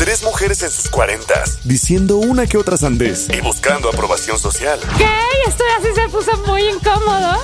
Tres 0.00 0.22
mujeres 0.22 0.62
en 0.62 0.70
sus 0.70 0.88
cuarentas, 0.88 1.58
diciendo 1.62 2.16
una 2.16 2.46
que 2.46 2.56
otra 2.56 2.78
sandez 2.78 3.28
y 3.28 3.38
buscando 3.42 3.90
aprobación 3.90 4.38
social. 4.38 4.80
¿Qué? 4.96 5.06
Esto 5.46 5.62
así 5.78 5.88
se 5.94 6.08
puso 6.08 6.34
muy 6.46 6.62
incómodo. 6.62 7.36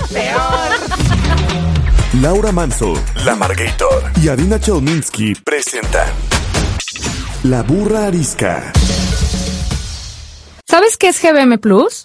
Laura 2.23 2.53
Manso, 2.53 2.95
La 3.27 3.37
Margator 3.37 4.11
y 4.23 4.31
Adina 4.31 4.59
Chelminsky 4.59 5.35
presentan 5.35 6.09
La 7.43 7.63
Burra 7.63 8.07
Arisca. 8.07 8.73
¿Sabes 10.67 10.97
qué 10.97 11.09
es 11.09 11.21
GBM 11.21 11.59
Plus? 11.59 12.05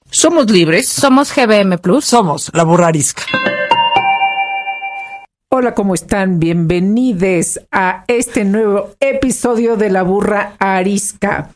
Somos 0.13 0.51
libres. 0.51 0.89
Somos 0.89 1.33
GBM 1.33 1.77
Plus. 1.77 2.03
Somos 2.03 2.51
la 2.53 2.65
burra 2.65 2.87
arisca. 2.87 3.23
Hola, 5.47 5.73
¿cómo 5.73 5.93
están? 5.93 6.37
Bienvenidos 6.37 7.61
a 7.71 8.03
este 8.07 8.43
nuevo 8.43 8.89
episodio 8.99 9.77
de 9.77 9.89
La 9.89 10.03
Burra 10.03 10.55
Arisca. 10.59 11.51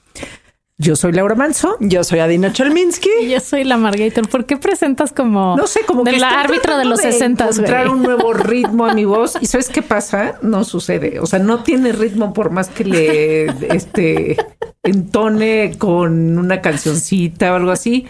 Yo 0.78 0.96
soy 0.96 1.12
Laura 1.12 1.36
Manso. 1.36 1.76
Yo 1.82 2.06
soy 2.06 2.20
Adina 2.20 2.54
Chelminsky. 2.54 3.10
Y 3.24 3.30
yo 3.32 3.42
soy 3.42 3.66
la 3.66 3.76
Margator. 3.76 4.30
¿Por 4.30 4.46
qué 4.46 4.56
presentas 4.56 5.12
como, 5.12 5.58
no 5.58 5.68
sé, 5.68 5.82
como 5.86 6.06
de 6.06 6.12
que 6.12 6.20
la 6.20 6.40
árbitra 6.40 6.78
de 6.78 6.86
los 6.86 7.02
60? 7.02 7.50
Encontrar 7.50 7.90
un 7.90 8.04
nuevo 8.04 8.32
ritmo 8.32 8.86
a 8.86 8.94
mi 8.94 9.04
voz. 9.04 9.38
¿Y 9.42 9.48
sabes 9.48 9.68
qué 9.68 9.82
pasa? 9.82 10.40
No 10.42 10.64
sucede. 10.64 11.20
O 11.20 11.26
sea, 11.26 11.40
no 11.40 11.62
tiene 11.62 11.92
ritmo 11.92 12.32
por 12.32 12.52
más 12.52 12.70
que 12.70 12.86
le 12.86 13.76
este, 13.76 14.38
entone 14.82 15.76
con 15.78 16.38
una 16.38 16.62
cancioncita 16.62 17.52
o 17.52 17.56
algo 17.58 17.72
así. 17.72 18.08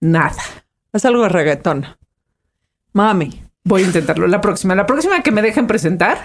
Nada. 0.00 0.42
Es 0.92 1.04
algo 1.04 1.22
de 1.22 1.28
reggaetón. 1.28 1.86
Mami. 2.92 3.42
Voy 3.64 3.82
a 3.82 3.86
intentarlo. 3.86 4.26
La 4.26 4.40
próxima, 4.40 4.74
la 4.74 4.86
próxima 4.86 5.22
que 5.22 5.30
me 5.30 5.42
dejen 5.42 5.66
presentar, 5.66 6.18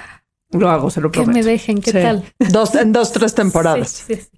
lo 0.52 0.70
hago, 0.70 0.90
se 0.90 1.02
lo 1.02 1.12
prometo. 1.12 1.32
Que 1.32 1.38
me 1.40 1.44
dejen, 1.46 1.82
¿qué 1.82 1.92
Sí. 1.92 2.02
tal? 2.02 2.24
Dos, 2.40 2.74
en 2.76 2.92
dos, 2.94 3.12
tres 3.12 3.36
temporadas. 3.36 3.90
Sí, 3.90 4.16
sí, 4.16 4.22
sí. 4.22 4.30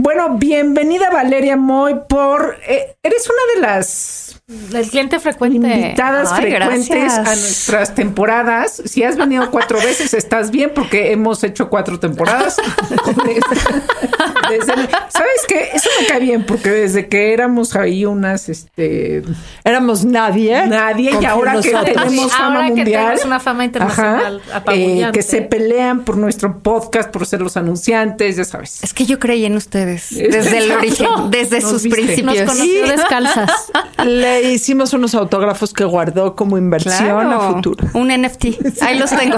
Bueno, 0.00 0.36
bienvenida 0.38 1.10
Valeria 1.10 1.56
Moy 1.56 1.96
por... 2.08 2.56
eh, 2.68 2.96
eres 3.02 3.28
una 3.28 3.54
de 3.54 3.60
las 3.60 4.40
El 4.72 4.88
cliente 4.88 5.18
frecuente. 5.18 5.56
invitadas 5.56 6.30
Ay, 6.32 6.42
frecuentes 6.52 6.88
gracias. 6.88 7.18
a 7.18 7.22
nuestras 7.34 7.94
temporadas. 7.96 8.80
Si 8.84 9.02
has 9.02 9.16
venido 9.16 9.50
cuatro 9.50 9.78
veces, 9.80 10.14
estás 10.14 10.52
bien 10.52 10.70
porque 10.72 11.10
hemos 11.10 11.42
hecho 11.42 11.68
cuatro 11.68 11.98
temporadas. 11.98 12.56
Desde- 14.50 14.88
¿Sabes 15.08 15.44
qué? 15.46 15.68
Eso 15.74 15.88
me 16.00 16.06
cae 16.06 16.20
bien 16.20 16.44
porque 16.46 16.70
desde 16.70 17.08
que 17.08 17.32
éramos 17.32 17.74
ahí 17.76 18.04
unas, 18.04 18.48
este, 18.48 19.22
Éramos 19.64 20.04
nadie. 20.04 20.66
nadie 20.66 21.12
y 21.20 21.24
ahora 21.24 21.60
que 21.60 21.72
nosotros. 21.72 21.84
tenemos 22.04 22.32
fama 22.32 22.46
Ahora 22.56 22.66
que 22.68 22.74
mundial. 22.74 23.02
tenemos 23.04 23.24
una 23.24 23.40
fama 23.40 23.64
internacional 23.64 24.42
Ajá, 24.52 24.62
eh, 24.74 25.10
que 25.12 25.22
se 25.22 25.42
pelean 25.42 26.04
por 26.04 26.16
nuestro 26.16 26.58
podcast, 26.60 27.10
por 27.10 27.26
ser 27.26 27.40
los 27.40 27.56
anunciantes, 27.56 28.36
ya 28.36 28.44
sabes. 28.44 28.82
Es 28.82 28.94
que 28.94 29.04
yo 29.06 29.18
creí 29.18 29.44
en 29.44 29.56
ustedes 29.56 30.08
desde 30.10 30.58
el 30.58 30.72
origen, 30.72 31.08
desde 31.30 31.60
Nos 31.60 31.70
sus 31.70 31.82
viste. 31.84 32.00
Nos 32.22 32.36
principios. 32.36 32.50
conoció 32.50 32.86
descalzas. 32.88 33.50
Le 34.04 34.52
hicimos 34.52 34.92
unos 34.92 35.14
autógrafos 35.14 35.72
que 35.72 35.84
guardó 35.84 36.36
como 36.36 36.56
inversión 36.58 37.32
a 37.32 37.40
futuro. 37.40 37.86
Un 37.94 38.08
NFT. 38.08 38.44
Ahí 38.82 38.98
los 38.98 39.10
tengo. 39.10 39.36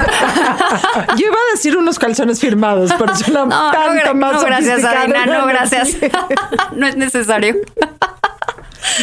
Yo 1.16 1.26
iba 1.26 1.36
a 1.36 1.52
decir 1.54 1.76
unos 1.76 1.98
calzones 1.98 2.40
firmados, 2.40 2.90
pero 2.98 3.14
suena 3.16 3.40
No, 3.40 3.46
no, 3.46 3.70
tanto 3.72 4.10
gra- 4.10 4.14
más 4.14 4.32
no, 4.34 4.42
gracias, 4.42 4.80
sofisticado. 4.80 4.99
Adina. 5.02 5.26
No, 5.26 5.46
gracias. 5.46 5.96
no 6.76 6.86
es 6.86 6.96
necesario. 6.96 7.56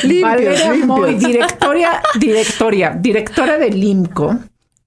Limpios, 0.04 0.22
Valeria 0.22 0.72
limpios. 0.72 0.88
Moy, 0.88 1.16
directoria, 1.16 2.02
directoria, 2.20 2.98
directora 3.00 3.58
del 3.58 3.84
IMCO 3.84 4.38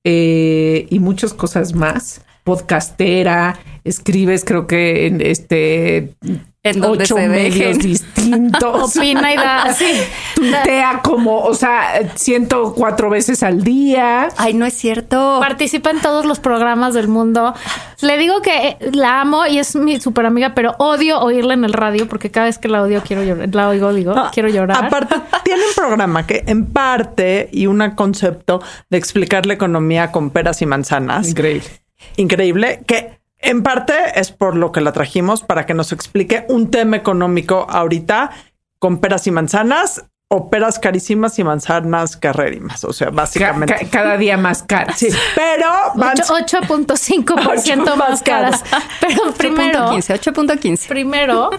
eh, 0.04 0.86
y 0.88 0.98
muchas 0.98 1.34
cosas 1.34 1.74
más. 1.74 2.22
Podcastera, 2.44 3.58
escribes 3.84 4.44
creo 4.44 4.66
que 4.66 5.06
en 5.06 5.20
este 5.20 6.14
En 6.62 6.78
donde 6.78 7.04
ocho 7.04 7.16
se 7.16 7.26
medios 7.26 7.78
dejen. 7.78 7.78
distintos. 7.78 8.96
Opina 8.96 9.32
y 9.32 9.36
da 9.36 9.62
así. 9.62 9.90
Tuitea 10.34 11.00
como, 11.02 11.38
o 11.40 11.54
sea, 11.54 12.12
104 12.14 13.08
veces 13.08 13.42
al 13.42 13.62
día. 13.62 14.28
Ay, 14.36 14.52
no 14.52 14.66
es 14.66 14.74
cierto. 14.74 15.38
Participa 15.40 15.90
en 15.90 16.00
todos 16.00 16.26
los 16.26 16.38
programas 16.38 16.92
del 16.92 17.08
mundo. 17.08 17.54
Le 18.02 18.18
digo 18.18 18.42
que 18.42 18.68
eh, 18.68 18.76
la 18.92 19.22
amo 19.22 19.46
y 19.46 19.58
es 19.58 19.74
mi 19.74 20.00
super 20.00 20.26
amiga, 20.26 20.54
pero 20.54 20.74
odio 20.78 21.20
oírla 21.20 21.54
en 21.54 21.64
el 21.64 21.72
radio 21.72 22.06
porque 22.06 22.30
cada 22.30 22.46
vez 22.46 22.58
que 22.58 22.68
la 22.68 22.82
odio 22.82 23.02
quiero 23.06 23.24
llorar. 23.24 23.48
La 23.54 23.68
oigo, 23.70 23.94
digo, 23.94 24.14
No, 24.14 24.30
quiero 24.30 24.50
llorar. 24.50 24.84
Aparte, 24.84 25.14
tiene 25.44 25.62
un 25.66 25.74
programa 25.74 26.26
que 26.26 26.44
en 26.46 26.66
parte 26.66 27.48
y 27.52 27.68
un 27.68 27.80
concepto 27.92 28.62
de 28.90 28.98
explicar 28.98 29.46
la 29.46 29.54
economía 29.54 30.12
con 30.12 30.28
peras 30.28 30.60
y 30.60 30.66
manzanas. 30.66 31.28
Increíble. 31.28 31.68
Increíble. 32.16 32.80
Que 32.86 33.19
en 33.42 33.62
parte 33.62 33.94
es 34.14 34.32
por 34.32 34.56
lo 34.56 34.72
que 34.72 34.80
la 34.80 34.92
trajimos 34.92 35.42
para 35.42 35.66
que 35.66 35.74
nos 35.74 35.92
explique 35.92 36.44
un 36.48 36.70
tema 36.70 36.96
económico 36.96 37.66
ahorita 37.68 38.30
con 38.78 38.98
peras 38.98 39.26
y 39.26 39.30
manzanas 39.30 40.04
o 40.32 40.48
peras 40.48 40.78
carísimas 40.78 41.38
y 41.40 41.44
manzanas 41.44 42.16
carrerimas. 42.16 42.84
O 42.84 42.92
sea, 42.92 43.08
Ca- 43.08 43.12
básicamente. 43.12 43.74
ca- 43.74 43.90
cada 43.90 44.16
día 44.16 44.36
más 44.36 44.62
caras. 44.62 44.96
Sí, 44.98 45.08
pero 45.34 45.66
van- 45.96 46.14
Ocho- 46.20 46.34
8.5% 46.60 47.34
Ocho 47.84 47.96
más 47.96 48.10
más 48.10 48.22
caras. 48.22 48.62
Pero 49.00 49.32
primero, 49.32 49.90
8.15, 49.90 50.32
8.15. 50.32 50.86
primero, 50.88 51.50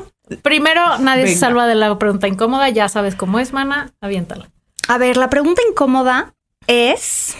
primero 0.42 0.98
nadie 1.00 1.28
se 1.28 1.36
salva 1.36 1.68
de 1.68 1.76
la 1.76 1.98
pregunta 2.00 2.28
incómoda. 2.30 2.70
Ya 2.70 2.88
sabes 2.88 3.16
cómo 3.16 3.40
es, 3.40 3.52
mana. 3.52 3.92
Aviéntala. 4.00 4.50
A 4.88 4.98
ver, 4.98 5.18
la 5.18 5.30
pregunta 5.30 5.62
incómoda 5.70 6.34
es. 6.68 7.36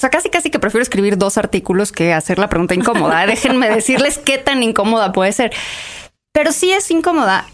O 0.00 0.06
sea, 0.08 0.08
casi 0.08 0.30
casi 0.30 0.48
que 0.48 0.58
prefiero 0.58 0.80
escribir 0.80 1.18
dos 1.18 1.36
artículos 1.36 1.92
que 1.92 2.14
hacer 2.14 2.38
la 2.38 2.48
pregunta 2.48 2.74
incómoda. 2.74 3.26
Déjenme 3.26 3.68
decirles 3.74 4.16
qué 4.16 4.38
tan 4.38 4.62
incómoda 4.62 5.12
puede 5.12 5.30
ser. 5.32 5.52
Pero 6.32 6.52
sí 6.52 6.72
es 6.72 6.90
incómoda. 6.90 7.46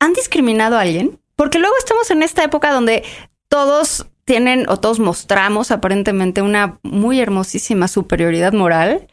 ¿Han 0.00 0.12
discriminado 0.12 0.76
a 0.76 0.80
alguien? 0.80 1.20
Porque 1.36 1.60
luego 1.60 1.76
estamos 1.78 2.10
en 2.10 2.24
esta 2.24 2.42
época 2.42 2.72
donde 2.72 3.04
todos 3.46 4.08
tienen 4.24 4.68
o 4.68 4.80
todos 4.80 4.98
mostramos 4.98 5.70
aparentemente 5.70 6.42
una 6.42 6.80
muy 6.82 7.20
hermosísima 7.20 7.86
superioridad 7.86 8.52
moral. 8.52 9.06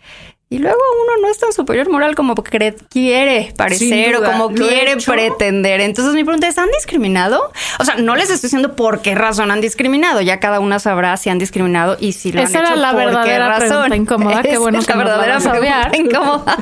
Y 0.52 0.58
luego 0.58 0.80
uno 1.04 1.22
no 1.22 1.32
es 1.32 1.38
tan 1.38 1.54
superior 1.54 1.90
moral 1.90 2.16
como 2.16 2.34
quiere 2.34 3.54
parecer 3.56 4.16
duda, 4.16 4.30
o 4.30 4.32
como 4.32 4.50
he 4.50 4.56
quiere 4.56 4.98
pretender. 4.98 5.80
Entonces 5.80 6.16
mi 6.16 6.24
pregunta 6.24 6.48
es, 6.48 6.58
¿han 6.58 6.70
discriminado? 6.72 7.52
O 7.78 7.86
sea, 7.86 7.98
no 7.98 8.16
les 8.16 8.32
estoy 8.32 8.48
diciendo 8.48 8.76
por 8.76 9.04
qué 9.04 9.14
razón 9.14 9.52
han 9.52 9.62
discriminado. 9.62 10.22
Ya 10.22 10.40
cada 10.40 10.60
una 10.60 10.80
sabrá 10.80 11.16
si 11.18 11.30
han 11.30 11.38
discriminado 11.38 11.98
y 12.00 12.14
si 12.14 12.32
lo 12.32 12.42
Esa 12.42 12.58
han 12.60 12.66
era 12.66 12.74
hecho 12.74 12.82
la 12.82 12.92
por 12.94 13.24
qué 13.26 13.38
razón. 13.38 13.94
incómoda. 13.94 14.42
Qué 14.42 14.58
bueno 14.58 14.80
es 14.80 14.88
que 14.88 14.94
la 14.94 15.04
nos 15.04 15.06
la 15.06 15.18
verdadera 15.20 15.92
incómoda. 15.96 16.58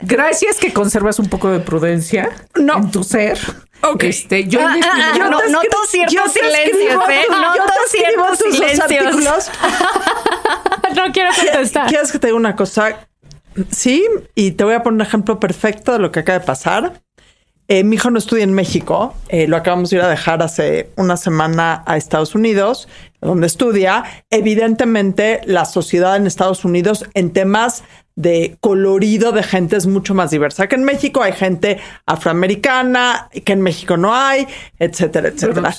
Gracias 0.00 0.58
que 0.58 0.72
conservas 0.72 1.18
un 1.18 1.26
poco 1.28 1.50
de 1.50 1.60
prudencia 1.60 2.30
No. 2.54 2.76
en 2.78 2.90
tu 2.90 3.02
ser. 3.02 3.38
Ok. 3.82 4.04
Este, 4.04 4.46
yo 4.48 4.60
Ah, 4.60 4.64
ah, 4.64 4.70
ah, 4.70 4.76
discriminación- 4.76 5.30
no, 5.30 5.38
te 5.40 5.50
noto 5.50 5.78
ciertos 5.88 6.14
yo 6.14 6.22
te 6.24 6.30
silencios, 6.30 6.76
escribo 6.82 7.08
¿eh? 7.08 7.22
Noto 7.30 7.58
yo 7.58 7.88
ciertos 7.88 8.38
silencios. 8.38 8.80
artículos. 8.80 9.50
No 10.96 11.12
quiero 11.12 11.30
contestar. 11.34 11.86
¿Quieres 11.88 12.10
que 12.10 12.18
te 12.18 12.26
diga 12.28 12.36
una 12.36 12.56
cosa? 12.56 13.06
Sí, 13.70 14.04
y 14.34 14.52
te 14.52 14.64
voy 14.64 14.74
a 14.74 14.82
poner 14.82 14.94
un 14.96 15.00
ejemplo 15.02 15.38
perfecto 15.38 15.92
de 15.92 15.98
lo 15.98 16.10
que 16.10 16.20
acaba 16.20 16.38
de 16.38 16.44
pasar. 16.46 17.02
Eh, 17.68 17.84
mi 17.84 17.96
hijo 17.96 18.10
no 18.10 18.18
estudia 18.18 18.44
en 18.44 18.54
México, 18.54 19.14
eh, 19.28 19.46
lo 19.46 19.56
acabamos 19.58 19.90
de 19.90 19.96
ir 19.96 20.02
a 20.02 20.08
dejar 20.08 20.42
hace 20.42 20.88
una 20.96 21.18
semana 21.18 21.82
a 21.86 21.98
Estados 21.98 22.34
Unidos, 22.34 22.88
donde 23.20 23.46
estudia. 23.46 24.04
Evidentemente, 24.30 25.40
la 25.44 25.66
sociedad 25.66 26.16
en 26.16 26.26
Estados 26.26 26.64
Unidos 26.64 27.04
en 27.14 27.32
temas 27.32 27.84
de 28.18 28.56
colorido 28.60 29.30
de 29.30 29.44
gente 29.44 29.76
es 29.76 29.86
mucho 29.86 30.12
más 30.12 30.32
diversa. 30.32 30.66
Que 30.66 30.74
en 30.74 30.82
México 30.82 31.22
hay 31.22 31.32
gente 31.32 31.78
afroamericana, 32.04 33.30
que 33.44 33.52
en 33.52 33.62
México 33.62 33.96
no 33.96 34.12
hay, 34.12 34.44
etcétera, 34.76 35.28
etcétera. 35.28 35.72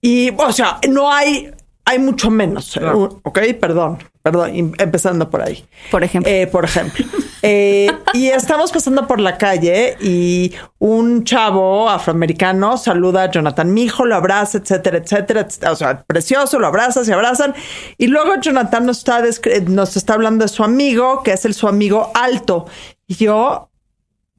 Y, 0.00 0.30
o 0.30 0.50
sea, 0.50 0.78
no 0.88 1.12
hay, 1.12 1.52
hay 1.84 1.98
mucho 1.98 2.30
menos. 2.30 2.76
eh, 2.76 2.80
Ok, 3.22 3.38
perdón, 3.60 3.98
perdón, 4.22 4.50
em- 4.54 4.72
empezando 4.78 5.28
por 5.30 5.42
ahí. 5.42 5.64
Por 5.90 6.02
ejemplo. 6.04 6.30
Eh, 6.32 6.46
por 6.46 6.64
ejemplo. 6.64 7.04
Eh, 7.46 7.92
y 8.14 8.28
estamos 8.28 8.72
pasando 8.72 9.06
por 9.06 9.20
la 9.20 9.36
calle 9.36 9.98
y 10.00 10.54
un 10.78 11.24
chavo 11.24 11.90
afroamericano 11.90 12.78
saluda 12.78 13.24
a 13.24 13.30
Jonathan, 13.30 13.70
mi 13.74 13.82
hijo 13.82 14.06
lo 14.06 14.14
abraza, 14.14 14.56
etcétera, 14.56 14.96
etcétera, 14.96 15.42
etcétera. 15.42 15.72
O 15.72 15.76
sea, 15.76 16.02
precioso, 16.04 16.58
lo 16.58 16.66
abraza, 16.68 17.04
se 17.04 17.12
abrazan. 17.12 17.54
Y 17.98 18.06
luego 18.06 18.36
Jonathan 18.40 18.86
nos 18.86 18.96
está, 18.96 19.22
nos 19.66 19.94
está 19.94 20.14
hablando 20.14 20.46
de 20.46 20.48
su 20.48 20.64
amigo, 20.64 21.22
que 21.22 21.32
es 21.34 21.44
el 21.44 21.52
su 21.52 21.68
amigo 21.68 22.10
alto. 22.14 22.64
Y 23.06 23.16
yo 23.16 23.68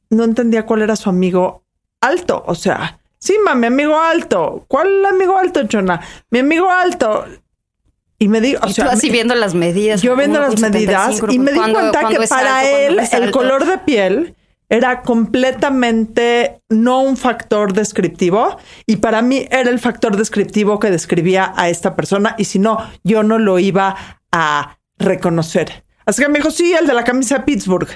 no 0.09 0.23
entendía 0.23 0.65
cuál 0.65 0.81
era 0.81 0.95
su 0.95 1.07
amigo 1.07 1.61
alto. 2.01 2.43
O 2.47 2.55
sea, 2.55 2.97
sí, 3.19 3.35
ma, 3.43 3.55
mi 3.55 3.67
amigo 3.67 3.99
alto. 3.99 4.65
¿Cuál 4.67 5.05
amigo 5.05 5.37
alto, 5.37 5.61
Jonah? 5.71 5.99
Mi 6.29 6.39
amigo 6.39 6.69
alto. 6.69 7.25
Y 8.17 8.27
me 8.29 8.39
digo, 8.41 8.59
o 8.63 8.69
sea, 8.69 8.85
tú 8.85 8.91
así 8.91 9.07
me- 9.07 9.13
viendo 9.13 9.35
las 9.35 9.53
medidas. 9.53 10.01
yo 10.01 10.15
viendo 10.15 10.39
las 10.39 10.55
1.75, 10.55 10.71
medidas 10.71 11.33
y 11.33 11.39
me 11.39 11.51
di 11.51 11.57
¿cuándo- 11.57 11.79
cuenta 11.79 12.07
que 12.07 12.27
para 12.27 12.59
alto, 12.59 12.77
él 12.77 12.99
el 13.11 13.31
color 13.31 13.65
de 13.65 13.77
piel 13.79 14.35
era 14.69 15.01
completamente 15.03 16.61
no 16.69 17.01
un 17.01 17.17
factor 17.17 17.73
descriptivo 17.73 18.57
y 18.85 18.97
para 18.97 19.21
mí 19.21 19.45
era 19.51 19.69
el 19.69 19.79
factor 19.79 20.15
descriptivo 20.17 20.79
que 20.79 20.89
describía 20.91 21.53
a 21.55 21.69
esta 21.69 21.95
persona 21.95 22.35
y 22.37 22.45
si 22.45 22.59
no, 22.59 22.77
yo 23.03 23.23
no 23.23 23.37
lo 23.37 23.59
iba 23.59 23.95
a 24.31 24.77
reconocer. 24.97 25.83
Así 26.05 26.21
que 26.21 26.29
me 26.29 26.39
dijo, 26.39 26.51
sí, 26.51 26.73
el 26.73 26.87
de 26.87 26.93
la 26.93 27.03
camisa 27.03 27.39
de 27.39 27.43
Pittsburgh. 27.43 27.89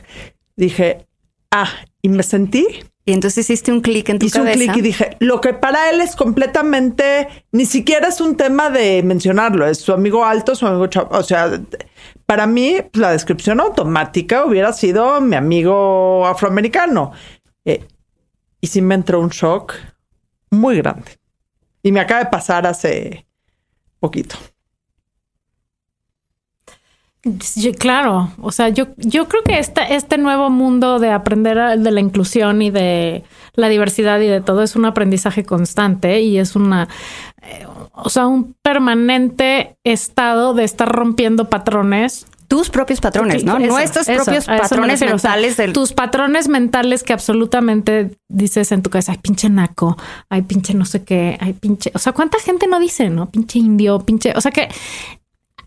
Dije, 0.55 1.07
ah, 1.51 1.69
y 2.01 2.09
me 2.09 2.23
sentí 2.23 2.67
Y 3.09 3.13
entonces 3.13 3.49
hiciste 3.49 3.71
un 3.71 3.81
clic 3.81 4.07
en 4.09 4.19
tu 4.19 4.27
Hice 4.27 4.39
un 4.39 4.45
cabeza. 4.45 4.71
clic 4.71 4.77
y 4.77 4.81
dije, 4.81 5.17
lo 5.19 5.41
que 5.41 5.55
para 5.55 5.89
él 5.89 5.99
es 5.99 6.15
completamente, 6.15 7.27
ni 7.51 7.65
siquiera 7.65 8.09
es 8.09 8.21
un 8.21 8.37
tema 8.37 8.69
de 8.69 9.01
mencionarlo, 9.01 9.65
es 9.65 9.79
su 9.79 9.93
amigo 9.93 10.23
alto, 10.23 10.53
su 10.53 10.67
amigo 10.67 10.85
chavo. 10.85 11.17
O 11.17 11.23
sea, 11.23 11.59
para 12.27 12.45
mí 12.45 12.75
pues, 12.91 13.01
la 13.01 13.11
descripción 13.11 13.61
automática 13.61 14.45
hubiera 14.45 14.73
sido 14.73 15.21
mi 15.21 15.35
amigo 15.35 16.27
afroamericano. 16.27 17.11
Eh, 17.65 17.83
y 18.61 18.67
sí 18.67 18.79
me 18.83 18.93
entró 18.93 19.19
un 19.21 19.29
shock 19.29 19.73
muy 20.51 20.77
grande. 20.77 21.17
Y 21.81 21.91
me 21.91 22.01
acaba 22.01 22.25
de 22.25 22.29
pasar 22.29 22.67
hace 22.67 23.25
poquito. 23.99 24.35
Sí, 27.41 27.73
claro, 27.73 28.31
o 28.41 28.49
sea, 28.51 28.69
yo, 28.69 28.87
yo 28.95 29.27
creo 29.27 29.43
que 29.43 29.59
esta, 29.59 29.83
este 29.83 30.17
nuevo 30.17 30.49
mundo 30.49 30.99
de 30.99 31.11
aprender 31.11 31.59
a- 31.59 31.75
de 31.75 31.91
la 31.91 31.99
inclusión 31.99 32.61
y 32.61 32.69
de 32.71 33.25
la 33.55 33.67
diversidad 33.67 34.21
y 34.21 34.27
de 34.27 34.39
todo 34.39 34.63
es 34.63 34.77
un 34.77 34.85
aprendizaje 34.85 35.43
constante 35.43 36.21
y 36.21 36.37
es 36.37 36.55
una, 36.55 36.87
eh, 37.41 37.65
o 37.93 38.09
sea, 38.09 38.25
un 38.27 38.55
permanente 38.61 39.75
estado 39.83 40.53
de 40.53 40.63
estar 40.63 40.87
rompiendo 40.89 41.49
patrones. 41.49 42.25
Tus 42.47 42.69
propios 42.71 42.99
patrones, 42.99 43.43
¿no? 43.43 43.57
Eso, 43.57 43.67
Nuestros 43.73 44.07
eso, 44.09 44.23
propios 44.23 44.45
patrones 44.45 44.99
refiero. 45.01 45.15
O 45.17 45.19
sea, 45.19 45.31
mentales 45.31 45.57
del. 45.57 45.73
Tus 45.73 45.93
patrones 45.93 46.47
mentales 46.47 47.03
que 47.03 47.13
absolutamente 47.13 48.17
dices 48.27 48.71
en 48.71 48.81
tu 48.81 48.89
cabeza, 48.89 49.11
ay, 49.11 49.19
pinche 49.21 49.49
naco, 49.49 49.97
ay, 50.29 50.41
pinche 50.43 50.73
no 50.73 50.85
sé 50.85 51.03
qué, 51.03 51.37
ay, 51.41 51.53
pinche. 51.53 51.91
O 51.93 51.99
sea, 51.99 52.13
¿cuánta 52.13 52.39
gente 52.39 52.65
no 52.65 52.79
dice, 52.79 53.09
no? 53.11 53.29
Pinche 53.29 53.59
indio, 53.59 53.99
pinche. 53.99 54.33
O 54.35 54.41
sea, 54.41 54.51
que. 54.51 54.67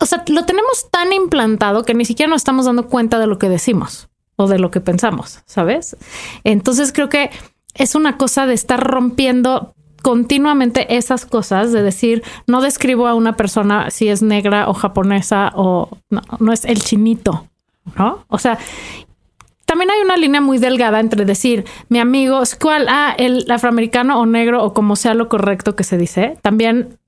O 0.03 0.07
sea, 0.07 0.25
lo 0.27 0.45
tenemos 0.45 0.91
tan 0.91 1.13
implantado 1.13 1.85
que 1.85 1.95
ni 1.95 2.05
siquiera 2.05 2.29
nos 2.29 2.41
estamos 2.41 2.67
dando 2.67 2.89
cuenta 2.89 3.21
de 3.21 3.29
lo 3.29 3.39
que 3.39 3.49
decimos 3.49 4.09
o 4.35 4.49
de 4.49 4.59
lo 4.59 4.73
que 4.73 4.81
pensamos, 4.81 5.39
¿sabes? 5.47 5.97
Entonces 6.43 6.93
creo 6.93 7.09
que 7.09 7.31
es 7.75 7.95
una 7.95 8.17
cosa 8.17 8.47
de 8.47 8.55
estar 8.55 8.83
rompiendo 8.83 9.75
continuamente 10.03 10.97
esas 10.97 11.25
cosas 11.25 11.71
de 11.71 11.85
decir 11.85 12.25
no 12.49 12.61
describo 12.61 13.07
a 13.07 13.15
una 13.15 13.37
persona 13.37 13.91
si 13.91 14.09
es 14.09 14.23
negra 14.23 14.69
o 14.69 14.75
japonesa 14.75 15.53
o 15.55 15.89
no, 16.11 16.23
no 16.41 16.53
es 16.53 16.65
el 16.65 16.83
chinito, 16.83 17.47
¿no? 17.97 18.25
O 18.27 18.39
sea, 18.39 18.59
también 19.67 19.91
hay 19.93 20.01
una 20.03 20.17
línea 20.17 20.41
muy 20.41 20.59
delgada 20.59 20.99
entre 20.99 21.25
decir 21.25 21.65
mi 21.89 22.01
amigo, 22.01 22.43
¿cuál? 22.61 22.89
Ah, 22.89 23.15
el 23.17 23.49
afroamericano 23.49 24.19
o 24.19 24.27
negro 24.27 24.65
o 24.65 24.75
como 24.75 24.97
sea 24.97 25.15
lo 25.15 25.29
correcto 25.29 25.77
que 25.77 25.85
se 25.85 25.97
dice. 25.97 26.37
También, 26.43 26.99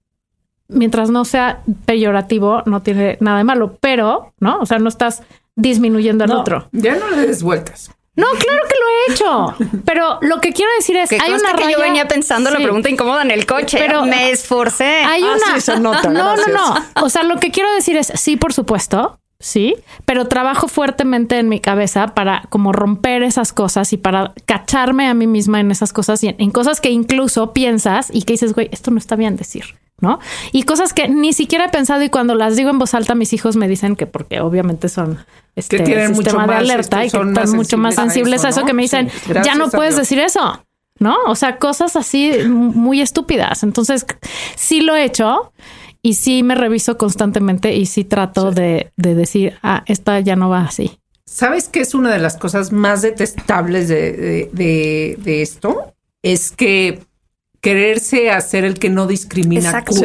mientras 0.69 1.11
no 1.11 1.25
sea 1.25 1.61
peyorativo, 1.87 2.63
no 2.67 2.83
tiene 2.83 3.17
nada 3.21 3.39
de 3.39 3.45
malo, 3.45 3.77
pero, 3.81 4.33
¿no? 4.41 4.59
O 4.61 4.67
sea, 4.67 4.79
no 4.79 4.89
estás 4.89 5.23
disminuyendo 5.57 6.25
al 6.25 6.31
No, 6.31 6.41
otro. 6.41 6.69
Ya 6.73 6.97
no 6.97 7.09
le 7.11 7.27
des 7.27 7.43
vueltas. 7.43 7.91
No, 8.17 8.27
claro 8.39 8.63
que 8.69 8.75
lo 8.79 8.87
he 8.89 9.13
hecho. 9.13 9.81
Pero 9.85 10.19
lo 10.23 10.41
que 10.41 10.53
quiero 10.53 10.71
decir 10.79 10.97
es, 10.97 11.11
que 11.11 11.19
hay 11.21 11.33
una 11.33 11.51
que 11.53 11.65
raya... 11.65 11.73
yo 11.73 11.81
venía 11.81 12.07
pensando 12.07 12.49
la 12.51 12.59
pregunta 12.59 12.89
incómoda 12.89 13.23
en 13.23 13.33
el 13.33 13.45
coche. 13.45 13.77
Pero- 13.79 14.05
me 14.07 14.31
esforcé. 14.31 14.85
Hay 14.85 15.23
Ah, 15.25 15.35
una. 15.35 15.55
sí, 15.57 15.61
se 15.61 15.81
nota, 15.81 16.09
no, 16.11 16.25
gracias. 16.35 16.49
no, 16.55 16.75
no. 16.75 16.85
O 17.03 17.09
sea, 17.09 17.25
lo 17.25 17.39
que 17.41 17.51
quiero 17.51 17.73
decir 17.75 17.97
es 17.97 18.13
sí, 18.15 18.37
por 18.37 18.53
supuesto. 18.53 19.19
Sí, 19.41 19.75
pero 20.07 20.29
trabajo 20.29 20.69
fuertemente 20.69 21.39
en 21.39 21.49
mi 21.49 21.59
cabeza 21.61 22.15
para 22.15 22.45
como 22.51 22.73
romper 22.73 23.23
esas 23.25 23.53
cosas 23.53 23.93
y 23.93 23.97
para 23.99 24.33
cacharme 24.47 25.09
a 25.09 25.13
mí 25.15 25.27
misma 25.27 25.59
en 25.61 25.71
esas 25.73 25.93
cosas 25.93 26.23
y 26.23 26.29
en, 26.29 26.37
en 26.39 26.51
cosas 26.53 26.81
que 26.81 26.91
incluso 26.91 27.53
piensas 27.53 28.09
y 28.13 28.23
que 28.23 28.35
dices, 28.35 28.55
güey, 28.55 28.69
esto 28.73 28.91
no 28.93 28.99
está 28.99 29.17
bien 29.17 29.37
decir, 29.37 29.65
¿no? 30.01 30.19
Y 30.53 30.65
cosas 30.65 30.93
que 30.93 31.09
ni 31.09 31.33
siquiera 31.33 31.67
he 31.67 31.69
pensado 31.69 32.03
y 32.03 32.09
cuando 32.11 32.35
las 32.35 32.57
digo 32.57 32.71
en 32.71 32.79
voz 32.79 32.95
alta, 32.95 33.15
mis 33.15 33.33
hijos 33.33 33.57
me 33.57 33.69
dicen 33.69 33.97
que 33.97 34.07
porque 34.07 34.41
obviamente 34.41 34.89
son 34.89 35.19
este 35.57 35.81
tienen 35.81 36.09
mucho 36.13 36.23
sistema 36.23 36.43
de 36.43 36.47
más, 36.49 36.59
alerta 36.59 36.99
y 36.99 37.01
que 37.11 37.17
están 37.17 37.33
más 37.33 37.55
mucho 37.55 37.79
más 37.79 37.95
sensibles 37.95 38.45
a 38.45 38.49
a 38.49 38.51
eso, 38.51 38.65
que 38.65 38.73
me 38.73 38.83
dicen, 38.83 39.09
Sí, 39.11 39.33
ya 39.45 39.55
no 39.55 39.71
puedes 39.71 39.97
decir 39.97 40.19
eso. 40.19 40.65
¿no? 41.01 41.17
O 41.27 41.35
sea, 41.35 41.59
cosas 41.59 41.97
así 41.97 42.31
muy 42.49 43.01
estúpidas. 43.01 43.65
Entonces, 43.65 44.07
sí 44.55 44.81
lo 44.81 44.95
he 44.95 45.03
hecho 45.05 45.53
y 46.03 46.15
sí 46.15 46.45
me 46.45 46.55
reviso 46.55 46.97
constantemente 46.99 47.75
y 47.75 47.87
sí 47.87 48.05
trato 48.05 48.53
De, 48.53 48.93
de 48.97 49.15
decir, 49.17 49.59
ah, 49.65 49.83
esta 49.87 50.21
ya 50.21 50.37
no 50.37 50.49
va 50.51 50.61
así. 50.63 50.99
¿Sabes 51.27 51.69
qué 51.69 51.81
es 51.81 51.95
una 51.95 52.13
de 52.13 52.21
las 52.21 52.37
cosas 52.37 52.71
más 52.71 53.03
detestables 53.03 53.89
de, 53.89 54.13
de- 54.13 54.51
de- 54.53 55.17
de 55.19 55.43
esto? 55.43 55.95
Es 56.23 56.53
que 56.53 57.01
quererse 57.65 58.31
hacer 58.31 58.65
el 58.67 58.79
que 58.79 58.91
no 58.91 59.07
discrimina. 59.07 59.71
Exacto. 59.71 59.95
Sí. 59.95 60.05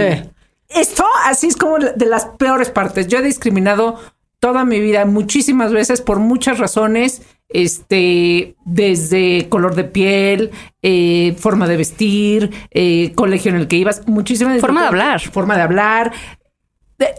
Esto 0.69 1.03
así 1.25 1.47
es 1.47 1.57
como 1.57 1.77
de 1.77 2.05
las 2.05 2.25
peores 2.25 2.69
partes. 2.69 3.09
Yo 3.09 3.17
he 3.19 3.21
discriminado 3.21 3.99
toda 4.39 4.63
mi 4.63 4.79
vida 4.79 5.03
muchísimas 5.03 5.73
veces 5.73 5.99
por 6.01 6.19
muchas 6.19 6.57
razones, 6.57 7.21
este, 7.49 8.55
desde 8.63 9.49
color 9.49 9.75
de 9.75 9.83
piel, 9.83 10.51
eh, 10.81 11.35
forma 11.37 11.67
de 11.67 11.75
vestir, 11.75 12.49
eh, 12.71 13.11
colegio 13.15 13.51
en 13.51 13.57
el 13.57 13.67
que 13.67 13.75
ibas, 13.75 14.07
muchísimas 14.07 14.61
Forma 14.61 14.83
de 14.83 14.87
hablar. 14.87 15.19
forma 15.19 15.57
de 15.57 15.61
hablar. 15.63 16.13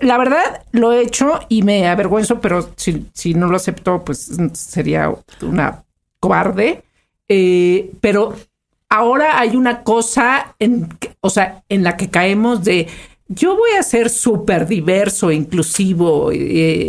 La 0.00 0.16
verdad 0.16 0.62
lo 0.72 0.92
he 0.92 1.02
hecho 1.02 1.40
y 1.50 1.62
me 1.62 1.86
avergüenzo, 1.86 2.40
pero 2.40 2.70
si, 2.76 3.06
si 3.12 3.34
no 3.34 3.46
lo 3.48 3.56
acepto, 3.56 4.02
pues 4.06 4.30
sería 4.54 5.12
una 5.42 5.84
cobarde. 6.18 6.82
Eh, 7.28 7.92
pero 8.00 8.34
ahora 8.90 9.38
hay 9.38 9.56
una 9.56 9.82
cosa 9.82 10.54
en, 10.58 10.88
o 11.20 11.30
sea, 11.30 11.62
en 11.68 11.82
la 11.84 11.96
que 11.96 12.10
caemos 12.10 12.64
de 12.64 12.88
yo 13.28 13.56
voy 13.56 13.70
a 13.78 13.82
ser 13.84 14.10
súper 14.10 14.66
diverso, 14.66 15.30
inclusivo 15.30 16.32
eh, 16.32 16.36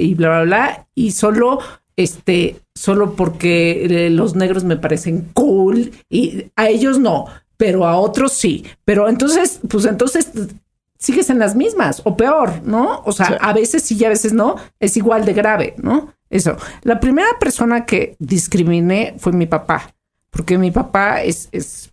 y 0.02 0.16
bla, 0.16 0.30
bla, 0.30 0.44
bla, 0.44 0.88
y 0.96 1.12
solo, 1.12 1.60
este, 1.96 2.56
solo 2.74 3.14
porque 3.16 3.86
eh, 4.08 4.10
los 4.10 4.36
negros 4.36 4.64
me 4.64 4.76
parecen 4.76 5.30
cool 5.34 5.92
y 6.10 6.46
a 6.56 6.68
ellos 6.68 6.98
no, 6.98 7.26
pero 7.58 7.86
a 7.86 7.98
otros 8.00 8.34
sí. 8.34 8.66
Pero 8.86 9.08
entonces, 9.08 9.60
pues 9.70 9.86
entonces 9.86 10.32
sigues 10.98 11.30
en 11.30 11.38
las 11.38 11.56
mismas 11.56 12.02
o 12.06 12.18
peor, 12.18 12.62
¿no? 12.64 13.04
O 13.06 13.12
sea, 13.12 13.28
Sí. 13.28 13.34
a 13.40 13.54
veces 13.54 13.84
sí 13.84 13.98
y 14.00 14.06
a 14.06 14.10
veces 14.10 14.34
no, 14.34 14.56
es 14.80 14.98
igual 14.98 15.26
de 15.26 15.34
grave, 15.34 15.76
¿no? 15.78 16.12
Eso. 16.32 16.58
La 16.82 17.00
primera 17.00 17.38
persona 17.40 17.86
que 17.86 18.16
discriminé 18.18 19.14
fue 19.20 19.32
mi 19.32 19.46
papá, 19.46 19.94
porque 20.32 20.58
mi 20.58 20.72
papá 20.72 21.22
es, 21.22 21.50
es 21.52 21.90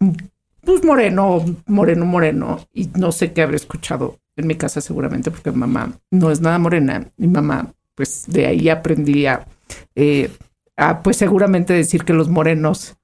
pues 0.65 0.85
moreno, 0.85 1.45
moreno, 1.67 2.05
moreno, 2.05 2.61
y 2.73 2.87
no 2.95 3.13
sé 3.13 3.33
qué 3.33 3.43
habré 3.43 3.57
escuchado 3.57 4.19
en 4.37 4.47
mi 4.47 4.55
casa 4.55 4.81
seguramente, 4.81 5.31
porque 5.31 5.51
mamá 5.51 5.93
no 6.11 6.31
es 6.31 6.41
nada 6.41 6.59
morena. 6.59 7.11
Mi 7.17 7.27
mamá, 7.27 7.73
pues 7.95 8.25
de 8.29 8.47
ahí 8.47 8.69
aprendí 8.69 9.27
a, 9.27 9.47
eh, 9.95 10.31
a, 10.77 11.03
pues 11.03 11.17
seguramente 11.17 11.73
decir 11.73 12.05
que 12.05 12.13
los 12.13 12.29
morenos 12.29 12.97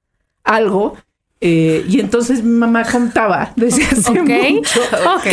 algo. 0.43 0.95
Eh, 1.47 1.85
y 1.87 1.99
entonces 1.99 2.41
mi 2.43 2.57
mamá 2.57 2.83
contaba 2.91 3.51
desde 3.55 3.83
hace 3.85 4.09
Ok, 4.11 4.17
mucho. 4.49 4.81
ok, 4.81 5.25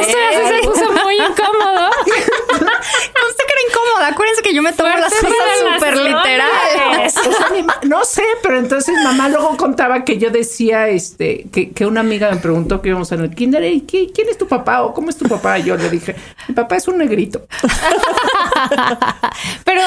esto 0.00 0.16
ya 0.32 0.48
se 0.48 0.68
puso 0.68 0.92
muy 0.92 1.14
incómodo. 1.16 1.90
No 3.16 3.22
sé 3.32 3.42
que 3.46 3.52
era 3.52 3.62
incómoda. 3.68 4.06
Acuérdense 4.08 4.42
que 4.42 4.54
yo 4.54 4.62
me 4.62 4.72
tomo 4.72 4.88
las 4.90 5.12
cosas 5.12 5.32
súper 5.74 5.96
literales. 5.96 7.16
O 7.16 7.32
sea, 7.32 7.48
mi 7.50 7.64
no 7.88 8.04
sé, 8.04 8.22
pero 8.42 8.58
entonces 8.58 8.94
mamá 9.02 9.28
luego 9.28 9.56
contaba 9.56 10.04
que 10.04 10.18
yo 10.18 10.30
decía, 10.30 10.88
este, 10.88 11.46
que, 11.52 11.70
que 11.72 11.86
una 11.86 12.00
amiga 12.00 12.30
me 12.30 12.36
preguntó 12.36 12.80
que 12.80 12.90
íbamos 12.90 13.10
en 13.12 13.20
el 13.22 13.34
kinder, 13.34 13.64
¿y 13.64 13.80
qué- 13.82 14.10
quién 14.14 14.28
es 14.28 14.38
tu 14.38 14.46
papá 14.46 14.82
o 14.82 14.94
cómo 14.94 15.10
es 15.10 15.16
tu 15.16 15.26
papá? 15.28 15.58
Y 15.58 15.64
yo 15.64 15.76
le 15.76 15.90
dije, 15.90 16.14
mi 16.48 16.54
papá 16.54 16.76
es 16.76 16.86
un 16.88 16.98
negrito. 16.98 17.46
Pero 19.64 19.80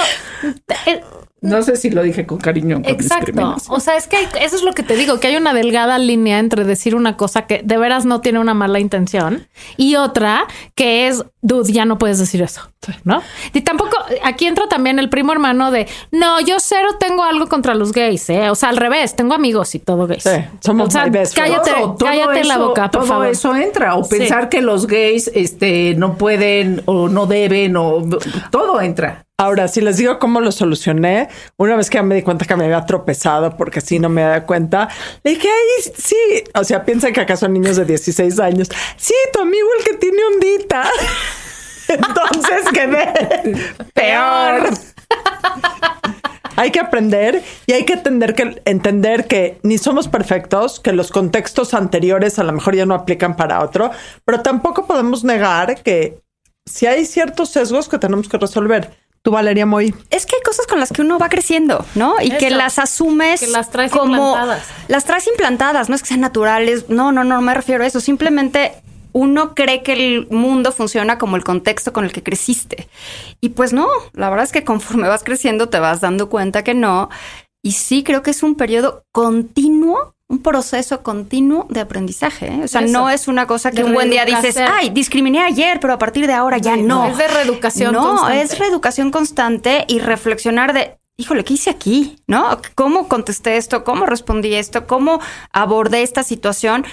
eh, 0.87 1.01
No 1.41 1.61
sé 1.63 1.75
si 1.77 1.89
lo 1.89 2.03
dije 2.03 2.25
con 2.25 2.37
cariño. 2.37 2.81
con 2.81 2.85
Exacto. 2.91 3.27
discriminación. 3.27 3.75
O 3.75 3.79
sea, 3.79 3.95
es 3.95 4.07
que 4.07 4.17
hay- 4.17 4.27
eso 4.41 4.55
es 4.57 4.63
lo 4.63 4.73
que 4.73 4.83
te 4.83 4.95
digo, 4.97 5.19
que 5.19 5.27
hay 5.27 5.37
una 5.37 5.53
delgada 5.53 5.97
línea 5.97 6.39
entre 6.39 6.65
decir 6.65 6.95
una 6.95 7.15
cosa 7.15 7.47
que 7.47 7.61
de 7.63 7.77
veras 7.77 8.03
no 8.05 8.19
tiene 8.21 8.39
una 8.39 8.53
mala 8.53 8.79
intención 8.79 9.47
y 9.77 9.95
otra 9.95 10.45
que 10.75 11.07
es, 11.07 11.23
dude, 11.41 11.71
ya 11.71 11.85
no 11.85 11.97
puedes 11.97 12.19
decir 12.19 12.41
eso, 12.41 12.69
¿no? 13.05 13.21
Y 13.53 13.61
tampoco, 13.61 13.95
aquí 14.23 14.47
entra 14.47 14.67
también 14.67 14.99
el 14.99 15.09
primo 15.09 15.31
hermano 15.31 15.71
de, 15.71 15.87
no, 16.11 16.41
yo 16.41 16.57
cero 16.59 16.89
tengo 16.99 17.23
algo 17.23 17.47
contra 17.47 17.73
los 17.73 17.93
gays, 17.93 18.29
¿eh? 18.29 18.49
O 18.49 18.55
sea, 18.55 18.69
al 18.69 18.77
revés, 18.77 19.15
tengo 19.15 19.33
amigos 19.33 19.73
y 19.75 19.79
todo 19.79 20.07
gays. 20.07 20.23
Sí, 20.23 20.29
somos 20.59 20.89
o 20.89 20.91
sea, 20.91 21.05
my 21.05 21.09
best 21.11 21.33
friends. 21.35 21.51
cállate, 21.63 21.71
Todo, 21.81 21.95
todo 21.95 22.09
cállate 22.09 22.43
la 22.43 22.57
boca, 22.57 22.91
por 22.91 23.01
todo 23.01 23.05
favor. 23.07 23.27
eso 23.27 23.55
entra. 23.55 23.95
O 23.95 24.03
Sí. 24.03 24.17
pensar 24.17 24.49
que 24.49 24.61
los 24.61 24.87
gays 24.87 25.31
este, 25.33 25.95
no 25.95 26.15
pueden 26.17 26.81
o 26.85 27.07
no 27.07 27.25
deben 27.27 27.77
o 27.77 28.03
todo 28.51 28.81
entra. 28.81 29.25
Ahora, 29.39 29.69
si 29.69 29.79
les 29.79 29.95
digo 29.95 30.19
cómo 30.19 30.41
lo 30.41 30.51
solucioné, 30.51 31.29
una 31.55 31.77
vez 31.77 31.89
que 31.89 31.95
ya 31.95 32.03
me 32.03 32.13
di 32.13 32.23
cuenta 32.23 32.43
que 32.43 32.57
me 32.57 32.65
había 32.65 32.85
tropezado 32.85 33.55
porque 33.55 33.79
así 33.79 33.97
no 33.97 34.09
me 34.09 34.21
daba 34.21 34.45
cuenta, 34.45 34.89
le 35.23 35.31
dije, 35.31 35.47
ay, 35.47 35.93
sí, 35.97 36.17
o 36.53 36.65
sea, 36.65 36.83
piensan 36.83 37.13
que 37.13 37.21
acá 37.21 37.37
son 37.37 37.53
niños 37.53 37.77
de 37.77 37.85
16 37.85 38.37
años. 38.41 38.67
Sí, 38.97 39.13
tu 39.31 39.39
amigo 39.39 39.65
el 39.77 39.85
que 39.85 39.93
tiene 39.93 40.17
ondita. 40.33 40.89
Entonces 41.87 42.65
quedé 42.73 43.13
peor. 43.93 44.71
Hay 46.57 46.71
que 46.71 46.81
aprender 46.81 47.41
y 47.65 47.71
hay 47.71 47.85
que 47.85 47.93
entender 47.93 48.35
que, 48.35 48.61
entender 48.65 49.25
que 49.25 49.57
ni 49.63 49.77
somos 49.77 50.09
perfectos, 50.09 50.81
que 50.81 50.91
los 50.91 51.11
contextos 51.11 51.73
anteriores 51.73 52.39
a 52.39 52.43
lo 52.43 52.51
mejor 52.51 52.75
ya 52.75 52.85
no 52.85 52.93
aplican 52.93 53.37
para 53.37 53.63
otro, 53.63 53.89
pero 54.25 54.41
tampoco 54.41 54.85
podemos 54.85 55.23
negar 55.23 55.81
que 55.81 56.21
si 56.65 56.87
hay 56.87 57.05
ciertos 57.05 57.51
sesgos 57.51 57.87
que 57.87 57.99
tenemos 57.99 58.27
que 58.27 58.37
resolver. 58.37 59.07
Tú, 59.21 59.31
Valeria 59.31 59.65
Moy. 59.65 59.93
Es 60.09 60.25
que 60.25 60.35
hay 60.37 60.41
cosas 60.41 60.65
con 60.67 60.79
las 60.79 60.91
que 60.91 61.01
uno 61.01 61.19
va 61.19 61.29
creciendo, 61.29 61.85
¿no? 61.95 62.15
Y 62.21 62.31
que 62.31 62.49
las 62.49 62.79
asumes 62.79 63.39
Que 63.41 63.47
las 63.47 63.69
traes 63.69 63.91
como 63.91 64.13
implantadas. 64.29 64.63
las 64.87 65.05
traes 65.05 65.27
implantadas, 65.27 65.89
no 65.89 65.95
es 65.95 66.01
que 66.01 66.07
sean 66.07 66.21
naturales, 66.21 66.89
no, 66.89 67.11
no, 67.11 67.23
no 67.23 67.41
me 67.41 67.53
refiero 67.53 67.83
a 67.83 67.87
eso, 67.87 67.99
simplemente 67.99 68.73
uno 69.11 69.55
cree 69.55 69.81
que 69.83 69.93
el 69.93 70.27
mundo 70.29 70.71
funciona 70.71 71.17
como 71.17 71.35
el 71.35 71.43
contexto 71.43 71.91
con 71.91 72.05
el 72.05 72.11
que 72.11 72.23
creciste. 72.23 72.87
Y 73.41 73.49
pues 73.49 73.73
no, 73.73 73.87
la 74.13 74.29
verdad 74.29 74.45
es 74.45 74.51
que 74.51 74.63
conforme 74.63 75.07
vas 75.07 75.23
creciendo 75.23 75.67
te 75.67 75.79
vas 75.79 75.99
dando 75.99 76.29
cuenta 76.29 76.63
que 76.63 76.73
no. 76.73 77.09
Y 77.61 77.73
sí 77.73 78.03
creo 78.03 78.21
que 78.23 78.31
es 78.31 78.43
un 78.43 78.55
periodo 78.55 79.03
continuo, 79.11 80.13
un 80.29 80.39
proceso 80.43 81.01
continuo 81.01 81.65
de 81.69 81.79
aprendizaje. 81.81 82.47
¿eh? 82.47 82.61
O 82.63 82.67
sea, 82.67 82.81
Eso. 82.81 82.93
no 82.93 83.09
es 83.09 83.27
una 83.27 83.47
cosa 83.47 83.71
que 83.71 83.77
De 83.77 83.83
un 83.83 83.93
buen 83.93 84.11
día 84.11 84.25
dices, 84.25 84.57
ay, 84.57 84.91
discriminé 84.91 85.39
ayer, 85.41 85.79
pero 85.79 85.93
a 85.93 85.97
partir 85.97 86.27
de 86.27 86.33
ahora 86.33 86.59
ya 86.59 86.75
Sí, 86.75 86.83
no. 86.83 87.07
es 87.07 87.17
de 87.17 87.27
reeducación 87.27 87.93
No, 87.93 88.03
constante. 88.09 88.41
es 88.41 88.59
reeducación 88.59 89.09
constante 89.11 89.85
y 89.87 89.97
reflexionar 89.99 90.73
de, 90.73 90.99
híjole, 91.17 91.43
¿qué 91.43 91.55
hice 91.55 91.71
aquí? 91.71 92.17
¿No? 92.27 92.59
¿Cómo 92.75 93.07
contesté 93.07 93.57
esto? 93.57 93.83
¿Cómo 93.83 94.05
respondí 94.05 94.53
esto? 94.53 94.85
¿Cómo 94.85 95.19
abordé 95.51 96.03
esta 96.03 96.21
situación? 96.21 96.85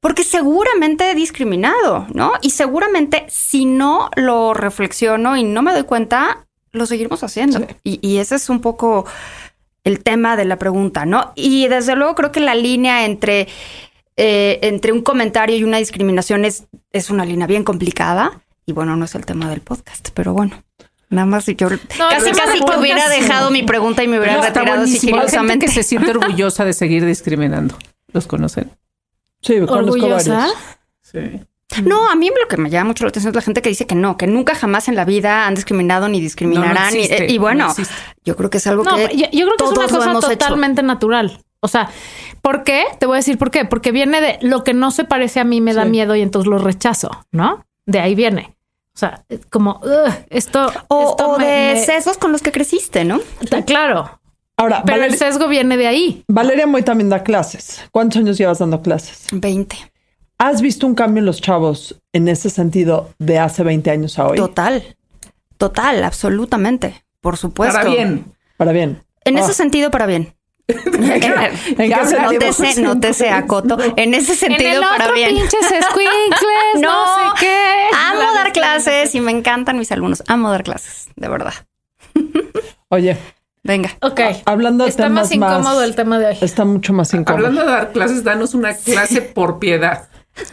Porque 0.00 0.22
seguramente 0.22 1.10
he 1.10 1.14
discriminado, 1.16 2.06
¿no? 2.12 2.32
Y 2.42 2.50
seguramente 2.50 3.26
si 3.28 3.64
no 3.64 4.08
lo 4.14 4.54
reflexiono 4.54 5.36
y 5.36 5.42
no 5.42 5.62
me 5.62 5.72
doy 5.72 5.82
cuenta, 5.82 6.46
lo 6.70 6.86
seguiremos 6.86 7.24
haciendo. 7.24 7.66
Y, 7.82 7.98
y 8.06 8.18
ese 8.18 8.36
es 8.36 8.48
un 8.50 8.60
poco 8.60 9.04
el 9.84 10.02
tema 10.02 10.36
de 10.36 10.44
la 10.46 10.58
pregunta, 10.58 11.04
¿no? 11.06 11.32
Y 11.34 11.68
desde 11.68 11.94
luego 11.96 12.14
creo 12.14 12.32
que 12.32 12.40
la 12.40 12.54
línea 12.54 13.04
entre, 13.04 13.48
eh, 14.16 14.58
entre 14.62 14.92
un 14.92 15.02
comentario 15.02 15.56
y 15.56 15.64
una 15.64 15.78
discriminación 15.78 16.44
es, 16.44 16.64
es 16.90 17.10
una 17.10 17.24
línea 17.24 17.46
bien 17.46 17.64
complicada. 17.64 18.40
Y 18.66 18.72
bueno, 18.72 18.96
no 18.96 19.04
es 19.04 19.14
el 19.14 19.26
tema 19.26 19.48
del 19.50 19.60
podcast, 19.60 20.08
pero 20.14 20.32
bueno. 20.32 20.62
Nada 21.10 21.26
más 21.26 21.46
yo 21.46 21.54
casi 21.68 21.78
pero 21.86 22.08
casi 22.08 22.58
es 22.58 22.64
que 22.64 22.78
hubiera 22.78 23.08
dejado 23.10 23.50
mi 23.50 23.62
pregunta 23.62 24.02
y 24.02 24.08
me 24.08 24.18
hubiera 24.18 24.36
No, 24.36 24.42
retirado 24.42 24.86
sigilosamente. 24.86 25.66
que 25.66 25.72
se 25.72 25.82
siente 25.82 26.10
orgullosa 26.16 26.64
de 26.64 26.72
seguir 26.72 27.04
discriminando. 27.04 27.76
¿Los 28.12 28.26
conocen? 28.26 28.70
Sí, 29.42 29.54
conozco 29.60 29.92
Orgullosa. 29.94 30.34
varios. 30.34 30.56
Sí. 31.02 31.40
No, 31.82 32.08
a 32.08 32.14
mí 32.14 32.28
lo 32.28 32.48
que 32.48 32.56
me 32.56 32.70
llama 32.70 32.88
mucho 32.88 33.04
la 33.04 33.08
atención 33.08 33.30
es 33.30 33.34
la 33.36 33.42
gente 33.42 33.62
que 33.62 33.68
dice 33.68 33.86
que 33.86 33.94
no, 33.94 34.16
que 34.16 34.26
nunca 34.26 34.54
jamás 34.54 34.88
en 34.88 34.96
la 34.96 35.04
vida 35.04 35.46
han 35.46 35.54
discriminado 35.54 36.08
ni 36.08 36.20
discriminarán. 36.20 36.74
No, 36.74 36.90
no 36.90 36.96
y- 36.96 37.00
existe, 37.02 37.32
y, 37.32 37.38
bueno, 37.38 37.68
no 37.68 37.84
yo 38.24 38.36
creo 38.36 38.50
que 38.50 38.58
es 38.58 38.66
algo 38.66 38.84
No, 38.84 38.96
que 38.96 39.08
yo, 39.16 39.26
yo 39.32 39.46
creo 39.46 39.56
que 39.58 39.64
es 39.64 39.92
una 39.92 40.12
cosa 40.14 40.32
hecho. 40.32 40.38
totalmente 40.38 40.82
natural. 40.82 41.40
O 41.60 41.68
sea, 41.68 41.88
¿por 42.42 42.62
qué? 42.62 42.84
Te 42.98 43.06
voy 43.06 43.14
a 43.14 43.18
decir 43.18 43.38
por 43.38 43.50
qué. 43.50 43.64
Porque 43.64 43.90
viene 43.90 44.20
de 44.20 44.38
lo 44.42 44.64
que 44.64 44.74
no 44.74 44.90
se 44.90 45.04
parece 45.04 45.40
a 45.40 45.44
mí 45.44 45.60
me 45.62 45.72
da 45.72 45.84
miedo 45.86 46.14
y 46.14 46.20
entonces 46.20 46.48
lo 46.50 46.58
rechazo, 46.58 47.10
¿no? 47.32 47.64
De 47.86 48.00
ahí 48.00 48.14
viene. 48.14 48.54
O 48.94 48.98
sea, 48.98 49.24
como 49.50 49.80
"Ugh, 49.82 50.12
esto, 50.30 50.70
O, 50.88 51.10
esto 51.10 51.26
o 51.30 51.38
me- 51.38 51.44
de 51.46 51.74
me- 51.74 51.84
sesgos 51.84 52.18
con 52.18 52.32
los 52.32 52.42
que 52.42 52.52
creciste, 52.52 53.04
¿no? 53.04 53.18
Está 53.40 53.64
claro. 53.64 54.20
Ahora, 54.56 54.84
Pero 54.86 55.02
el 55.04 55.16
sesgo 55.16 55.48
viene 55.48 55.76
de 55.76 55.86
ahí. 55.88 56.22
Valeria 56.28 56.66
Moy 56.66 56.82
también 56.82 57.08
da 57.10 57.24
clases. 57.24 57.82
¿Cuántos 57.90 58.20
años 58.20 58.38
llevas 58.38 58.58
dando 58.60 58.80
clases? 58.82 59.26
20. 59.32 59.76
¿Has 60.38 60.60
visto 60.60 60.86
un 60.86 60.94
cambio 60.94 61.20
en 61.20 61.26
los 61.26 61.40
chavos 61.40 62.00
en 62.12 62.28
ese 62.28 62.50
sentido 62.50 63.10
de 63.18 63.38
hace 63.38 63.62
20 63.62 63.90
años 63.90 64.18
a 64.18 64.26
hoy? 64.28 64.36
Total. 64.36 64.96
Total, 65.58 66.02
absolutamente. 66.04 67.04
Por 67.20 67.36
supuesto. 67.36 67.76
Para 67.78 67.88
bien. 67.90 68.32
Para 68.56 68.72
bien. 68.72 69.02
En 69.24 69.38
Ah. 69.38 69.40
ese 69.40 69.54
sentido, 69.54 69.90
para 69.90 70.06
bien. 70.06 70.34
¿En 70.68 71.20
qué 71.20 71.88
Ya 71.88 72.04
sentido? 72.06 72.32
nótese, 72.32 72.82
nótese 72.82 73.30
a 73.30 73.46
Coto. 73.46 73.78
En 73.96 74.14
ese 74.14 74.32
En 74.32 74.38
sentido, 74.38 74.70
el 74.72 74.80
para 74.80 75.04
otro 75.04 75.14
bien. 75.14 75.30
pinches 75.30 75.60
squinkles, 75.60 76.80
no, 76.80 77.06
sé 77.06 77.22
qué. 77.40 77.86
Amo 77.94 78.32
dar 78.34 78.52
clases 78.52 79.14
y 79.14 79.20
me 79.20 79.30
encantan 79.30 79.78
mis 79.78 79.92
alumnos. 79.92 80.22
Amo 80.26 80.50
dar 80.50 80.64
clases, 80.64 81.08
de 81.16 81.28
verdad. 81.28 81.54
Oye, 82.88 83.16
Venga. 83.62 83.90
Ok. 84.02 84.20
hablando 84.44 84.84
de 84.84 84.90
Está 84.90 85.04
temas 85.04 85.24
más 85.24 85.32
incómodo 85.32 85.82
el 85.82 85.94
tema 85.94 86.18
de 86.18 86.26
hoy. 86.26 86.36
Está 86.42 86.64
mucho 86.66 86.92
más 86.92 87.12
incómodo. 87.14 87.46
Hablando 87.46 87.64
de 87.64 87.66
dar 87.72 87.92
clases, 87.92 88.22
danos 88.22 88.52
una 88.54 88.74
clase 88.74 89.22
por 89.22 89.58
piedad. 89.58 90.08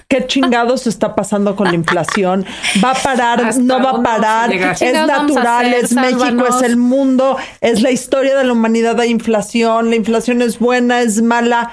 ¿Qué 0.07 0.27
chingados 0.27 0.87
está 0.87 1.15
pasando 1.15 1.55
con 1.55 1.67
la 1.67 1.73
inflación? 1.75 2.45
¿Va 2.83 2.91
a 2.91 2.95
parar? 2.95 3.43
¿Hasta 3.43 3.61
¿No 3.61 3.81
va 3.81 3.91
a 3.99 4.03
parar? 4.03 4.53
¿Es 4.53 4.79
¿Qué 4.79 4.85
chingados 4.85 5.07
vamos 5.09 5.31
a 5.31 5.39
natural? 5.39 5.65
hacer? 5.67 5.85
¿Es 5.85 5.93
México? 5.93 6.19
Sálvanos. 6.19 6.55
¿Es 6.55 6.69
el 6.69 6.77
mundo? 6.77 7.37
¿Es 7.61 7.81
la 7.81 7.91
historia 7.91 8.37
de 8.37 8.43
la 8.43 8.53
humanidad 8.53 8.95
de 8.95 9.07
inflación? 9.07 9.89
¿La 9.89 9.95
inflación 9.95 10.41
es 10.41 10.59
buena? 10.59 11.01
¿Es 11.01 11.21
mala? 11.21 11.71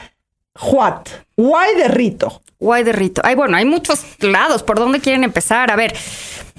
What? 0.61 1.07
Why 1.37 1.75
de 1.77 1.89
Rito? 1.89 2.43
Guay 2.61 2.83
de 2.83 2.93
Rito. 2.93 3.21
Ay, 3.25 3.37
bueno, 3.37 3.57
hay 3.57 3.65
muchos 3.65 4.05
lados. 4.21 4.63
¿Por 4.63 4.79
dónde 4.79 5.01
quieren 5.01 5.23
empezar? 5.23 5.71
A 5.71 5.77
ver, 5.77 5.95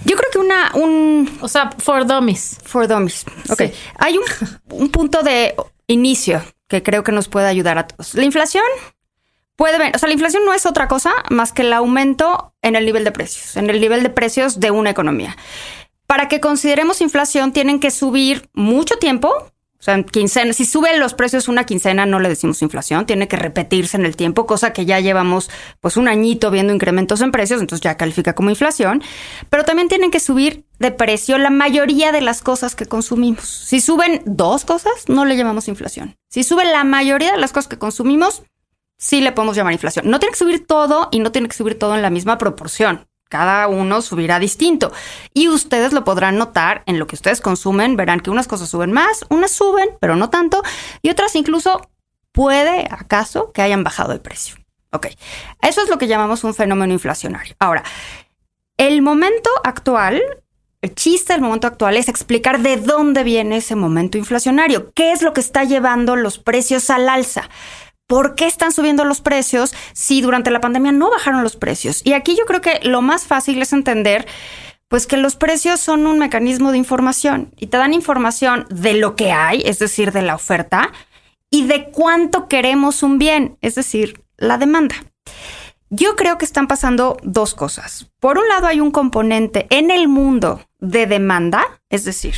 yo 0.06 0.15
creo 0.15 0.32
que 0.32 0.38
una, 0.38 0.72
un, 0.75 1.38
O 1.41 1.48
sea, 1.50 1.72
for 1.77 2.06
dummies. 2.06 2.58
For 2.63 2.88
dummies. 2.88 3.25
Ok. 3.50 3.63
Sí. 3.63 3.72
Hay 3.98 4.18
un, 4.18 4.24
un 4.70 4.89
punto 4.89 5.24
de 5.24 5.56
inicio 5.88 6.41
que 6.70 6.84
creo 6.84 7.03
que 7.03 7.12
nos 7.12 7.27
puede 7.27 7.48
ayudar 7.48 7.77
a 7.77 7.88
todos. 7.88 8.13
La 8.13 8.24
inflación 8.24 8.63
puede 9.60 9.78
ver, 9.78 9.94
o 9.94 10.00
sea, 10.00 10.08
la 10.08 10.13
inflación 10.13 10.46
no 10.46 10.54
es 10.54 10.66
otra 10.66 10.88
cosa 10.88 11.12
más 11.30 11.51
que 11.51 11.63
el 11.63 11.74
aumento 11.74 12.54
en 12.62 12.78
el 12.78 12.86
nivel 12.86 13.04
de 13.04 13.12
precios, 13.12 13.58
en 13.58 13.70
el 13.70 13.82
nivel 13.82 14.04
de 14.04 14.10
precios 14.10 14.62
de 14.62 14.72
una 14.72 14.89
economía. 14.89 15.36
Para 16.08 16.30
que 16.30 16.39
consideremos 16.39 17.01
inflación, 17.01 17.51
tienen 17.51 17.82
que 17.82 17.92
subir 17.92 18.50
mucho 18.54 18.96
tiempo. 19.00 19.28
O 19.28 19.84
sea, 19.84 19.96
en 19.96 20.06
quincena, 20.06 20.54
si 20.54 20.63
suben 20.63 21.01
los 21.01 21.13
precios 21.13 21.50
una 21.50 21.66
quincena, 21.66 22.06
no 22.06 22.22
le 22.22 22.30
decimos 22.30 22.62
inflación, 22.62 23.06
tiene 23.06 23.28
que 23.28 23.36
repetirse 23.36 23.98
en 23.98 24.06
el 24.06 24.16
tiempo, 24.16 24.46
cosa 24.46 24.72
que 24.72 24.86
ya 24.86 25.01
llevamos 25.01 25.50
pues 25.82 25.98
un 25.98 26.08
añito 26.08 26.51
viendo 26.51 26.74
incrementos 26.74 27.20
en 27.20 27.32
precios, 27.32 27.60
entonces 27.60 27.84
ya 27.84 27.98
califica 27.98 28.36
como 28.36 28.50
inflación. 28.50 29.04
Pero 29.50 29.66
también 29.66 29.89
tienen 29.89 30.10
que 30.10 30.22
subir 30.22 30.63
de 30.80 30.92
precio 30.92 31.38
la 31.38 31.50
mayoría 31.50 32.13
de 32.13 32.22
las 32.22 32.42
cosas 32.42 32.78
que 32.78 32.86
consumimos. 32.86 33.44
Si 33.44 33.82
suben 33.82 34.22
dos 34.25 34.63
cosas, 34.63 35.10
no 35.10 35.25
le 35.25 35.36
llamamos 35.36 35.68
inflación. 35.68 36.16
Si 36.30 36.44
sube 36.44 36.63
la 36.63 36.86
mayoría 36.86 37.34
de 37.34 37.39
las 37.39 37.51
cosas 37.51 37.68
que 37.68 37.78
consumimos, 37.78 38.44
sí 39.00 39.22
le 39.22 39.32
podemos 39.32 39.56
llamar 39.56 39.74
inflación. 39.74 40.08
No 40.10 40.20
tiene 40.20 40.34
que 40.34 40.39
subir 40.39 40.68
todo 40.68 41.08
y 41.12 41.20
no 41.20 41.32
tiene 41.32 41.48
que 41.48 41.56
subir 41.56 41.79
todo 41.79 41.96
en 41.96 42.03
la 42.03 42.12
misma 42.12 42.38
proporción. 42.38 43.08
Cada 43.29 43.68
uno 43.68 44.01
subirá 44.01 44.39
distinto. 44.39 44.91
Y 45.34 45.48
ustedes 45.48 45.94
lo 45.94 46.03
podrán 46.03 46.38
notar 46.38 46.84
en 46.86 47.00
lo 47.00 47.08
que 47.08 47.15
ustedes 47.15 47.41
consumen. 47.41 47.96
Verán 47.96 48.20
que 48.20 48.29
unas 48.29 48.48
cosas 48.48 48.70
suben 48.70 48.91
más, 48.91 49.25
unas 49.29 49.51
suben, 49.51 49.89
pero 50.00 50.15
no 50.15 50.29
tanto. 50.29 50.62
Y 51.01 51.10
otras 51.10 51.36
incluso 51.36 51.89
puede 52.32 52.88
acaso 52.91 53.51
que 53.51 53.62
hayan 53.62 53.84
bajado 53.84 54.13
de 54.13 54.20
precio. 54.20 54.56
Ok. 54.91 55.08
Eso 55.62 55.82
es 55.82 55.89
lo 55.89 55.98
que 55.98 56.08
llamamos 56.08 56.44
un 56.44 56.53
fenómeno 56.53 56.91
inflacionario. 56.91 57.56
Ahora, 57.60 57.84
el 58.77 59.01
momento 59.03 59.50
actual, 59.63 60.22
el 60.82 60.96
chiste 60.96 61.34
del 61.34 61.44
momento 61.44 61.68
actual 61.68 61.98
es 61.98 62.10
explicar 62.10 62.60
de 62.62 62.77
dónde 62.77 63.24
viene 63.24 63.58
ese 63.58 63.75
momento 63.75 64.18
inflacionario. 64.18 64.91
¿Qué 64.94 65.12
es 65.12 65.22
lo 65.22 65.34
que 65.34 65.41
está 65.41 65.63
llevando 65.65 66.15
los 66.15 66.39
precios 66.39 66.89
al 66.89 67.08
alza? 67.08 67.50
¿Por 68.10 68.34
qué 68.34 68.48
están 68.48 68.72
subiendo 68.72 69.06
los 69.06 69.22
precios 69.22 69.75
si 69.94 70.22
durante 70.22 70.50
la 70.50 70.60
pandemia 70.60 70.92
no 70.92 71.12
bajaron 71.12 71.44
los 71.44 71.56
precios? 71.56 72.01
Y 72.04 72.13
aquí 72.13 72.36
yo 72.36 72.46
creo 72.48 72.60
que 72.60 72.80
lo 72.82 73.04
más 73.04 73.28
fácil 73.28 73.62
es 73.62 73.72
entender 73.72 74.25
pues 74.88 75.06
que 75.06 75.16
los 75.16 75.36
precios 75.36 75.80
son 75.80 76.08
un 76.08 76.18
mecanismo 76.18 76.72
de 76.72 76.80
información 76.80 77.54
y 77.56 77.68
te 77.68 77.78
dan 77.78 77.94
información 77.94 78.66
de 78.72 78.96
lo 78.96 79.16
que 79.16 79.32
hay, 79.32 79.62
es 79.63 79.78
decir, 79.78 80.12
de 80.12 80.24
la 80.24 80.34
oferta, 80.34 80.92
y 81.51 81.68
de 81.68 81.92
cuánto 81.92 82.48
queremos 82.48 83.04
un 83.04 83.20
bien, 83.20 83.60
es 83.62 83.75
decir, 83.75 84.24
la 84.38 84.58
demanda. 84.58 84.96
Yo 85.92 86.16
creo 86.16 86.39
que 86.39 86.46
están 86.46 86.66
pasando 86.66 87.18
dos 87.22 87.54
cosas. 87.54 88.10
Por 88.20 88.39
un 88.39 88.48
lado 88.48 88.66
hay 88.66 88.80
un 88.80 88.89
componente 88.89 89.68
en 89.70 89.92
el 89.92 90.08
mundo 90.08 90.66
de 90.80 91.06
demanda, 91.06 91.63
es 91.92 92.06
decir, 92.06 92.34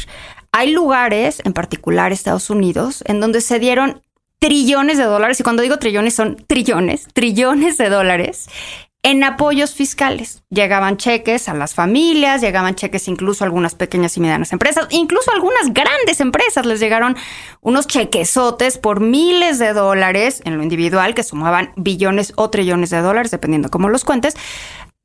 Hay 0.51 0.72
lugares, 0.72 1.42
en 1.46 1.54
particular 1.54 2.12
Estados 2.12 2.50
Unidos, 2.50 3.06
en 3.08 3.22
donde 3.22 3.40
se 3.40 3.58
dieron 3.58 4.01
trillones 4.41 4.98
de 4.98 5.03
dólares, 5.03 5.39
y 5.39 5.43
cuando 5.43 5.62
digo 5.62 5.77
trillones 5.77 6.15
son 6.15 6.36
trillones, 6.48 7.07
trillones 7.13 7.77
de 7.77 7.89
dólares 7.89 8.50
en 9.03 9.24
apoyos 9.24 9.74
fiscales. 9.75 10.43
Llegaban 10.50 10.98
cheques 10.98 11.48
a 11.48 11.53
las 11.53 11.75
familias, 11.75 12.41
llegaban 12.41 12.74
cheques 12.74 13.07
incluso 13.07 13.43
a 13.43 13.48
algunas 13.48 13.75
pequeñas 13.75 14.17
y 14.17 14.19
medianas 14.19 14.51
empresas, 14.51 14.88
incluso 14.89 15.29
a 15.29 15.36
algunas 15.36 15.74
grandes 15.74 16.19
empresas 16.21 16.65
les 16.65 16.79
llegaron 16.79 17.15
unos 17.62 17.86
chequesotes 17.86 18.79
por 18.79 19.00
miles 19.00 19.60
de 19.60 19.74
dólares 19.74 20.41
en 20.43 20.57
lo 20.57 20.63
individual 20.63 21.13
que 21.13 21.24
sumaban 21.24 21.71
billones 21.75 22.33
o 22.36 22.50
trillones 22.50 22.89
de 22.89 23.01
dólares, 23.01 23.29
dependiendo 23.29 23.69
cómo 23.69 23.89
los 23.89 24.03
cuentes, 24.03 24.36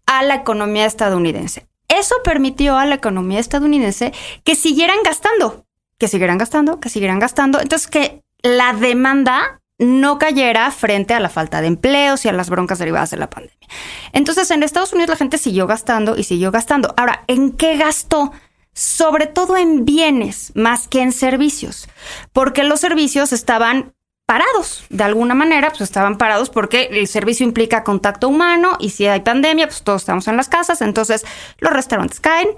a 0.07 0.23
la 0.23 0.37
economía 0.37 0.87
estadounidense. 0.87 1.66
Eso 1.88 2.14
permitió 2.25 2.78
a 2.78 2.87
la 2.87 2.95
economía 2.95 3.38
estadounidense 3.38 4.12
que 4.45 4.55
siguieran 4.55 4.99
gastando, 5.05 5.66
que 5.99 6.09
siguieran 6.09 6.38
gastando, 6.38 6.81
que 6.81 6.88
siguieran 6.88 7.19
gastando. 7.19 7.61
Entonces, 7.61 7.88
que 7.88 8.25
la 8.47 8.73
demanda 8.73 9.61
no 9.79 10.19
cayera 10.19 10.71
frente 10.71 11.12
a 11.15 11.21
la 11.21 11.29
falta 11.29 11.61
de 11.61 11.67
empleos 11.67 12.25
y 12.25 12.29
a 12.29 12.33
las 12.33 12.49
broncas 12.49 12.79
derivadas 12.79 13.11
de 13.11 13.19
la 13.19 13.29
pandemia. 13.29 13.69
Entonces, 14.12 14.50
en 14.50 14.62
Estados 14.62 14.93
Unidos 14.93 15.11
la 15.11 15.17
gente 15.17 15.38
siguió 15.38 15.67
gastando 15.67 16.17
y 16.17 16.25
siguió 16.25 16.50
gastando. 16.50 16.95
Ahora, 16.97 17.25
¿en 17.26 17.53
qué 17.53 17.76
gastó? 17.76 18.33
Sobre 18.73 19.26
todo 19.26 19.57
en 19.57 19.85
bienes 19.85 20.53
más 20.55 20.88
que 20.88 21.03
en 21.03 21.12
servicios, 21.12 21.88
porque 22.33 22.62
los 22.62 22.81
servicios 22.81 23.33
estaban 23.33 23.95
parados. 24.26 24.85
De 24.91 25.05
alguna 25.05 25.35
manera, 25.35 25.71
pues 25.71 25.83
estaban 25.83 26.19
parados 26.19 26.50
porque 26.50 26.88
el 26.93 27.07
servicio 27.07 27.47
implica 27.47 27.85
contacto 27.85 28.29
humano 28.29 28.76
y 28.79 28.91
si 28.91 29.07
hay 29.07 29.21
pandemia, 29.21 29.69
pues 29.69 29.83
todos 29.83 30.03
estamos 30.03 30.29
en 30.29 30.37
las 30.37 30.49
casas, 30.49 30.83
entonces 30.83 31.25
los 31.59 31.73
restaurantes 31.73 32.21
caen, 32.21 32.49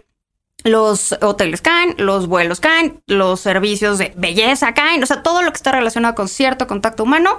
los 0.64 1.16
hoteles 1.22 1.62
caen, 1.62 1.94
los 1.98 2.26
vuelos 2.26 2.60
caen, 2.60 3.02
los 3.06 3.40
servicios 3.40 3.98
de 3.98 4.12
belleza 4.16 4.74
caen, 4.74 5.02
o 5.02 5.06
sea, 5.06 5.22
todo 5.22 5.42
lo 5.42 5.52
que 5.52 5.56
está 5.56 5.72
relacionado 5.72 6.14
con 6.14 6.28
cierto 6.28 6.66
contacto 6.66 7.04
humano 7.04 7.38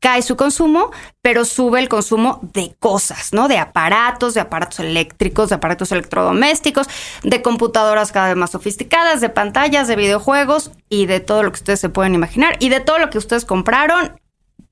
cae 0.00 0.20
su 0.20 0.36
consumo, 0.36 0.90
pero 1.22 1.46
sube 1.46 1.80
el 1.80 1.88
consumo 1.88 2.40
de 2.52 2.74
cosas, 2.78 3.32
¿no? 3.32 3.48
De 3.48 3.56
aparatos, 3.56 4.34
de 4.34 4.40
aparatos 4.40 4.80
eléctricos, 4.80 5.48
de 5.48 5.54
aparatos 5.54 5.92
electrodomésticos, 5.92 6.88
de 7.22 7.40
computadoras 7.40 8.12
cada 8.12 8.28
vez 8.28 8.36
más 8.36 8.50
sofisticadas, 8.50 9.22
de 9.22 9.30
pantallas, 9.30 9.88
de 9.88 9.96
videojuegos 9.96 10.72
y 10.90 11.06
de 11.06 11.20
todo 11.20 11.42
lo 11.42 11.52
que 11.52 11.60
ustedes 11.60 11.80
se 11.80 11.88
pueden 11.88 12.14
imaginar 12.14 12.56
y 12.60 12.68
de 12.68 12.80
todo 12.80 12.98
lo 12.98 13.08
que 13.08 13.16
ustedes 13.16 13.46
compraron 13.46 14.20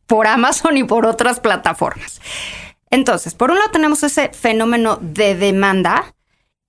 por 0.07 0.27
Amazon 0.27 0.77
y 0.77 0.85
por 0.85 1.07
otras 1.07 1.41
plataformas. 1.41 2.21
Entonces, 2.91 3.35
por 3.35 3.51
un 3.51 3.59
lado 3.59 3.71
tenemos 3.71 4.03
ese 4.03 4.29
fenómeno 4.35 4.99
de 5.01 5.35
demanda 5.35 6.13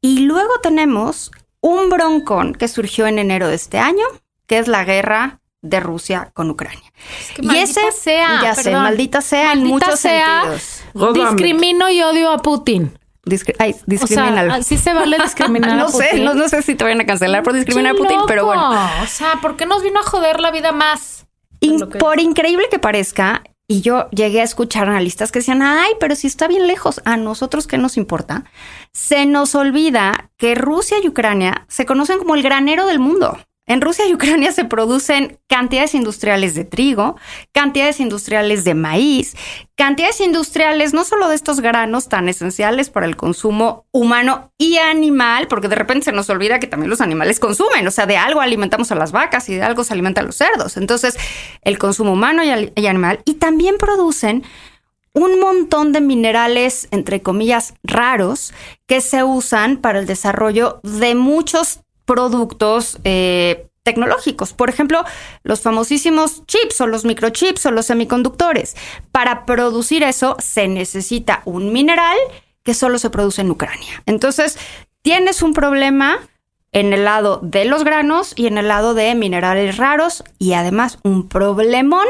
y 0.03 0.19
luego 0.19 0.51
tenemos 0.61 1.31
un 1.61 1.89
broncón 1.89 2.53
que 2.53 2.67
surgió 2.67 3.07
en 3.07 3.19
enero 3.19 3.47
de 3.47 3.55
este 3.55 3.79
año, 3.79 4.05
que 4.47 4.59
es 4.59 4.67
la 4.67 4.83
guerra 4.83 5.39
de 5.61 5.79
Rusia 5.79 6.29
con 6.33 6.49
Ucrania. 6.49 6.91
y 7.37 7.55
ese 7.55 7.89
sea, 7.93 8.41
ya 8.41 8.53
sé, 8.53 8.71
maldita 8.73 9.21
sea 9.21 9.53
en 9.53 9.63
muchos 9.63 10.01
sentidos. 10.01 10.83
Discrimino 11.13 11.89
y 11.89 12.03
odio 12.03 12.31
a 12.31 12.39
Putin. 12.39 12.99
ay, 13.59 13.75
discrimínalo. 13.85 14.61
sí 14.61 14.77
se 14.77 14.93
vale 14.93 15.17
discriminar 15.23 15.77
no 15.77 15.85
a 15.85 15.87
Putin. 15.87 16.09
Sé, 16.09 16.19
no, 16.19 16.49
sé 16.49 16.61
si 16.63 16.75
te 16.75 16.83
vayan 16.83 16.99
a 16.99 17.05
cancelar 17.05 17.41
por 17.41 17.53
discriminar 17.53 17.93
a 17.93 17.97
Putin, 17.97 18.19
pero 18.27 18.45
bueno. 18.45 18.71
O 19.01 19.07
sea, 19.07 19.39
¿por 19.41 19.55
qué 19.55 19.65
nos 19.65 19.83
vino 19.83 20.01
a 20.01 20.03
joder 20.03 20.41
la 20.41 20.51
vida 20.51 20.73
más? 20.73 21.27
por 21.97 22.19
increíble 22.19 22.65
que 22.69 22.77
parezca, 22.77 23.41
y 23.67 23.81
yo 23.81 24.09
llegué 24.09 24.41
a 24.41 24.45
escuchar 24.45 24.89
analistas 24.89 25.31
que 25.31 25.39
decían, 25.39 25.61
ay, 25.61 25.93
pero 25.99 26.15
si 26.15 26.27
está 26.27 26.47
bien 26.47 26.67
lejos, 26.67 27.01
a 27.05 27.17
nosotros 27.17 27.67
qué 27.67 27.77
nos 27.77 27.97
importa. 27.97 28.43
Se 28.91 29.25
nos 29.25 29.55
olvida 29.55 30.31
que 30.37 30.55
Rusia 30.55 30.97
y 31.01 31.07
Ucrania 31.07 31.65
se 31.69 31.85
conocen 31.85 32.19
como 32.19 32.35
el 32.35 32.43
granero 32.43 32.85
del 32.85 32.99
mundo. 32.99 33.37
En 33.65 33.79
Rusia 33.79 34.05
y 34.05 34.13
Ucrania 34.13 34.51
se 34.51 34.65
producen 34.65 35.39
cantidades 35.47 35.95
industriales 35.95 36.53
de 36.53 36.65
trigo, 36.65 37.15
cantidades 37.53 38.01
industriales 38.01 38.65
de 38.65 38.73
maíz, 38.73 39.37
cantidades 39.75 40.19
industriales 40.19 40.93
no 40.93 41.05
solo 41.05 41.29
de 41.29 41.35
estos 41.35 41.61
granos 41.61 42.09
tan 42.09 42.27
esenciales 42.27 42.89
para 42.89 43.05
el 43.05 43.15
consumo 43.15 43.85
humano 43.91 44.51
y 44.57 44.77
animal, 44.77 45.47
porque 45.47 45.69
de 45.69 45.75
repente 45.75 46.05
se 46.05 46.11
nos 46.11 46.29
olvida 46.29 46.59
que 46.59 46.67
también 46.67 46.89
los 46.89 46.99
animales 46.99 47.39
consumen, 47.39 47.87
o 47.87 47.91
sea, 47.91 48.05
de 48.05 48.17
algo 48.17 48.41
alimentamos 48.41 48.91
a 48.91 48.95
las 48.95 49.13
vacas 49.13 49.47
y 49.47 49.55
de 49.55 49.63
algo 49.63 49.85
se 49.85 49.93
alimentan 49.93 50.25
los 50.25 50.35
cerdos. 50.35 50.75
Entonces, 50.75 51.17
el 51.61 51.79
consumo 51.79 52.11
humano 52.11 52.43
y, 52.43 52.71
y 52.75 52.87
animal, 52.87 53.21
y 53.23 53.35
también 53.35 53.77
producen 53.77 54.43
un 55.13 55.39
montón 55.39 55.93
de 55.93 56.01
minerales, 56.01 56.87
entre 56.91 57.21
comillas, 57.21 57.75
raros, 57.83 58.53
que 58.87 58.99
se 58.99 59.23
usan 59.23 59.77
para 59.77 59.99
el 59.99 60.05
desarrollo 60.05 60.81
de 60.83 61.15
muchos 61.15 61.82
productos 62.05 62.99
eh, 63.03 63.67
tecnológicos. 63.83 64.53
Por 64.53 64.69
ejemplo, 64.69 65.03
los 65.43 65.61
famosísimos 65.61 66.45
chips 66.47 66.81
o 66.81 66.87
los 66.87 67.05
microchips 67.05 67.65
o 67.65 67.71
los 67.71 67.85
semiconductores. 67.85 68.75
Para 69.11 69.45
producir 69.45 70.03
eso 70.03 70.37
se 70.39 70.67
necesita 70.67 71.41
un 71.45 71.71
mineral 71.73 72.17
que 72.63 72.73
solo 72.73 72.97
se 72.97 73.09
produce 73.09 73.41
en 73.41 73.51
Ucrania. 73.51 74.01
Entonces, 74.05 74.57
tienes 75.01 75.41
un 75.41 75.53
problema 75.53 76.19
en 76.71 76.91
el 76.93 77.03
lado 77.05 77.39
de 77.43 77.65
los 77.65 77.83
granos 77.83 78.33
y 78.35 78.47
en 78.47 78.57
el 78.57 78.67
lado 78.67 78.93
de 78.93 79.13
minerales 79.15 79.77
raros 79.77 80.23
y 80.39 80.53
además 80.53 80.97
un 81.03 81.27
problemón 81.29 82.07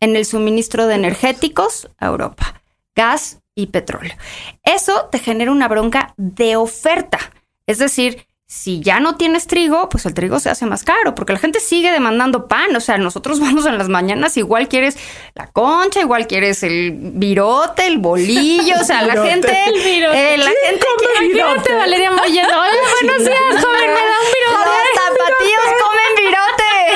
en 0.00 0.16
el 0.16 0.24
suministro 0.24 0.86
de 0.86 0.96
energéticos 0.96 1.88
a 1.98 2.06
Europa, 2.06 2.62
gas 2.96 3.40
y 3.54 3.66
petróleo. 3.68 4.14
Eso 4.62 5.08
te 5.12 5.18
genera 5.18 5.52
una 5.52 5.68
bronca 5.68 6.14
de 6.16 6.56
oferta. 6.56 7.18
Es 7.66 7.78
decir, 7.78 8.26
si 8.50 8.80
ya 8.80 8.98
no 8.98 9.14
tienes 9.14 9.46
trigo, 9.46 9.88
pues 9.88 10.06
el 10.06 10.14
trigo 10.14 10.40
se 10.40 10.50
hace 10.50 10.66
más 10.66 10.82
caro, 10.82 11.14
porque 11.14 11.32
la 11.32 11.38
gente 11.38 11.60
sigue 11.60 11.92
demandando 11.92 12.48
pan. 12.48 12.74
O 12.74 12.80
sea, 12.80 12.98
nosotros 12.98 13.38
vamos 13.40 13.64
en 13.64 13.78
las 13.78 13.88
mañanas, 13.88 14.36
igual 14.36 14.66
quieres 14.66 14.98
la 15.36 15.46
concha, 15.46 16.00
igual 16.00 16.26
quieres 16.26 16.64
el 16.64 16.90
virote, 16.92 17.86
el 17.86 17.98
bolillo. 17.98 18.74
O 18.80 18.84
sea, 18.84 19.02
la 19.02 19.22
gente. 19.22 19.52
Eh, 19.52 20.36
la 20.36 20.50
gente 20.66 20.86
come 20.98 21.28
virote? 21.28 21.74
Valeria. 21.74 22.10
Hola, 22.10 22.26
buenos 22.26 23.24
días, 23.24 23.64
joven, 23.64 23.86
me 23.86 24.00
da 24.00 24.16
un 24.18 24.30
virote. 24.34 24.66
Los 24.66 24.94
tapatíos 24.96 25.66
comen 25.80 25.99
virote. 25.99 25.99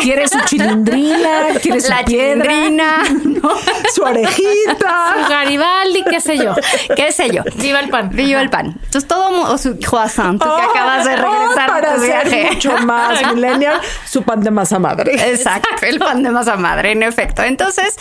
Quiere 0.05 0.29
su 0.29 0.39
chilindrina, 0.41 1.59
quiere 1.63 1.81
su 1.81 1.89
la 1.89 2.05
piedra, 2.05 2.45
chilindrina, 2.45 3.03
su 3.95 4.03
orejita, 4.03 5.15
su 5.15 5.31
Garibaldi, 5.31 6.05
qué 6.05 6.21
sé 6.21 6.37
yo. 6.37 6.55
Qué 6.95 7.11
sé 7.11 7.31
yo. 7.31 7.43
Viva 7.57 7.81
el 7.81 7.89
pan. 7.89 8.11
Viva 8.13 8.43
el 8.43 8.51
pan. 8.51 8.67
Entonces 8.85 9.07
todo 9.07 9.51
o 9.51 9.57
su 9.57 9.79
croissant, 9.79 10.43
tú 10.43 10.49
que 10.55 10.63
acabas 10.63 11.07
de 11.07 11.17
regresar 11.17 11.67
para 11.69 11.93
de 11.93 11.97
tu 11.97 12.03
viaje. 12.03 12.51
mucho 12.53 12.77
más 12.79 13.35
millennial, 13.35 13.81
su 14.07 14.23
pan 14.23 14.43
de 14.43 14.51
masa 14.51 14.79
madre. 14.79 15.15
Exacto, 15.31 15.87
el 15.87 15.99
pan 15.99 16.23
de 16.23 16.31
masa 16.31 16.57
madre, 16.57 16.93
en 16.93 17.03
efecto. 17.03 17.43
Entonces, 17.43 17.97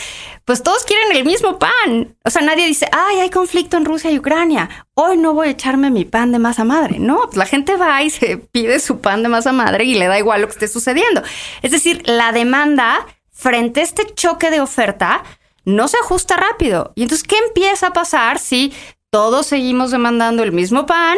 pues 0.45 0.61
todos 0.61 0.83
quieren 0.83 1.15
el 1.15 1.25
mismo 1.25 1.57
pan. 1.57 2.15
O 2.23 2.29
sea, 2.29 2.41
nadie 2.41 2.65
dice, 2.65 2.87
ay, 2.91 3.19
hay 3.19 3.29
conflicto 3.29 3.77
en 3.77 3.85
Rusia 3.85 4.11
y 4.11 4.19
Ucrania. 4.19 4.69
Hoy 4.93 5.17
no 5.17 5.33
voy 5.33 5.47
a 5.47 5.51
echarme 5.51 5.89
mi 5.89 6.05
pan 6.05 6.31
de 6.31 6.39
masa 6.39 6.63
madre. 6.65 6.99
No, 6.99 7.21
pues 7.25 7.37
la 7.37 7.45
gente 7.45 7.77
va 7.77 8.03
y 8.03 8.09
se 8.09 8.37
pide 8.37 8.79
su 8.79 8.99
pan 8.99 9.23
de 9.23 9.29
masa 9.29 9.53
madre 9.53 9.85
y 9.85 9.95
le 9.95 10.07
da 10.07 10.19
igual 10.19 10.41
lo 10.41 10.47
que 10.47 10.53
esté 10.53 10.67
sucediendo. 10.67 11.23
Es 11.61 11.71
decir, 11.71 12.01
la 12.05 12.31
demanda 12.31 13.05
frente 13.31 13.79
a 13.79 13.83
este 13.83 14.13
choque 14.13 14.51
de 14.51 14.59
oferta 14.59 15.23
no 15.65 15.87
se 15.87 15.97
ajusta 15.97 16.35
rápido. 16.35 16.91
Y 16.95 17.03
entonces, 17.03 17.25
¿qué 17.25 17.37
empieza 17.37 17.87
a 17.87 17.93
pasar 17.93 18.39
si 18.39 18.73
todos 19.09 19.45
seguimos 19.45 19.91
demandando 19.91 20.43
el 20.43 20.51
mismo 20.51 20.85
pan, 20.85 21.17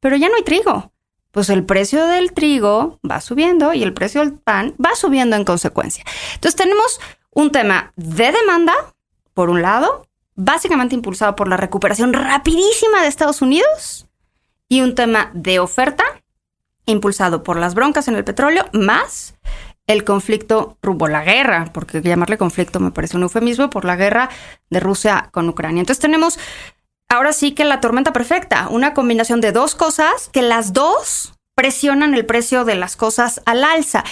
pero 0.00 0.16
ya 0.16 0.28
no 0.28 0.36
hay 0.36 0.42
trigo? 0.42 0.92
Pues 1.32 1.50
el 1.50 1.64
precio 1.64 2.06
del 2.06 2.32
trigo 2.32 3.00
va 3.08 3.20
subiendo 3.20 3.74
y 3.74 3.82
el 3.82 3.92
precio 3.92 4.20
del 4.20 4.34
pan 4.34 4.74
va 4.82 4.94
subiendo 4.94 5.34
en 5.34 5.44
consecuencia. 5.44 6.04
Entonces 6.34 6.54
tenemos 6.54 7.00
un 7.34 7.50
tema 7.50 7.92
de 7.96 8.32
demanda, 8.32 8.74
por 9.34 9.50
un 9.50 9.60
lado, 9.62 10.06
básicamente 10.34 10.94
impulsado 10.94 11.36
por 11.36 11.48
la 11.48 11.56
recuperación 11.56 12.12
rapidísima 12.12 13.02
de 13.02 13.08
Estados 13.08 13.42
Unidos, 13.42 14.06
y 14.68 14.80
un 14.80 14.94
tema 14.94 15.30
de 15.34 15.58
oferta, 15.58 16.04
impulsado 16.86 17.42
por 17.42 17.58
las 17.58 17.74
broncas 17.74 18.08
en 18.08 18.16
el 18.16 18.24
petróleo, 18.24 18.64
más 18.72 19.34
el 19.86 20.04
conflicto 20.04 20.78
rumbo 20.82 21.08
la 21.08 21.22
guerra, 21.22 21.70
porque 21.72 22.00
llamarle 22.00 22.38
conflicto 22.38 22.80
me 22.80 22.90
parece 22.90 23.16
un 23.16 23.24
eufemismo, 23.24 23.68
por 23.68 23.84
la 23.84 23.96
guerra 23.96 24.30
de 24.70 24.80
Rusia 24.80 25.28
con 25.32 25.48
Ucrania. 25.48 25.80
Entonces 25.80 26.00
tenemos 26.00 26.38
ahora 27.08 27.32
sí 27.32 27.52
que 27.52 27.64
la 27.64 27.80
tormenta 27.80 28.12
perfecta, 28.12 28.68
una 28.70 28.94
combinación 28.94 29.40
de 29.40 29.52
dos 29.52 29.74
cosas 29.74 30.30
que 30.32 30.42
las 30.42 30.72
dos 30.72 31.34
presionan 31.54 32.14
el 32.14 32.26
precio 32.26 32.64
de 32.64 32.74
las 32.74 32.96
cosas 32.96 33.42
al 33.44 33.62
alza 33.62 34.04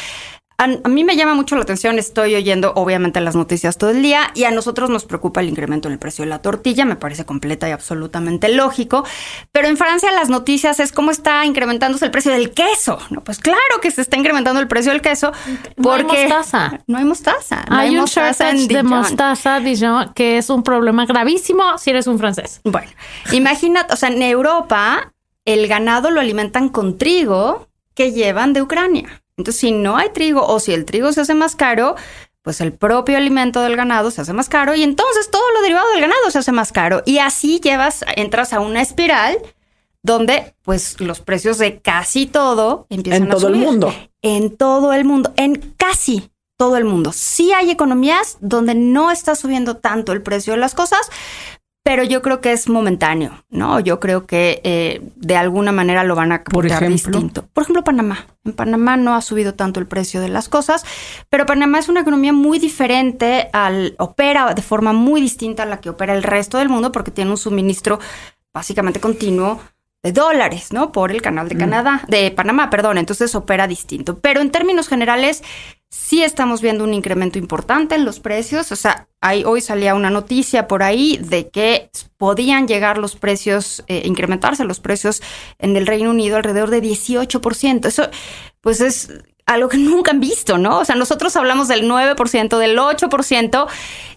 a, 0.59 0.67
mí 0.89 1.05
me 1.05 1.17
llama 1.17 1.35
mucho 1.35 1.57
la 1.57 1.63
atención, 1.63 1.99
estoy 1.99 2.35
oyendo 2.35 2.73
obviamente 2.75 3.21
las 3.21 3.35
noticias 3.35 3.79
todo 3.79 3.91
el 3.91 4.03
día 4.03 4.31
y 4.35 4.45
a 4.45 4.51
nosotros 4.51 4.91
nos 4.91 5.05
preocupa 5.05 5.41
el 5.41 5.49
incremento 5.49 5.89
en 5.89 5.95
el 5.95 5.99
precio 5.99 6.25
de 6.25 6.31
la 6.31 6.41
tortilla, 6.41 6.85
me 6.85 6.97
parece 6.97 7.25
completa 7.25 7.69
y 7.69 7.73
absolutamente 7.73 8.49
lógico, 8.49 9.05
pero 9.51 9.69
en 9.69 9.77
Francia 9.77 10.13
las 10.13 10.29
noticias 10.29 10.81
es 10.81 10.93
cómo 10.93 11.11
está 11.11 11.45
incrementándose 11.47 12.05
el 12.05 12.11
precio 12.11 12.33
del 12.33 12.53
queso, 12.53 12.99
¿no? 13.11 13.23
Pues 13.23 13.39
claro 13.39 13.59
que 13.81 13.91
se 13.91 14.03
está 14.03 14.17
incrementando 14.17 14.61
el 14.61 14.69
precio 14.69 14.93
del 14.93 15.01
queso 15.01 15.33
porque 15.83 16.05
no 16.05 16.13
hay 16.13 16.27
mostaza. 16.29 16.81
No 16.87 16.99
hay 16.99 17.05
mostaza. 17.05 17.65
hay, 17.69 17.91
un 17.91 18.01
mostaza 18.03 18.53
de 18.53 18.83
mostaza, 18.83 19.61
Dijon, 19.61 20.13
que 20.15 20.39
es 20.39 20.51
un 20.51 20.63
problema 20.63 21.07
gravísimo 21.07 21.79
si 21.79 21.91
eres 21.91 22.07
un 22.07 22.19
francés. 22.19 22.61
Bueno, 22.65 22.91
imagínate, 23.33 23.93
o 23.93 23.97
sea, 23.97 24.11
en 24.11 24.23
Europa 24.23 25.13
el 25.45 25.67
ganado 25.67 26.11
lo 26.11 26.21
alimentan 26.21 26.69
con 26.69 26.99
trigo 26.99 27.69
que 27.95 28.13
llevan 28.13 28.53
de 28.53 28.63
Ucrania. 28.63 29.23
Entonces, 29.37 29.61
si 29.61 29.73
no 29.73 29.97
hay 29.97 30.11
trigo 30.11 30.47
o 30.47 30.61
si 30.61 30.73
el 30.73 30.85
trigo 30.85 31.13
se 31.13 31.23
hace 31.23 31.35
más 31.35 31.57
caro, 31.57 31.97
pues 32.43 32.61
el 32.61 32.73
propio 32.73 33.17
alimento 33.17 33.63
del 33.63 33.77
ganado 33.77 34.11
se 34.11 34.21
hace 34.21 34.33
más 34.33 34.49
caro 34.49 34.75
y 34.75 34.83
entonces 34.83 35.31
todo 35.31 35.43
lo 35.55 35.63
derivado 35.63 35.91
del 35.93 36.01
ganado 36.01 36.31
se 36.31 36.39
hace 36.39 36.53
más 36.53 36.73
caro. 36.73 37.03
Y 37.07 37.19
así 37.19 37.61
llevas, 37.61 38.05
entras 38.17 38.53
a 38.53 38.61
una 38.61 38.83
espiral 38.83 39.39
donde 40.03 40.55
pues 40.63 41.01
los 41.01 41.21
precios 41.21 41.59
de 41.59 41.81
casi 41.81 42.27
todo 42.27 42.87
empiezan 42.91 43.25
En 43.25 43.29
todo 43.29 43.49
el 43.49 43.57
mundo. 43.57 43.95
En 44.23 44.57
todo 44.57 44.93
el 44.93 45.05
mundo, 45.05 45.33
en 45.37 45.75
casi 45.77 46.31
todo 46.57 46.77
el 46.77 46.85
mundo. 46.85 47.13
Sí 47.13 47.53
hay 47.53 47.71
economías 47.71 48.39
donde 48.41 48.75
no 48.75 49.11
está 49.11 49.35
subiendo 49.35 49.77
tanto 49.77 50.13
el 50.13 50.23
precio 50.23 50.53
de 50.53 50.61
las 50.61 50.75
cosas, 50.75 51.11
pero 51.83 52.05
yo 52.05 52.23
creo 52.23 52.41
que 52.41 52.53
es 52.53 52.69
momentáneo, 52.69 53.45
¿no? 53.51 53.81
Yo 53.81 53.99
creo 53.99 54.27
que 54.27 54.61
eh, 54.63 55.03
de 55.17 55.37
alguna 55.37 55.73
manera 55.73 56.05
lo 56.05 56.15
van 56.15 56.31
a 56.31 56.45
Por 56.45 56.69
captar 56.69 56.85
ejemplo. 56.85 57.11
distinto. 57.19 57.47
Por 57.53 57.63
ejemplo, 57.63 57.83
Panamá. 57.83 58.27
En 58.45 58.53
Panamá 58.53 58.97
no 58.97 59.15
ha 59.15 59.21
subido 59.21 59.55
tanto 59.55 59.81
el 59.81 59.87
precio 59.87 60.21
de 60.21 60.29
las 60.29 60.49
cosas, 60.49 60.85
pero 61.29 61.45
Panamá 61.45 61.81
es 61.81 61.89
una 61.89 62.01
economía 62.01 62.33
muy 62.33 62.59
diferente 62.59 63.49
al 63.53 63.95
opera 63.99 64.55
de 64.55 64.63
forma 64.63 64.93
muy 64.93 65.21
distinta 65.21 65.65
a 65.65 65.67
la 65.67 65.81
que 65.81 65.91
opera 65.91 66.15
el 66.15 66.23
resto 66.23 66.59
del 66.59 66.69
mundo 66.69 66.93
porque 66.93 67.11
tiene 67.11 67.31
un 67.33 67.37
suministro 67.37 67.99
básicamente 68.53 69.01
continuo 69.01 69.61
de 70.03 70.13
dólares, 70.13 70.73
¿no? 70.73 70.93
Por 70.93 71.13
el 71.13 71.23
canal 71.23 71.49
de 71.49 71.57
Canadá, 71.57 72.05
de 72.09 72.31
Panamá, 72.33 72.71
perdón. 72.71 72.99
Entonces 72.99 73.35
opera 73.35 73.69
distinto. 73.69 74.19
Pero 74.19 74.41
en 74.41 74.51
términos 74.51 74.89
generales, 74.89 75.43
sí 75.93 76.25
estamos 76.25 76.63
viendo 76.63 76.85
un 76.85 76.95
incremento 76.95 77.39
importante 77.39 77.95
en 77.95 78.07
los 78.07 78.19
precios. 78.19 78.73
O 78.73 78.77
sea, 78.77 79.09
hay, 79.21 79.45
hoy 79.45 79.61
salía 79.61 79.95
una 79.95 80.09
noticia 80.09 80.67
por 80.67 80.83
ahí 80.83 81.19
de 81.19 81.51
que 81.51 81.91
podían 82.17 82.67
llegar 82.67 82.97
los 82.97 83.15
precios, 83.15 83.85
eh, 83.89 84.03
incrementarse 84.07 84.65
los 84.65 84.81
precios 84.81 85.23
en 85.59 85.77
el 85.77 85.87
Reino 85.87 86.11
Unido 86.11 86.39
alrededor 86.39 86.71
de 86.71 86.83
18%. 86.83 87.87
Eso, 87.87 88.09
pues 88.63 88.81
es 88.81 89.11
algo 89.45 89.69
que 89.69 89.77
nunca 89.79 90.13
han 90.13 90.21
visto, 90.21 90.57
¿no? 90.57 90.79
O 90.79 90.85
sea, 90.87 90.97
nosotros 90.97 91.37
hablamos 91.37 91.69
del 91.69 91.87
9%, 91.87 92.57
del 92.59 92.79
8%. 92.79 93.69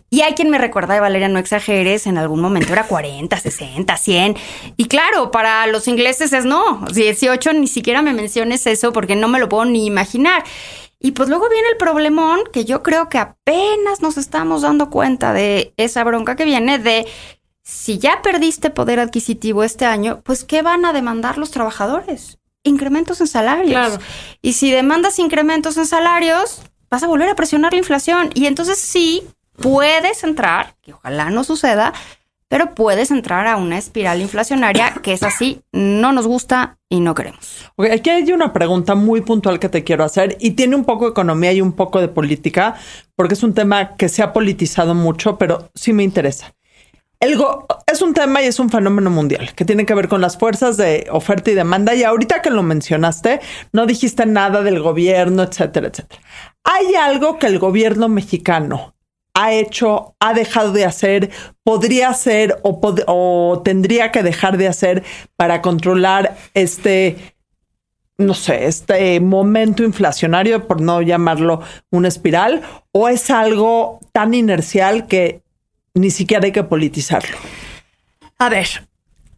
Y 0.09 0.21
hay 0.21 0.33
quien 0.33 0.49
me 0.49 0.59
recuerda 0.59 1.01
Valeria, 1.01 1.27
no 1.27 1.39
exageres, 1.39 2.07
en 2.07 2.17
algún 2.17 2.39
momento 2.39 2.71
era 2.71 2.87
40, 2.87 3.37
60, 3.37 3.97
100. 3.97 4.37
Y 4.77 4.85
claro, 4.85 5.29
para 5.29 5.67
los 5.67 5.89
ingleses 5.89 6.31
es 6.31 6.45
no, 6.45 6.85
18, 6.93 7.51
ni 7.53 7.67
siquiera 7.67 8.01
me 8.01 8.13
menciones 8.13 8.65
eso 8.65 8.93
porque 8.93 9.17
no 9.17 9.27
me 9.27 9.39
lo 9.39 9.49
puedo 9.49 9.65
ni 9.65 9.85
imaginar. 9.85 10.45
Y 11.05 11.11
pues 11.11 11.29
luego 11.29 11.47
viene 11.49 11.67
el 11.69 11.77
problemón 11.77 12.39
que 12.51 12.65
yo 12.65 12.81
creo 12.81 13.09
que 13.09 13.19
apenas 13.19 14.01
nos 14.01 14.17
estamos 14.17 14.63
dando 14.63 14.89
cuenta 14.89 15.33
de 15.33 15.71
esa 15.77 16.03
bronca 16.03 16.35
que 16.35 16.45
viene 16.45 16.79
de 16.79 17.05
si 17.61 17.99
ya 17.99 18.23
perdiste 18.23 18.71
poder 18.71 18.99
adquisitivo 18.99 19.63
este 19.63 19.85
año, 19.85 20.21
pues 20.23 20.43
¿qué 20.43 20.63
van 20.63 20.83
a 20.83 20.93
demandar 20.93 21.37
los 21.37 21.51
trabajadores? 21.51 22.39
Incrementos 22.63 23.21
en 23.21 23.27
salarios. 23.27 23.69
Claro. 23.69 23.99
Y 24.41 24.53
si 24.53 24.71
demandas 24.71 25.19
incrementos 25.19 25.77
en 25.77 25.85
salarios, 25.85 26.63
vas 26.89 27.03
a 27.03 27.07
volver 27.07 27.29
a 27.29 27.35
presionar 27.35 27.73
la 27.73 27.77
inflación. 27.77 28.31
Y 28.33 28.47
entonces 28.47 28.79
sí, 28.79 29.27
puedes 29.61 30.23
entrar, 30.23 30.75
que 30.81 30.93
ojalá 30.93 31.29
no 31.29 31.43
suceda, 31.43 31.93
pero 32.47 32.75
puedes 32.75 33.11
entrar 33.11 33.47
a 33.47 33.57
una 33.57 33.77
espiral 33.77 34.21
inflacionaria 34.21 34.93
que 35.01 35.13
es 35.13 35.23
así, 35.23 35.61
no 35.71 36.11
nos 36.13 36.27
gusta 36.27 36.77
y 36.89 36.99
no 36.99 37.15
queremos. 37.15 37.71
Aquí 37.91 38.09
hay 38.09 38.31
una 38.31 38.53
pregunta 38.53 38.95
muy 38.95 39.21
puntual 39.21 39.59
que 39.59 39.69
te 39.69 39.83
quiero 39.83 40.03
hacer 40.03 40.37
y 40.39 40.51
tiene 40.51 40.75
un 40.75 40.85
poco 40.85 41.05
de 41.05 41.11
economía 41.11 41.51
y 41.53 41.61
un 41.61 41.73
poco 41.73 41.99
de 41.99 42.07
política, 42.07 42.75
porque 43.15 43.33
es 43.33 43.43
un 43.43 43.53
tema 43.53 43.95
que 43.95 44.09
se 44.09 44.21
ha 44.23 44.33
politizado 44.33 44.93
mucho, 44.93 45.37
pero 45.37 45.69
sí 45.73 45.93
me 45.93 46.03
interesa. 46.03 46.53
El 47.19 47.37
go- 47.37 47.65
es 47.91 48.01
un 48.01 48.13
tema 48.13 48.41
y 48.41 48.45
es 48.45 48.59
un 48.59 48.69
fenómeno 48.69 49.09
mundial 49.09 49.53
que 49.55 49.63
tiene 49.65 49.85
que 49.85 49.95
ver 49.95 50.09
con 50.09 50.19
las 50.21 50.37
fuerzas 50.37 50.75
de 50.77 51.07
oferta 51.11 51.49
y 51.49 51.53
demanda. 51.55 51.95
Y 51.95 52.03
ahorita 52.03 52.41
que 52.41 52.49
lo 52.51 52.61
mencionaste, 52.61 53.39
no 53.71 53.85
dijiste 53.85 54.25
nada 54.25 54.61
del 54.63 54.81
gobierno, 54.81 55.41
etcétera, 55.43 55.87
etcétera. 55.87 56.21
¿Hay 56.65 56.93
algo 56.95 57.39
que 57.39 57.47
el 57.47 57.57
gobierno 57.57 58.09
mexicano 58.09 58.94
ha 59.35 59.51
hecho, 59.53 60.15
ha 60.19 60.33
dejado 60.33 60.71
de 60.71 60.85
hacer, 60.85 61.29
podría 61.63 62.09
hacer 62.09 62.57
o, 62.63 63.61
tendría 63.63 64.11
que 64.11 64.23
dejar 64.23 64.57
de 64.57 64.67
hacer 64.67 65.03
para 65.35 65.61
controlar 65.61 66.37
este, 66.53 67.35
no 68.17 68.33
sé, 68.33 68.65
este 68.65 69.19
momento 69.19 69.83
inflacionario, 69.83 70.67
por 70.67 70.81
no 70.81 71.01
llamarlo 71.01 71.61
una 71.91 72.07
espiral, 72.07 72.61
o 72.93 73.09
es 73.09 73.29
algo 73.29 73.99
tan 74.13 74.33
inercial 74.33 75.05
que 75.05 75.41
ni 75.93 76.11
siquiera 76.11 76.45
hay 76.45 76.51
que 76.51 76.63
politizarlo? 76.63 77.37
A 78.37 78.49
ver, 78.49 78.87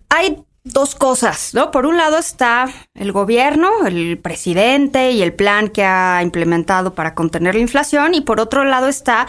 hay 0.10 0.44
dos 0.64 0.94
cosas, 0.96 1.54
¿no? 1.54 1.72
Por 1.72 1.86
un 1.88 1.98
lado 1.98 2.18
está 2.18 2.68
el 2.94 3.12
gobierno, 3.12 3.86
el 3.86 4.20
presidente 4.20 5.12
y 5.12 5.24
el 5.24 5.34
plan 5.34 5.70
que 5.70 5.84
ha 5.84 6.22
implementado 6.22 6.94
para 6.94 7.16
contener 7.16 7.56
la 7.56 7.62
inflación 7.62 8.14
y 8.14 8.22
por 8.22 8.40
otro 8.40 8.64
lado 8.64 8.88
está 8.88 9.28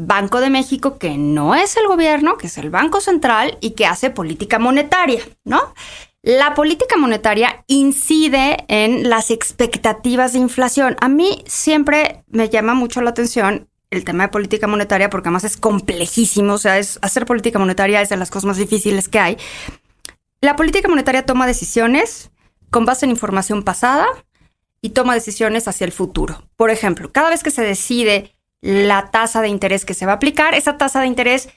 Banco 0.00 0.40
de 0.40 0.48
México, 0.48 0.96
que 0.96 1.18
no 1.18 1.56
es 1.56 1.76
el 1.76 1.88
gobierno, 1.88 2.38
que 2.38 2.46
es 2.46 2.56
el 2.56 2.70
Banco 2.70 3.00
Central 3.00 3.58
y 3.60 3.72
que 3.72 3.84
hace 3.84 4.10
política 4.10 4.60
monetaria, 4.60 5.20
¿no? 5.44 5.74
La 6.22 6.54
política 6.54 6.96
monetaria 6.96 7.64
incide 7.66 8.64
en 8.68 9.10
las 9.10 9.32
expectativas 9.32 10.34
de 10.34 10.38
inflación. 10.38 10.96
A 11.00 11.08
mí 11.08 11.42
siempre 11.46 12.22
me 12.28 12.48
llama 12.48 12.74
mucho 12.74 13.00
la 13.00 13.10
atención 13.10 13.68
el 13.90 14.04
tema 14.04 14.24
de 14.24 14.28
política 14.28 14.68
monetaria 14.68 15.10
porque 15.10 15.30
además 15.30 15.42
es 15.42 15.56
complejísimo, 15.56 16.52
o 16.52 16.58
sea, 16.58 16.78
es, 16.78 17.00
hacer 17.02 17.26
política 17.26 17.58
monetaria 17.58 18.00
es 18.00 18.08
de 18.08 18.16
las 18.16 18.30
cosas 18.30 18.44
más 18.44 18.56
difíciles 18.56 19.08
que 19.08 19.18
hay. 19.18 19.36
La 20.40 20.54
política 20.54 20.86
monetaria 20.88 21.26
toma 21.26 21.48
decisiones 21.48 22.30
con 22.70 22.84
base 22.84 23.04
en 23.04 23.10
información 23.10 23.64
pasada 23.64 24.06
y 24.80 24.90
toma 24.90 25.14
decisiones 25.14 25.66
hacia 25.66 25.86
el 25.86 25.92
futuro. 25.92 26.44
Por 26.54 26.70
ejemplo, 26.70 27.10
cada 27.10 27.30
vez 27.30 27.42
que 27.42 27.50
se 27.50 27.62
decide 27.62 28.37
la 28.60 29.10
tasa 29.10 29.40
de 29.42 29.48
interés 29.48 29.84
que 29.84 29.94
se 29.94 30.06
va 30.06 30.12
a 30.12 30.14
aplicar, 30.16 30.54
esa 30.54 30.76
tasa 30.78 31.00
de 31.00 31.06
interés 31.06 31.48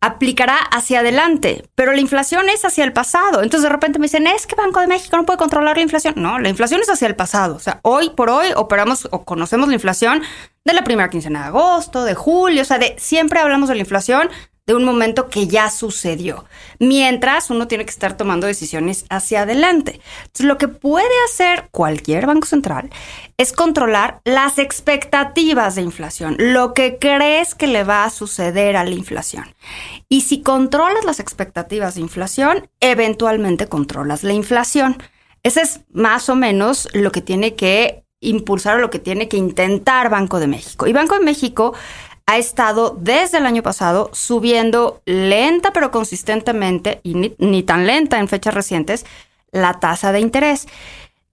aplicará 0.00 0.56
hacia 0.56 1.00
adelante, 1.00 1.68
pero 1.74 1.92
la 1.92 2.00
inflación 2.00 2.48
es 2.48 2.64
hacia 2.64 2.84
el 2.84 2.92
pasado. 2.92 3.42
Entonces 3.42 3.62
de 3.62 3.68
repente 3.68 3.98
me 3.98 4.04
dicen, 4.04 4.26
es 4.26 4.46
que 4.46 4.54
Banco 4.54 4.80
de 4.80 4.86
México 4.86 5.16
no 5.16 5.24
puede 5.24 5.38
controlar 5.38 5.76
la 5.76 5.82
inflación. 5.82 6.14
No, 6.16 6.38
la 6.38 6.48
inflación 6.48 6.80
es 6.80 6.90
hacia 6.90 7.08
el 7.08 7.16
pasado. 7.16 7.56
O 7.56 7.60
sea, 7.60 7.80
hoy 7.82 8.10
por 8.10 8.30
hoy 8.30 8.48
operamos 8.54 9.08
o 9.10 9.24
conocemos 9.24 9.68
la 9.68 9.74
inflación 9.74 10.22
de 10.66 10.72
la 10.72 10.84
primera 10.84 11.08
quincena 11.08 11.42
de 11.42 11.46
agosto, 11.46 12.04
de 12.04 12.14
julio, 12.14 12.62
o 12.62 12.64
sea, 12.64 12.78
de 12.78 12.96
siempre 12.98 13.38
hablamos 13.38 13.68
de 13.68 13.76
la 13.76 13.80
inflación 13.80 14.28
de 14.66 14.74
un 14.74 14.84
momento 14.84 15.28
que 15.30 15.46
ya 15.46 15.70
sucedió, 15.70 16.44
mientras 16.80 17.50
uno 17.50 17.68
tiene 17.68 17.84
que 17.84 17.92
estar 17.92 18.16
tomando 18.16 18.48
decisiones 18.48 19.06
hacia 19.08 19.42
adelante. 19.42 20.00
Entonces, 20.22 20.46
lo 20.46 20.58
que 20.58 20.66
puede 20.66 21.06
hacer 21.26 21.68
cualquier 21.70 22.26
banco 22.26 22.48
central 22.48 22.90
es 23.36 23.52
controlar 23.52 24.20
las 24.24 24.58
expectativas 24.58 25.76
de 25.76 25.82
inflación, 25.82 26.34
lo 26.36 26.74
que 26.74 26.98
crees 26.98 27.54
que 27.54 27.68
le 27.68 27.84
va 27.84 28.02
a 28.02 28.10
suceder 28.10 28.76
a 28.76 28.82
la 28.82 28.90
inflación. 28.90 29.54
Y 30.08 30.22
si 30.22 30.42
controlas 30.42 31.04
las 31.04 31.20
expectativas 31.20 31.94
de 31.94 32.00
inflación, 32.00 32.68
eventualmente 32.80 33.68
controlas 33.68 34.24
la 34.24 34.32
inflación. 34.32 35.00
Ese 35.44 35.60
es 35.60 35.82
más 35.92 36.28
o 36.28 36.34
menos 36.34 36.88
lo 36.92 37.12
que 37.12 37.20
tiene 37.20 37.54
que 37.54 38.05
impulsar 38.20 38.80
lo 38.80 38.90
que 38.90 38.98
tiene 38.98 39.28
que 39.28 39.36
intentar 39.36 40.10
Banco 40.10 40.40
de 40.40 40.46
México. 40.46 40.86
Y 40.86 40.92
Banco 40.92 41.14
de 41.18 41.24
México 41.24 41.74
ha 42.26 42.38
estado 42.38 42.96
desde 42.98 43.38
el 43.38 43.46
año 43.46 43.62
pasado 43.62 44.10
subiendo 44.12 45.02
lenta 45.04 45.72
pero 45.72 45.90
consistentemente, 45.90 47.00
y 47.02 47.14
ni, 47.14 47.34
ni, 47.38 47.62
tan 47.62 47.86
lenta 47.86 48.18
en 48.18 48.28
fechas 48.28 48.54
recientes, 48.54 49.06
la 49.52 49.78
tasa 49.80 50.12
de 50.12 50.20
interés. 50.20 50.66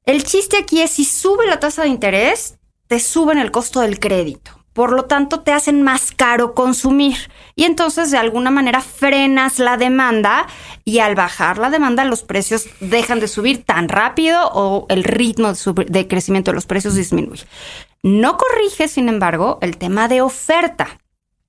El 0.05 0.23
chiste 0.23 0.57
aquí 0.57 0.81
es 0.81 0.91
si 0.91 1.05
sube 1.05 1.47
la 1.47 1.59
tasa 1.59 1.83
de 1.83 1.89
interés, 1.89 2.57
te 2.87 2.99
suben 2.99 3.37
el 3.39 3.51
costo 3.51 3.79
del 3.79 3.99
crédito. 3.99 4.62
Por 4.73 4.91
lo 4.91 5.05
tanto, 5.05 5.41
te 5.41 5.51
hacen 5.51 5.83
más 5.83 6.11
caro 6.11 6.53
consumir. 6.53 7.15
Y 7.55 7.65
entonces, 7.65 8.09
de 8.11 8.17
alguna 8.17 8.49
manera, 8.49 8.81
frenas 8.81 9.59
la 9.59 9.77
demanda 9.77 10.47
y 10.83 10.99
al 10.99 11.15
bajar 11.15 11.59
la 11.59 11.69
demanda, 11.69 12.03
los 12.05 12.23
precios 12.23 12.67
dejan 12.79 13.19
de 13.19 13.27
subir 13.27 13.63
tan 13.63 13.87
rápido 13.87 14.49
o 14.53 14.87
el 14.89 15.03
ritmo 15.03 15.53
de, 15.53 15.85
de 15.85 16.07
crecimiento 16.07 16.51
de 16.51 16.55
los 16.55 16.65
precios 16.65 16.95
disminuye. 16.95 17.45
No 18.01 18.37
corrige, 18.37 18.87
sin 18.87 19.09
embargo, 19.09 19.59
el 19.61 19.77
tema 19.77 20.07
de 20.07 20.21
oferta. 20.21 20.99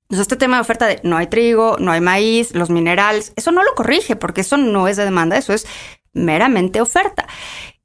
Entonces, 0.05 0.23
este 0.23 0.37
tema 0.37 0.57
de 0.57 0.61
oferta 0.61 0.87
de 0.87 1.01
no 1.03 1.17
hay 1.17 1.27
trigo, 1.27 1.77
no 1.81 1.91
hay 1.91 2.01
maíz, 2.01 2.55
los 2.55 2.69
minerales, 2.69 3.33
eso 3.37 3.51
no 3.53 3.65
lo 3.65 3.75
corrige 3.75 4.17
porque 4.17 4.43
eso 4.43 4.59
no 4.59 4.87
es 4.87 4.97
de 4.99 5.05
demanda, 5.05 5.39
eso 5.39 5.53
es 5.55 5.67
meramente 6.13 6.81
oferta. 6.81 7.27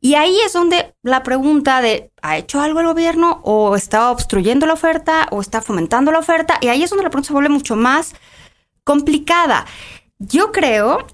Y 0.01 0.15
ahí 0.15 0.39
es 0.45 0.53
donde 0.53 0.95
la 1.03 1.23
pregunta 1.23 1.81
de 1.81 2.11
¿ha 2.21 2.37
hecho 2.37 2.61
algo 2.61 2.79
el 2.79 2.87
gobierno 2.87 3.41
o 3.43 3.75
está 3.75 4.11
obstruyendo 4.11 4.65
la 4.65 4.73
oferta 4.73 5.27
o 5.31 5.41
está 5.41 5.61
fomentando 5.61 6.11
la 6.11 6.19
oferta? 6.19 6.57
Y 6.61 6.67
ahí 6.67 6.83
es 6.83 6.89
donde 6.89 7.03
la 7.03 7.09
pregunta 7.09 7.27
se 7.27 7.33
vuelve 7.33 7.49
mucho 7.49 7.75
más 7.75 8.15
complicada. 8.83 9.65
Yo 10.19 10.51
creo 10.51 11.05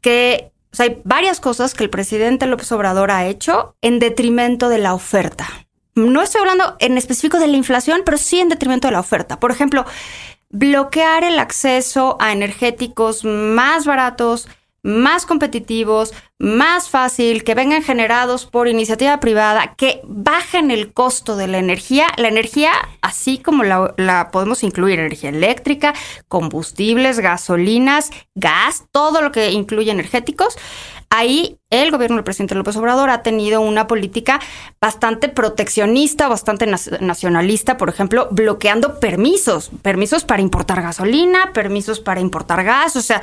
que 0.00 0.52
hay 0.78 1.00
varias 1.04 1.40
cosas 1.40 1.74
que 1.74 1.84
el 1.84 1.90
presidente 1.90 2.46
López 2.46 2.70
Obrador 2.72 3.10
ha 3.10 3.26
hecho 3.26 3.76
en 3.80 3.98
detrimento 3.98 4.68
de 4.68 4.78
la 4.78 4.94
oferta. 4.94 5.46
No 5.94 6.20
estoy 6.20 6.40
hablando 6.40 6.76
en 6.78 6.98
específico 6.98 7.38
de 7.38 7.46
la 7.46 7.56
inflación, 7.56 8.02
pero 8.04 8.18
sí 8.18 8.38
en 8.38 8.48
detrimento 8.48 8.88
de 8.88 8.92
la 8.92 9.00
oferta. 9.00 9.40
Por 9.40 9.50
ejemplo, 9.50 9.86
bloquear 10.50 11.24
el 11.24 11.38
acceso 11.38 12.16
a 12.20 12.32
energéticos 12.32 13.24
más 13.24 13.86
baratos, 13.86 14.48
más 14.86 15.26
competitivos, 15.26 16.14
más 16.38 16.88
fácil, 16.88 17.42
que 17.42 17.54
vengan 17.54 17.82
generados 17.82 18.46
por 18.46 18.68
iniciativa 18.68 19.18
privada, 19.18 19.74
que 19.74 20.00
bajen 20.04 20.70
el 20.70 20.92
costo 20.92 21.36
de 21.36 21.48
la 21.48 21.58
energía. 21.58 22.06
La 22.18 22.28
energía, 22.28 22.70
así 23.02 23.38
como 23.38 23.64
la, 23.64 24.30
podemos 24.30 24.62
incluir, 24.62 25.00
energía 25.00 25.30
eléctrica, 25.30 25.92
combustibles, 26.28 27.18
gasolinas, 27.18 28.10
gas, 28.36 28.84
todo 28.92 29.22
lo 29.22 29.32
que 29.32 29.50
incluye 29.50 29.90
energéticos. 29.90 30.56
Ahí 31.10 31.58
el 31.70 31.90
gobierno 31.90 32.16
del 32.16 32.24
presidente 32.24 32.54
López 32.54 32.76
Obrador 32.76 33.10
ha 33.10 33.22
tenido 33.22 33.60
una 33.60 33.88
política 33.88 34.40
bastante 34.80 35.28
proteccionista, 35.28 36.28
bastante 36.28 36.66
nacionalista, 36.66 37.76
por 37.76 37.88
ejemplo, 37.88 38.28
bloqueando 38.30 39.00
permisos, 39.00 39.70
permisos 39.82 40.24
para 40.24 40.42
importar 40.42 40.82
gasolina, 40.82 41.52
permisos 41.52 41.98
para 42.00 42.20
importar 42.20 42.62
gas, 42.64 42.96
o 42.96 43.02
sea, 43.02 43.22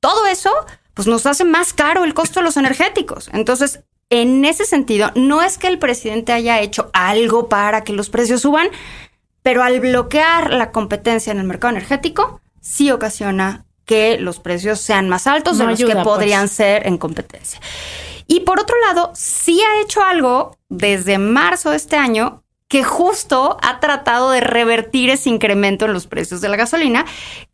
todo 0.00 0.26
eso 0.26 0.52
pues 0.94 1.08
nos 1.08 1.26
hace 1.26 1.44
más 1.44 1.72
caro 1.72 2.04
el 2.04 2.14
costo 2.14 2.40
de 2.40 2.44
los 2.44 2.56
energéticos. 2.56 3.28
Entonces, 3.32 3.80
en 4.10 4.44
ese 4.44 4.64
sentido, 4.64 5.10
no 5.14 5.42
es 5.42 5.58
que 5.58 5.66
el 5.66 5.78
presidente 5.78 6.32
haya 6.32 6.60
hecho 6.60 6.90
algo 6.92 7.48
para 7.48 7.82
que 7.82 7.92
los 7.92 8.10
precios 8.10 8.42
suban, 8.42 8.68
pero 9.42 9.62
al 9.62 9.80
bloquear 9.80 10.52
la 10.52 10.70
competencia 10.70 11.32
en 11.32 11.38
el 11.38 11.44
mercado 11.44 11.72
energético, 11.72 12.40
sí 12.60 12.90
ocasiona 12.90 13.66
que 13.84 14.18
los 14.18 14.38
precios 14.38 14.80
sean 14.80 15.08
más 15.08 15.26
altos 15.26 15.58
de 15.58 15.64
los 15.64 15.78
ayuda, 15.78 15.88
que 15.88 15.94
pues. 15.96 16.04
podrían 16.04 16.48
ser 16.48 16.86
en 16.86 16.96
competencia. 16.96 17.60
Y 18.26 18.40
por 18.40 18.60
otro 18.60 18.76
lado, 18.80 19.12
sí 19.14 19.60
ha 19.60 19.82
hecho 19.82 20.02
algo 20.02 20.56
desde 20.68 21.18
marzo 21.18 21.70
de 21.70 21.76
este 21.76 21.96
año 21.96 22.43
que 22.74 22.82
justo 22.82 23.56
ha 23.62 23.78
tratado 23.78 24.32
de 24.32 24.40
revertir 24.40 25.08
ese 25.08 25.30
incremento 25.30 25.84
en 25.84 25.92
los 25.92 26.08
precios 26.08 26.40
de 26.40 26.48
la 26.48 26.56
gasolina, 26.56 27.04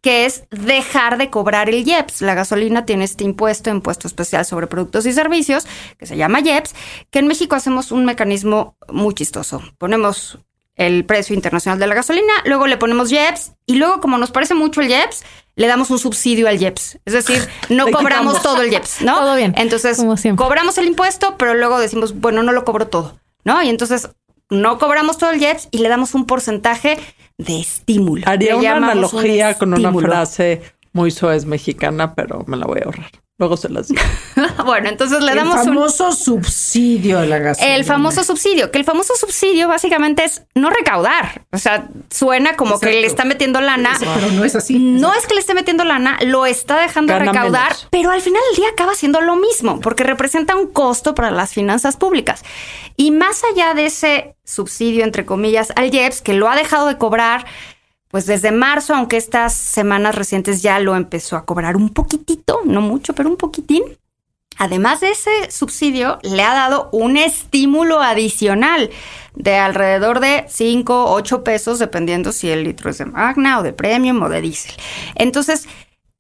que 0.01 0.25
es 0.25 0.45
dejar 0.51 1.19
de 1.19 1.29
cobrar 1.29 1.69
el 1.69 1.87
IEPS. 1.87 2.23
La 2.23 2.35
gasolina 2.35 2.87
tiene 2.87 3.05
este 3.05 3.25
impuesto, 3.25 3.69
impuesto 3.69 4.09
especial 4.09 4.47
sobre 4.47 4.67
productos 4.67 5.05
y 5.05 5.13
servicios, 5.13 5.67
que 5.99 6.07
se 6.07 6.17
llama 6.17 6.41
IEPS, 6.41 6.75
que 7.11 7.19
en 7.19 7.27
México 7.27 7.55
hacemos 7.55 7.93
un 7.93 8.07
mecanismo 8.07 8.79
muy 8.89 9.13
chistoso. 9.13 9.63
Ponemos 9.77 10.39
el 10.75 11.05
precio 11.05 11.37
internacional 11.37 11.79
de 11.79 11.87
la 11.87 11.97
gasolina, 11.97 12.33
luego 12.47 12.67
le 12.67 12.79
ponemos 12.79 13.13
IEPS 13.13 13.53
y 13.67 13.75
luego 13.75 14.01
como 14.01 14.17
nos 14.17 14.31
parece 14.31 14.55
mucho 14.55 14.81
el 14.81 14.89
IEPS, 14.89 15.23
le 15.55 15.67
damos 15.67 15.91
un 15.91 15.99
subsidio 15.99 16.49
al 16.49 16.59
IEPS. 16.59 16.99
Es 17.05 17.13
decir, 17.13 17.47
no 17.69 17.85
Le 17.85 17.93
cobramos 17.93 18.39
quitamos. 18.39 18.43
todo 18.55 18.63
el 18.63 18.73
IEPS, 18.73 19.03
¿no? 19.03 19.19
Todo 19.19 19.37
bien, 19.37 19.53
Entonces, 19.59 19.99
como 19.99 20.17
cobramos 20.37 20.79
el 20.79 20.87
impuesto, 20.87 21.37
pero 21.37 21.53
luego 21.53 21.79
decimos, 21.79 22.19
bueno, 22.19 22.43
no 22.43 22.53
lo 22.53 22.65
cobro 22.65 22.89
todo, 22.89 23.21
¿no? 23.45 23.63
Y 23.63 23.69
entonces 23.69 24.09
no 24.51 24.79
cobramos 24.79 25.19
todo 25.19 25.31
el 25.31 25.41
IEPS 25.41 25.69
y 25.71 25.79
le 25.79 25.89
damos 25.89 26.15
un 26.15 26.27
porcentaje 26.27 26.99
de 27.39 27.61
estímulo. 27.61 28.25
Haría 28.27 28.55
Le 28.55 28.59
una 28.59 28.77
un 28.77 28.85
analogía 28.85 29.57
con 29.57 29.73
una 29.73 29.93
frase 29.93 30.63
muy 30.93 31.11
soez 31.11 31.47
mexicana, 31.47 32.15
pero 32.15 32.45
me 32.47 32.57
la 32.57 32.67
voy 32.67 32.81
a 32.81 32.85
ahorrar. 32.85 33.11
Luego 33.41 33.57
se 33.57 33.71
las 33.71 33.89
digo. 33.89 34.03
bueno, 34.67 34.91
entonces 34.91 35.23
le 35.23 35.33
el 35.33 35.39
damos 35.39 35.61
un 35.61 35.65
famoso 35.65 36.13
subsidio 36.13 37.21
de 37.21 37.27
la 37.27 37.39
gasolina. 37.39 37.75
El 37.75 37.87
famoso 37.87 38.23
subsidio, 38.23 38.71
que 38.71 38.77
el 38.77 38.85
famoso 38.85 39.17
subsidio 39.17 39.67
básicamente 39.67 40.25
es 40.25 40.43
no 40.55 40.69
recaudar. 40.69 41.47
O 41.51 41.57
sea, 41.57 41.89
suena 42.11 42.55
como 42.57 42.79
que 42.79 43.01
le 43.01 43.07
está 43.07 43.25
metiendo 43.25 43.63
lana. 43.63 43.97
Pero 43.99 44.31
no 44.33 44.45
es 44.45 44.55
así. 44.57 44.79
No 44.79 45.15
es 45.15 45.27
que 45.27 45.33
le 45.33 45.41
esté 45.41 45.55
metiendo 45.55 45.85
lana, 45.85 46.19
lo 46.21 46.45
está 46.45 46.79
dejando 46.79 47.15
Gana 47.15 47.33
recaudar, 47.33 47.69
menos. 47.69 47.89
pero 47.91 48.11
al 48.11 48.21
final 48.21 48.43
del 48.51 48.57
día 48.57 48.69
acaba 48.71 48.95
siendo 48.95 49.23
lo 49.23 49.37
mismo, 49.37 49.81
porque 49.81 50.05
representa 50.05 50.55
un 50.55 50.67
costo 50.67 51.15
para 51.15 51.31
las 51.31 51.55
finanzas 51.55 51.97
públicas. 51.97 52.43
Y 52.99 53.11
más 53.11 53.43
allá 53.51 53.73
de 53.73 53.87
ese 53.87 54.37
subsidio, 54.45 55.03
entre 55.05 55.25
comillas, 55.25 55.73
al 55.77 55.95
IEPS, 55.95 56.21
que 56.21 56.35
lo 56.35 56.51
ha 56.51 56.57
dejado 56.57 56.89
de 56.89 56.99
cobrar, 56.99 57.47
pues 58.11 58.27
desde 58.27 58.51
marzo, 58.51 58.95
aunque 58.95 59.17
estas 59.17 59.55
semanas 59.55 60.15
recientes 60.15 60.63
ya 60.63 60.81
lo 60.81 60.97
empezó 60.97 61.37
a 61.37 61.45
cobrar 61.45 61.77
un 61.77 61.91
poquitito, 61.91 62.61
no 62.65 62.81
mucho, 62.81 63.15
pero 63.15 63.29
un 63.29 63.37
poquitín. 63.37 63.85
Además 64.59 65.01
de 65.01 65.13
ese 65.13 65.51
subsidio, 65.51 66.19
le 66.23 66.43
ha 66.43 66.53
dado 66.53 66.91
un 66.93 67.17
estímulo 67.17 68.01
adicional 68.01 68.91
de 69.35 69.55
alrededor 69.57 70.21
de 70.21 70.45
5, 70.49 71.13
8 71.13 71.45
pesos, 71.45 71.79
dependiendo 71.79 72.33
si 72.33 72.51
el 72.51 72.65
litro 72.65 72.91
es 72.91 72.99
de 72.99 73.07
Magna 73.07 73.61
o 73.61 73.63
de 73.63 73.73
Premium 73.73 74.21
o 74.23 74.29
de 74.29 74.43
diésel. 74.43 74.75
Entonces, 75.15 75.69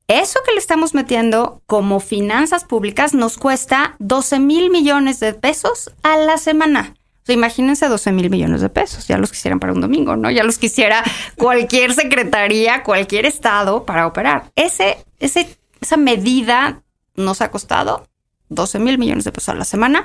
eso 0.06 0.40
que 0.46 0.52
le 0.52 0.58
estamos 0.58 0.94
metiendo 0.94 1.62
como 1.66 2.00
finanzas 2.00 2.64
públicas 2.64 3.14
nos 3.14 3.36
cuesta 3.36 3.96
12 3.98 4.38
mil 4.38 4.70
millones 4.70 5.20
de 5.20 5.34
pesos 5.34 5.90
a 6.02 6.16
la 6.16 6.38
semana. 6.38 6.94
O 7.22 7.26
sea, 7.26 7.34
imagínense 7.34 7.86
12 7.86 8.12
mil 8.12 8.30
millones 8.30 8.60
de 8.60 8.68
pesos. 8.68 9.06
Ya 9.06 9.18
los 9.18 9.30
quisieran 9.30 9.60
para 9.60 9.72
un 9.72 9.80
domingo, 9.80 10.16
¿no? 10.16 10.30
Ya 10.30 10.42
los 10.42 10.58
quisiera 10.58 11.04
cualquier 11.36 11.92
secretaría, 11.94 12.82
cualquier 12.82 13.26
estado 13.26 13.84
para 13.84 14.06
operar. 14.06 14.50
Ese, 14.56 15.04
ese, 15.18 15.58
esa 15.80 15.96
medida 15.96 16.82
nos 17.14 17.40
ha 17.40 17.50
costado 17.50 18.08
12 18.48 18.78
mil 18.78 18.98
millones 18.98 19.24
de 19.24 19.32
pesos 19.32 19.50
a 19.50 19.54
la 19.54 19.64
semana, 19.64 20.02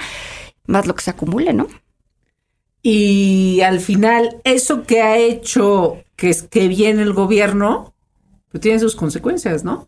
más 0.67 0.86
lo 0.86 0.95
que 0.95 1.04
se 1.04 1.12
acumule, 1.12 1.54
¿no? 1.54 1.67
Y 2.82 3.62
al 3.62 3.80
final, 3.80 4.41
eso 4.43 4.84
que 4.84 5.01
ha 5.01 5.17
hecho 5.17 6.04
que 6.15 6.30
es 6.30 6.43
que 6.43 6.67
viene 6.67 7.01
el 7.01 7.13
gobierno, 7.13 7.95
pues 8.51 8.62
tiene 8.62 8.80
sus 8.80 8.95
consecuencias, 8.95 9.63
¿no? 9.63 9.88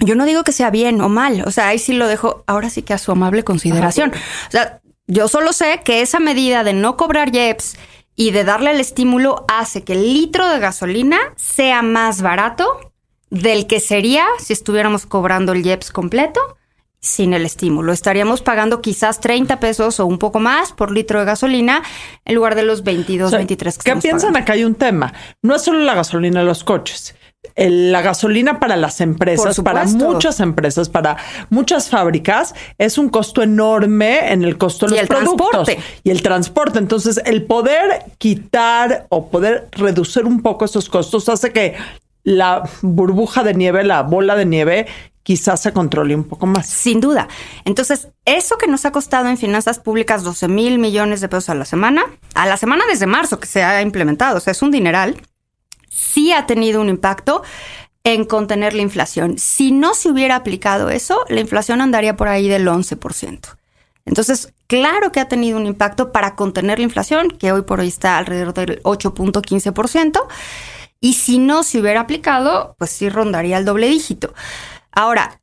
Yo 0.00 0.16
no 0.16 0.24
digo 0.24 0.42
que 0.42 0.52
sea 0.52 0.70
bien 0.70 1.00
o 1.00 1.08
mal, 1.08 1.44
o 1.46 1.50
sea, 1.52 1.68
ahí 1.68 1.78
sí 1.78 1.92
lo 1.92 2.08
dejo, 2.08 2.42
ahora 2.46 2.70
sí 2.70 2.82
que 2.82 2.92
a 2.92 2.98
su 2.98 3.12
amable 3.12 3.44
consideración. 3.44 4.10
O 4.10 4.50
sea, 4.50 4.80
yo 5.06 5.28
solo 5.28 5.52
sé 5.52 5.80
que 5.84 6.00
esa 6.00 6.18
medida 6.20 6.64
de 6.64 6.72
no 6.72 6.96
cobrar 6.96 7.34
IEPS 7.34 7.76
y 8.16 8.30
de 8.30 8.44
darle 8.44 8.70
el 8.70 8.80
estímulo 8.80 9.44
hace 9.48 9.82
que 9.84 9.94
el 9.94 10.02
litro 10.14 10.48
de 10.48 10.58
gasolina 10.58 11.18
sea 11.36 11.82
más 11.82 12.22
barato 12.22 12.92
del 13.30 13.66
que 13.66 13.80
sería 13.80 14.24
si 14.38 14.52
estuviéramos 14.52 15.06
cobrando 15.06 15.52
el 15.52 15.66
IEPS 15.66 15.90
completo 15.90 16.40
sin 17.00 17.34
el 17.34 17.44
estímulo. 17.44 17.92
Estaríamos 17.92 18.40
pagando 18.40 18.80
quizás 18.80 19.20
30 19.20 19.60
pesos 19.60 20.00
o 20.00 20.06
un 20.06 20.18
poco 20.18 20.40
más 20.40 20.72
por 20.72 20.90
litro 20.90 21.18
de 21.20 21.26
gasolina 21.26 21.82
en 22.24 22.34
lugar 22.34 22.54
de 22.54 22.62
los 22.62 22.82
22, 22.82 23.26
O 23.26 23.30
sea, 23.30 23.38
23 23.38 23.78
que 23.78 23.82
¿Qué 23.82 23.96
piensan? 24.00 24.20
pagando. 24.20 24.38
Acá 24.38 24.52
hay 24.54 24.64
un 24.64 24.74
tema. 24.74 25.12
No 25.42 25.54
es 25.54 25.62
solo 25.62 25.80
la 25.80 25.94
gasolina 25.94 26.40
de 26.40 26.46
los 26.46 26.64
coches. 26.64 27.14
El- 27.54 27.92
la 27.92 28.02
gasolina 28.02 28.58
para 28.58 28.76
las 28.76 29.00
empresas, 29.00 29.60
para 29.60 29.84
muchas 29.84 30.40
empresas, 30.40 30.88
para 30.88 31.16
muchas 31.50 31.88
fábricas, 31.88 32.54
es 32.78 32.98
un 32.98 33.08
costo 33.08 33.42
enorme 33.42 34.32
en 34.32 34.42
el 34.44 34.58
costo 34.58 34.86
de 34.86 34.92
Y 34.92 34.94
los 34.96 35.02
el 35.02 35.08
productos. 35.08 35.50
transporte. 35.50 35.78
Y 36.02 36.10
el 36.10 36.22
transporte. 36.22 36.78
Entonces, 36.78 37.20
el 37.24 37.44
poder 37.44 38.04
quitar 38.18 39.06
o 39.10 39.28
poder 39.30 39.68
reducir 39.72 40.24
un 40.24 40.42
poco 40.42 40.64
esos 40.64 40.88
costos 40.88 41.28
hace 41.28 41.52
que 41.52 41.74
la 42.24 42.68
burbuja 42.82 43.42
de 43.44 43.54
nieve, 43.54 43.84
la 43.84 44.02
bola 44.02 44.34
de 44.34 44.46
nieve, 44.46 44.86
quizás 45.22 45.62
se 45.62 45.72
controle 45.72 46.14
un 46.14 46.24
poco 46.24 46.46
más. 46.46 46.66
Sin 46.66 47.00
duda. 47.00 47.28
Entonces, 47.64 48.08
eso 48.24 48.58
que 48.58 48.66
nos 48.66 48.84
ha 48.84 48.92
costado 48.92 49.28
en 49.28 49.36
finanzas 49.38 49.78
públicas 49.78 50.22
12 50.22 50.48
mil 50.48 50.78
millones 50.78 51.20
de 51.20 51.28
pesos 51.28 51.50
a 51.50 51.54
la 51.54 51.64
semana, 51.66 52.04
a 52.34 52.46
la 52.46 52.56
semana 52.56 52.84
desde 52.90 53.06
marzo 53.06 53.38
que 53.38 53.46
se 53.46 53.62
ha 53.62 53.80
implementado, 53.82 54.38
o 54.38 54.40
sea, 54.40 54.50
es 54.50 54.60
un 54.62 54.70
dineral, 54.70 55.16
sí 55.94 56.32
ha 56.32 56.46
tenido 56.46 56.80
un 56.80 56.88
impacto 56.88 57.42
en 58.02 58.24
contener 58.24 58.74
la 58.74 58.82
inflación. 58.82 59.38
Si 59.38 59.72
no 59.72 59.94
se 59.94 60.10
hubiera 60.10 60.36
aplicado 60.36 60.90
eso, 60.90 61.24
la 61.28 61.40
inflación 61.40 61.80
andaría 61.80 62.16
por 62.16 62.28
ahí 62.28 62.48
del 62.48 62.66
11%. 62.66 63.56
Entonces, 64.04 64.52
claro 64.66 65.12
que 65.12 65.20
ha 65.20 65.28
tenido 65.28 65.56
un 65.56 65.66
impacto 65.66 66.12
para 66.12 66.36
contener 66.36 66.78
la 66.78 66.84
inflación, 66.84 67.30
que 67.30 67.52
hoy 67.52 67.62
por 67.62 67.80
hoy 67.80 67.88
está 67.88 68.18
alrededor 68.18 68.52
del 68.52 68.82
8.15%. 68.82 70.26
Y 71.00 71.14
si 71.14 71.38
no 71.38 71.62
se 71.62 71.80
hubiera 71.80 72.00
aplicado, 72.00 72.74
pues 72.78 72.90
sí 72.90 73.08
rondaría 73.08 73.56
el 73.56 73.64
doble 73.64 73.88
dígito. 73.88 74.34
Ahora, 74.92 75.40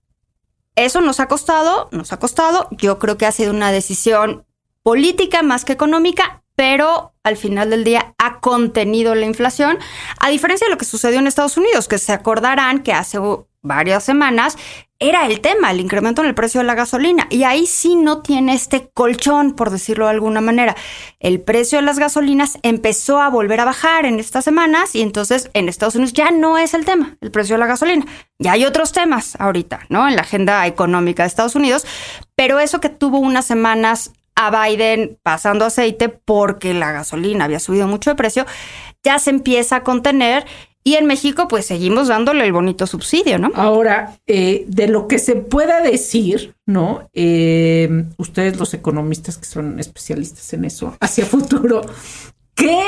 eso 0.76 1.02
nos 1.02 1.20
ha 1.20 1.28
costado, 1.28 1.90
nos 1.92 2.14
ha 2.14 2.20
costado. 2.20 2.68
Yo 2.72 3.00
creo 3.00 3.18
que 3.18 3.26
ha 3.26 3.32
sido 3.32 3.52
una 3.52 3.72
decisión 3.72 4.46
política 4.84 5.42
más 5.42 5.66
que 5.66 5.74
económica, 5.74 6.44
pero 6.56 7.14
al 7.24 7.38
final 7.38 7.70
del 7.70 7.84
día 7.84 8.14
ha 8.18 8.40
contenido 8.40 9.16
la 9.16 9.26
inflación, 9.26 9.78
a 10.20 10.30
diferencia 10.30 10.68
de 10.68 10.72
lo 10.72 10.78
que 10.78 10.86
sucedió 10.86 11.20
en 11.20 11.28
Estados 11.28 11.58
Unidos, 11.58 11.88
que 11.88 11.98
se 11.98 12.14
acordarán 12.14 12.84
que 12.84 12.94
hace 12.94 13.20
varias 13.62 14.04
semanas 14.04 14.58
era 15.02 15.26
el 15.26 15.42
tema, 15.42 15.72
el 15.72 15.80
incremento 15.80 16.22
en 16.22 16.28
el 16.28 16.36
precio 16.36 16.62
de 16.62 16.68
la 16.68 16.76
gasolina. 16.76 17.26
Y 17.32 17.44
ahí 17.44 17.66
sí 17.66 17.96
no 17.96 18.22
tiene 18.22 18.54
este 18.54 18.92
colchón, 18.94 19.54
por 19.54 19.72
decirlo 19.72 20.06
de 20.06 20.12
alguna 20.12 20.42
manera. 20.42 20.76
El 21.20 21.42
precio 21.42 21.80
de 21.80 21.84
las 21.84 21.98
gasolinas 21.98 22.60
empezó 22.62 23.20
a 23.20 23.30
volver 23.30 23.60
a 23.60 23.66
bajar 23.66 24.06
en 24.06 24.20
estas 24.20 24.46
semanas 24.46 24.94
y 24.94 25.02
entonces 25.02 25.50
en 25.56 25.70
Estados 25.70 25.96
Unidos 25.96 26.14
ya 26.14 26.30
no 26.30 26.60
es 26.60 26.76
el 26.76 26.86
tema, 26.86 27.18
el 27.20 27.32
precio 27.32 27.56
de 27.56 27.60
la 27.60 27.66
gasolina. 27.66 28.06
Ya 28.38 28.52
hay 28.52 28.64
otros 28.64 28.92
temas 28.92 29.36
ahorita, 29.40 29.88
¿no? 29.90 30.08
En 30.08 30.16
la 30.16 30.22
agenda 30.22 30.68
económica 30.68 31.24
de 31.24 31.28
Estados 31.28 31.56
Unidos, 31.56 31.86
pero 32.36 32.60
eso 32.60 32.80
que 32.80 32.90
tuvo 32.90 33.18
unas 33.18 33.46
semanas 33.46 34.12
a 34.48 34.66
Biden 34.68 35.18
pasando 35.24 35.66
aceite 35.66 36.10
porque 36.10 36.74
la 36.74 36.92
gasolina 36.92 37.46
había 37.46 37.60
subido 37.60 37.88
mucho 37.88 38.10
de 38.10 38.16
precio, 38.16 38.46
ya 39.04 39.20
se 39.20 39.30
empieza 39.32 39.78
a 39.78 39.84
contener 39.84 40.46
y 40.84 40.96
en 40.96 41.06
México 41.06 41.48
pues 41.48 41.68
seguimos 41.68 42.08
dándole 42.08 42.44
el 42.44 42.54
bonito 42.54 42.88
subsidio, 42.88 43.38
¿no? 43.38 43.52
Ahora, 43.54 44.18
eh, 44.26 44.64
de 44.68 44.88
lo 44.88 45.08
que 45.08 45.20
se 45.20 45.36
pueda 45.36 45.80
decir, 45.82 46.56
¿no? 46.66 47.08
Eh, 47.14 48.06
ustedes 48.18 48.58
los 48.58 48.74
economistas 48.74 49.38
que 49.38 49.46
son 49.46 49.80
especialistas 49.80 50.52
en 50.54 50.66
eso, 50.66 50.96
hacia 51.00 51.26
futuro, 51.26 51.82
¿qué? 52.56 52.84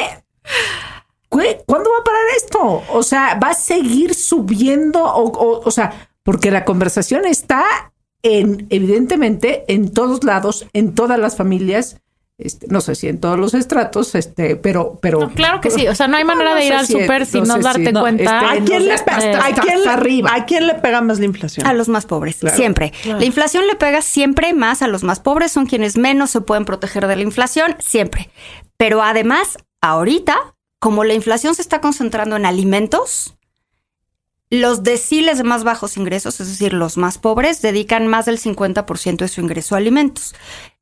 ¿Cu- 1.30 1.42
¿Cuándo 1.66 1.90
va 1.92 1.98
a 2.00 2.04
parar 2.04 2.22
esto? 2.38 2.84
O 2.94 3.04
sea, 3.04 3.40
¿va 3.42 3.50
a 3.50 3.54
seguir 3.54 4.14
subiendo? 4.16 5.04
O, 5.04 5.24
o, 5.32 5.62
o 5.64 5.72
sea, 5.72 6.10
porque 6.24 6.52
la 6.52 6.66
conversación 6.66 7.26
está 7.26 7.93
en, 8.24 8.68
evidentemente, 8.70 9.66
en 9.68 9.92
todos 9.94 10.24
lados, 10.24 10.66
en 10.74 10.96
todas 10.96 11.20
las 11.20 11.36
familias, 11.38 11.98
este, 12.40 12.66
no 12.70 12.82
sé 12.82 12.96
si 12.96 13.08
en 13.08 13.20
todos 13.20 13.38
los 13.38 13.54
estratos, 13.54 14.16
este, 14.16 14.56
pero, 14.56 14.98
pero. 15.02 15.20
No, 15.20 15.30
claro 15.34 15.62
que 15.62 15.70
sí. 15.70 15.88
O 15.88 15.94
sea, 15.94 16.08
no 16.08 16.18
hay 16.18 16.24
manera 16.26 16.52
No, 16.52 16.56
de 16.56 16.66
ir 16.66 16.74
al 16.74 16.88
si- 16.88 16.94
súper 16.94 17.26
sin 17.28 17.44
no 17.44 17.60
darte 17.60 17.86
si- 17.88 17.94
cuenta. 17.94 18.24
este, 18.24 18.62
¿A 18.62 18.66
quién, 18.66 18.86
le, 18.86 18.94
hasta- 18.94 19.14
¿a, 19.16 19.18
hasta 19.18 19.62
quién, 19.62 19.88
arriba. 19.88 20.32
¿A 20.34 20.46
quién 20.46 20.66
le 20.66 20.74
pega 20.76 21.02
más 21.02 21.20
la 21.20 21.26
inflación? 21.26 21.68
A 21.68 21.74
los 21.74 21.90
más 21.90 22.06
pobres, 22.08 22.38
Claro. 22.38 22.56
siempre. 22.58 22.92
La 23.06 23.24
inflación 23.24 23.68
le 23.68 23.76
pega 23.76 24.02
siempre 24.02 24.54
más 24.54 24.82
a 24.82 24.88
los 24.88 25.04
más 25.04 25.20
pobres, 25.20 25.52
son 25.52 25.68
quienes 25.68 25.96
menos 25.98 26.32
se 26.32 26.42
pueden 26.42 26.66
proteger 26.66 27.06
de 27.08 27.16
la 27.18 27.22
inflación, 27.22 27.76
siempre. 27.80 28.30
Pero 28.78 29.04
además, 29.04 29.58
ahorita, 29.82 30.56
como 30.80 31.04
la 31.04 31.14
inflación 31.14 31.54
se 31.56 31.62
está 31.62 31.82
concentrando 31.82 32.36
en 32.36 32.46
alimentos, 32.48 33.36
los 34.50 34.84
deciles 34.84 35.40
de 35.40 35.44
más 35.44 35.64
bajos 35.64 35.98
ingresos, 35.98 36.40
es 36.40 36.48
decir, 36.48 36.74
los 36.74 36.98
más 36.98 37.18
pobres, 37.18 37.62
dedican 37.62 38.08
más 38.08 38.26
del 38.26 38.40
50% 38.40 39.18
de 39.18 39.28
su 39.28 39.42
ingreso 39.42 39.76
a 39.76 39.80
alimentos. 39.80 40.36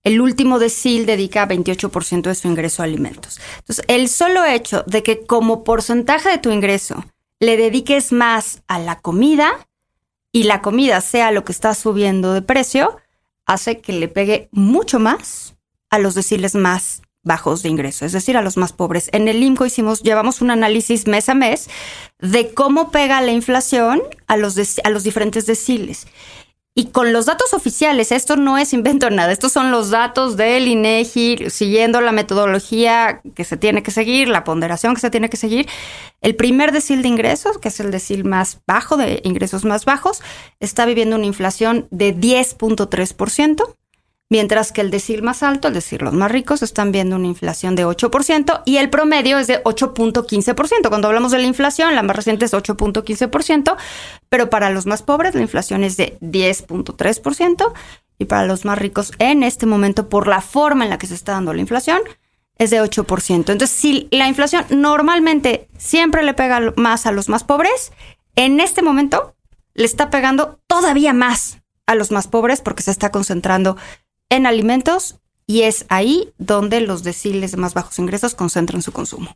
El 0.03 0.19
último 0.19 0.59
decil 0.59 1.05
dedica 1.05 1.47
28% 1.47 2.23
de 2.23 2.35
su 2.35 2.47
ingreso 2.47 2.81
a 2.81 2.85
alimentos. 2.85 3.39
Entonces, 3.59 3.85
el 3.87 4.09
solo 4.09 4.43
hecho 4.45 4.83
de 4.87 5.03
que 5.03 5.25
como 5.25 5.63
porcentaje 5.63 6.29
de 6.29 6.37
tu 6.37 6.51
ingreso 6.51 7.05
le 7.39 7.55
dediques 7.55 8.11
más 8.11 8.61
a 8.67 8.79
la 8.79 8.99
comida, 8.99 9.67
y 10.31 10.43
la 10.43 10.61
comida 10.61 11.01
sea 11.01 11.31
lo 11.31 11.43
que 11.43 11.51
está 11.51 11.75
subiendo 11.75 12.33
de 12.33 12.41
precio, 12.41 12.97
hace 13.45 13.81
que 13.81 13.93
le 13.93 14.07
pegue 14.07 14.49
mucho 14.51 14.99
más 14.99 15.55
a 15.89 15.99
los 15.99 16.15
deciles 16.15 16.55
más 16.55 17.01
bajos 17.23 17.63
de 17.63 17.69
ingreso, 17.69 18.05
es 18.05 18.11
decir, 18.11 18.37
a 18.37 18.41
los 18.41 18.57
más 18.57 18.73
pobres. 18.73 19.09
En 19.11 19.27
el 19.27 19.43
IMCO 19.43 19.65
hicimos, 19.65 20.01
llevamos 20.01 20.41
un 20.41 20.51
análisis 20.51 21.07
mes 21.07 21.29
a 21.29 21.35
mes 21.35 21.69
de 22.19 22.53
cómo 22.53 22.91
pega 22.91 23.21
la 23.21 23.31
inflación 23.31 24.01
a 24.27 24.37
los, 24.37 24.57
a 24.83 24.89
los 24.89 25.03
diferentes 25.03 25.45
deciles. 25.45 26.07
Y 26.73 26.85
con 26.85 27.11
los 27.11 27.25
datos 27.25 27.53
oficiales, 27.53 28.13
esto 28.13 28.37
no 28.37 28.57
es 28.57 28.71
invento 28.71 29.09
nada, 29.09 29.33
estos 29.33 29.51
son 29.51 29.71
los 29.71 29.89
datos 29.89 30.37
del 30.37 30.69
INEGI, 30.69 31.49
siguiendo 31.49 31.99
la 31.99 32.13
metodología 32.13 33.21
que 33.35 33.43
se 33.43 33.57
tiene 33.57 33.83
que 33.83 33.91
seguir, 33.91 34.29
la 34.29 34.45
ponderación 34.45 34.95
que 34.95 35.01
se 35.01 35.09
tiene 35.09 35.29
que 35.29 35.35
seguir. 35.35 35.67
El 36.21 36.37
primer 36.37 36.71
decil 36.71 37.01
de 37.01 37.09
ingresos, 37.09 37.57
que 37.57 37.67
es 37.67 37.79
el 37.81 37.91
decil 37.91 38.23
más 38.23 38.61
bajo, 38.65 38.95
de 38.95 39.19
ingresos 39.25 39.65
más 39.65 39.83
bajos, 39.83 40.21
está 40.61 40.85
viviendo 40.85 41.17
una 41.17 41.25
inflación 41.25 41.87
de 41.91 42.15
10.3%, 42.15 43.75
mientras 44.31 44.71
que 44.71 44.79
el 44.79 44.91
decil 44.91 45.21
más 45.23 45.43
alto, 45.43 45.67
es 45.67 45.73
decir, 45.73 46.01
los 46.01 46.13
más 46.13 46.31
ricos, 46.31 46.63
están 46.63 46.93
viendo 46.93 47.17
una 47.17 47.27
inflación 47.27 47.75
de 47.75 47.85
8% 47.85 48.61
y 48.65 48.77
el 48.77 48.89
promedio 48.89 49.37
es 49.37 49.47
de 49.47 49.61
8.15%. 49.61 50.87
Cuando 50.87 51.09
hablamos 51.09 51.33
de 51.33 51.39
la 51.39 51.47
inflación, 51.47 51.95
la 51.95 52.01
más 52.01 52.15
reciente 52.15 52.45
es 52.45 52.53
8.15%, 52.53 53.75
pero 54.29 54.49
para 54.49 54.69
los 54.69 54.85
más 54.85 55.03
pobres 55.03 55.35
la 55.35 55.41
inflación 55.41 55.83
es 55.83 55.97
de 55.97 56.17
10.3% 56.21 57.73
y 58.19 58.25
para 58.25 58.45
los 58.45 58.63
más 58.63 58.79
ricos 58.79 59.11
en 59.19 59.43
este 59.43 59.65
momento, 59.65 60.07
por 60.07 60.27
la 60.27 60.39
forma 60.39 60.85
en 60.85 60.91
la 60.91 60.97
que 60.97 61.07
se 61.07 61.13
está 61.13 61.33
dando 61.33 61.53
la 61.53 61.59
inflación, 61.59 61.99
es 62.57 62.69
de 62.69 62.81
8%. 62.81 63.35
Entonces, 63.35 63.69
si 63.69 64.07
la 64.11 64.29
inflación 64.29 64.63
normalmente 64.69 65.67
siempre 65.77 66.23
le 66.23 66.33
pega 66.33 66.71
más 66.77 67.05
a 67.05 67.11
los 67.11 67.27
más 67.27 67.43
pobres, 67.43 67.91
en 68.37 68.61
este 68.61 68.81
momento 68.81 69.35
le 69.73 69.83
está 69.83 70.09
pegando 70.09 70.61
todavía 70.67 71.11
más 71.11 71.57
a 71.85 71.95
los 71.95 72.11
más 72.11 72.29
pobres 72.29 72.61
porque 72.61 72.83
se 72.83 72.91
está 72.91 73.11
concentrando 73.11 73.75
en 74.31 74.47
alimentos 74.47 75.21
y 75.45 75.63
es 75.63 75.85
ahí 75.89 76.29
donde 76.37 76.79
los 76.79 77.03
deciles 77.03 77.51
de 77.51 77.57
más 77.57 77.73
bajos 77.73 77.99
ingresos 77.99 78.35
concentran 78.35 78.81
su 78.81 78.93
consumo. 78.93 79.35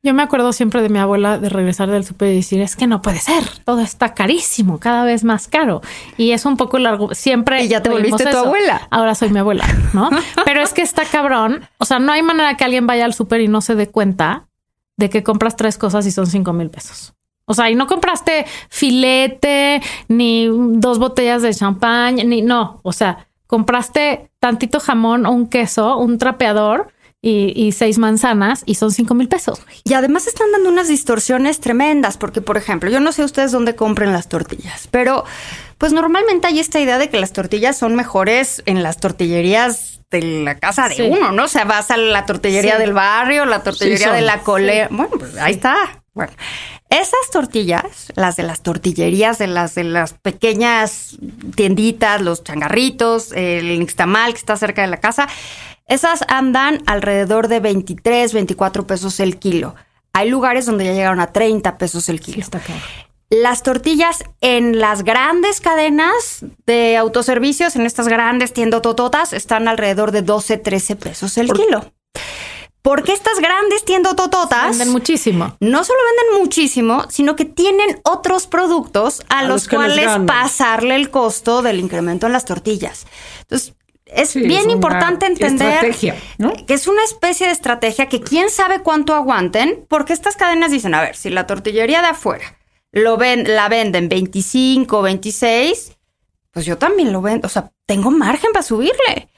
Yo 0.00 0.14
me 0.14 0.22
acuerdo 0.22 0.52
siempre 0.52 0.80
de 0.80 0.88
mi 0.88 1.00
abuela 1.00 1.38
de 1.38 1.48
regresar 1.48 1.90
del 1.90 2.04
súper 2.04 2.30
y 2.30 2.36
decir, 2.36 2.60
es 2.60 2.76
que 2.76 2.86
no 2.86 3.02
puede 3.02 3.18
ser, 3.18 3.42
todo 3.64 3.80
está 3.80 4.14
carísimo, 4.14 4.78
cada 4.78 5.04
vez 5.04 5.24
más 5.24 5.48
caro. 5.48 5.82
Y 6.16 6.30
es 6.30 6.46
un 6.46 6.56
poco 6.56 6.78
largo, 6.78 7.14
siempre... 7.14 7.64
Y 7.64 7.68
ya 7.68 7.82
te 7.82 7.90
volviste 7.90 8.30
tu 8.30 8.36
abuela. 8.36 8.86
Ahora 8.92 9.16
soy 9.16 9.30
mi 9.30 9.40
abuela, 9.40 9.66
¿no? 9.92 10.08
Pero 10.44 10.62
es 10.62 10.72
que 10.72 10.82
está 10.82 11.04
cabrón, 11.04 11.68
o 11.78 11.84
sea, 11.84 11.98
no 11.98 12.12
hay 12.12 12.22
manera 12.22 12.56
que 12.56 12.62
alguien 12.62 12.86
vaya 12.86 13.04
al 13.04 13.14
súper 13.14 13.40
y 13.40 13.48
no 13.48 13.60
se 13.60 13.74
dé 13.74 13.88
cuenta 13.88 14.46
de 14.96 15.10
que 15.10 15.24
compras 15.24 15.56
tres 15.56 15.78
cosas 15.78 16.06
y 16.06 16.12
son 16.12 16.28
cinco 16.28 16.52
mil 16.52 16.70
pesos. 16.70 17.14
O 17.44 17.54
sea, 17.54 17.70
y 17.70 17.74
no 17.74 17.86
compraste 17.86 18.44
filete, 18.68 19.80
ni 20.08 20.48
dos 20.48 20.98
botellas 20.98 21.42
de 21.42 21.54
champán, 21.54 22.16
ni 22.16 22.42
no. 22.42 22.80
O 22.82 22.92
sea, 22.92 23.25
compraste 23.46 24.30
tantito 24.40 24.80
jamón 24.80 25.26
o 25.26 25.32
un 25.32 25.48
queso, 25.48 25.96
un 25.98 26.18
trapeador 26.18 26.88
y, 27.22 27.52
y 27.56 27.72
seis 27.72 27.98
manzanas 27.98 28.62
y 28.66 28.74
son 28.76 28.90
cinco 28.92 29.14
mil 29.14 29.28
pesos. 29.28 29.60
Y 29.84 29.94
además 29.94 30.26
están 30.26 30.52
dando 30.52 30.68
unas 30.68 30.88
distorsiones 30.88 31.60
tremendas, 31.60 32.16
porque 32.18 32.40
por 32.40 32.56
ejemplo, 32.56 32.90
yo 32.90 33.00
no 33.00 33.12
sé 33.12 33.24
ustedes 33.24 33.52
dónde 33.52 33.74
compren 33.74 34.12
las 34.12 34.28
tortillas, 34.28 34.88
pero 34.90 35.24
pues 35.78 35.92
normalmente 35.92 36.46
hay 36.46 36.60
esta 36.60 36.78
idea 36.80 36.98
de 36.98 37.08
que 37.10 37.18
las 37.18 37.32
tortillas 37.32 37.76
son 37.76 37.94
mejores 37.96 38.62
en 38.66 38.82
las 38.82 38.98
tortillerías 38.98 40.00
de 40.10 40.22
la 40.22 40.56
casa 40.58 40.88
de 40.88 40.94
Sí. 40.94 41.02
uno, 41.02 41.32
¿no? 41.32 41.44
O 41.44 41.48
sea, 41.48 41.64
vas 41.64 41.90
a 41.90 41.96
la 41.96 42.26
tortillería 42.26 42.76
Sí. 42.76 42.80
del 42.82 42.92
barrio, 42.92 43.44
la 43.44 43.62
tortillería 43.62 44.12
de 44.12 44.20
la 44.22 44.40
cole. 44.40 44.86
Bueno, 44.90 45.10
pues 45.18 45.36
ahí 45.36 45.54
está. 45.54 45.74
Bueno, 46.14 46.32
esas 46.90 47.30
tortillas, 47.32 48.12
las 48.14 48.36
de 48.36 48.44
las 48.44 48.62
tortillerías, 48.62 49.38
de 49.38 49.48
las 49.48 49.74
de 49.74 49.84
las 49.84 50.12
pequeñas 50.14 51.16
tienditas, 51.54 52.20
los 52.20 52.44
changarritos, 52.44 53.32
el 53.32 53.78
nixtamal 53.78 54.32
que 54.32 54.38
está 54.38 54.56
cerca 54.56 54.82
de 54.82 54.88
la 54.88 54.98
casa, 54.98 55.28
esas 55.86 56.24
andan 56.28 56.82
alrededor 56.86 57.48
de 57.48 57.60
23, 57.60 58.32
24 58.32 58.86
pesos 58.86 59.20
el 59.20 59.38
kilo. 59.38 59.74
Hay 60.12 60.30
lugares 60.30 60.66
donde 60.66 60.84
ya 60.84 60.92
llegaron 60.92 61.20
a 61.20 61.32
30 61.32 61.78
pesos 61.78 62.08
el 62.08 62.20
kilo. 62.20 62.40
Está. 62.40 62.60
Las 63.28 63.64
tortillas 63.64 64.24
en 64.40 64.78
las 64.78 65.02
grandes 65.02 65.60
cadenas 65.60 66.44
de 66.64 66.96
autoservicios, 66.96 67.74
en 67.74 67.84
estas 67.84 68.06
grandes 68.06 68.52
tiendotototas, 68.52 69.32
están 69.32 69.66
alrededor 69.66 70.12
de 70.12 70.22
12, 70.22 70.58
13 70.58 70.96
pesos 70.96 71.36
el 71.36 71.52
kilo. 71.52 71.92
Porque 72.86 73.12
estas 73.12 73.40
grandes 73.40 73.84
tiendotototas 73.84 74.68
Venden 74.78 74.90
muchísimo. 74.90 75.56
no 75.58 75.82
solo 75.82 75.98
venden 76.04 76.40
muchísimo, 76.40 77.04
sino 77.08 77.34
que 77.34 77.44
tienen 77.44 78.00
otros 78.04 78.46
productos 78.46 79.24
a, 79.28 79.40
A 79.40 79.42
los, 79.42 79.66
cuales 79.66 80.06
pasarle 80.24 80.94
el 80.94 81.10
costo 81.10 81.62
del 81.62 81.80
incremento 81.80 82.26
en 82.26 82.32
las 82.32 82.44
tortillas. 82.44 83.08
Entonces, 83.40 83.74
es 84.04 84.30
Sí, 84.30 84.40
bien 84.42 84.68
es 84.68 84.74
importante 84.74 85.26
entender 85.26 85.66
estrategia, 85.68 86.14
¿no? 86.38 86.52
que 86.64 86.74
es 86.74 86.86
una 86.86 87.02
especie 87.02 87.48
de 87.48 87.54
estrategia 87.54 88.08
que 88.08 88.20
quién 88.20 88.50
sabe 88.50 88.82
cuánto 88.84 89.14
aguanten, 89.14 89.84
porque 89.88 90.12
estas 90.12 90.36
cadenas 90.36 90.70
dicen, 90.70 90.94
a 90.94 91.00
ver, 91.00 91.16
si 91.16 91.28
la 91.30 91.44
tortillería 91.44 92.02
de 92.02 92.08
afuera 92.08 92.56
lo 92.92 93.16
ven, 93.16 93.52
la 93.52 93.68
venden 93.68 94.08
25, 94.08 95.02
26, 95.02 95.92
pues 96.52 96.64
yo 96.64 96.78
también 96.78 97.12
lo 97.12 97.20
vendo, 97.20 97.46
o 97.46 97.50
sea, 97.50 97.72
tengo 97.84 98.12
margen 98.12 98.52
para 98.52 98.62
subirle. 98.62 99.28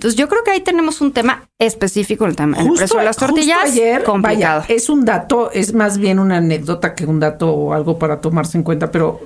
Entonces 0.00 0.18
yo 0.18 0.30
creo 0.30 0.42
que 0.42 0.52
ahí 0.52 0.60
tenemos 0.60 1.02
un 1.02 1.12
tema 1.12 1.46
específico 1.58 2.24
el, 2.24 2.34
tema, 2.34 2.58
el 2.58 2.72
precio 2.72 2.98
de 2.98 3.04
las 3.04 3.18
justo 3.18 3.34
tortillas. 3.34 3.64
ayer, 3.64 4.02
complicado. 4.02 4.62
vaya, 4.62 4.74
es 4.74 4.88
un 4.88 5.04
dato, 5.04 5.50
es 5.52 5.74
más 5.74 5.98
bien 5.98 6.18
una 6.18 6.38
anécdota 6.38 6.94
que 6.94 7.04
un 7.04 7.20
dato 7.20 7.52
o 7.52 7.74
algo 7.74 7.98
para 7.98 8.18
tomarse 8.18 8.56
en 8.56 8.64
cuenta, 8.64 8.90
pero 8.90 9.20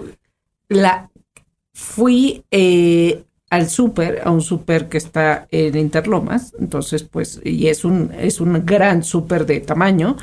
la 0.68 1.08
fui 1.72 2.42
eh, 2.50 3.22
al 3.50 3.70
súper, 3.70 4.22
a 4.24 4.32
un 4.32 4.40
súper 4.40 4.88
que 4.88 4.98
está 4.98 5.46
en 5.52 5.76
Interlomas, 5.76 6.52
entonces 6.58 7.04
pues, 7.04 7.40
y 7.44 7.68
es 7.68 7.84
un, 7.84 8.10
es 8.18 8.40
un 8.40 8.66
gran 8.66 9.04
súper 9.04 9.46
de 9.46 9.60
tamaño, 9.60 10.16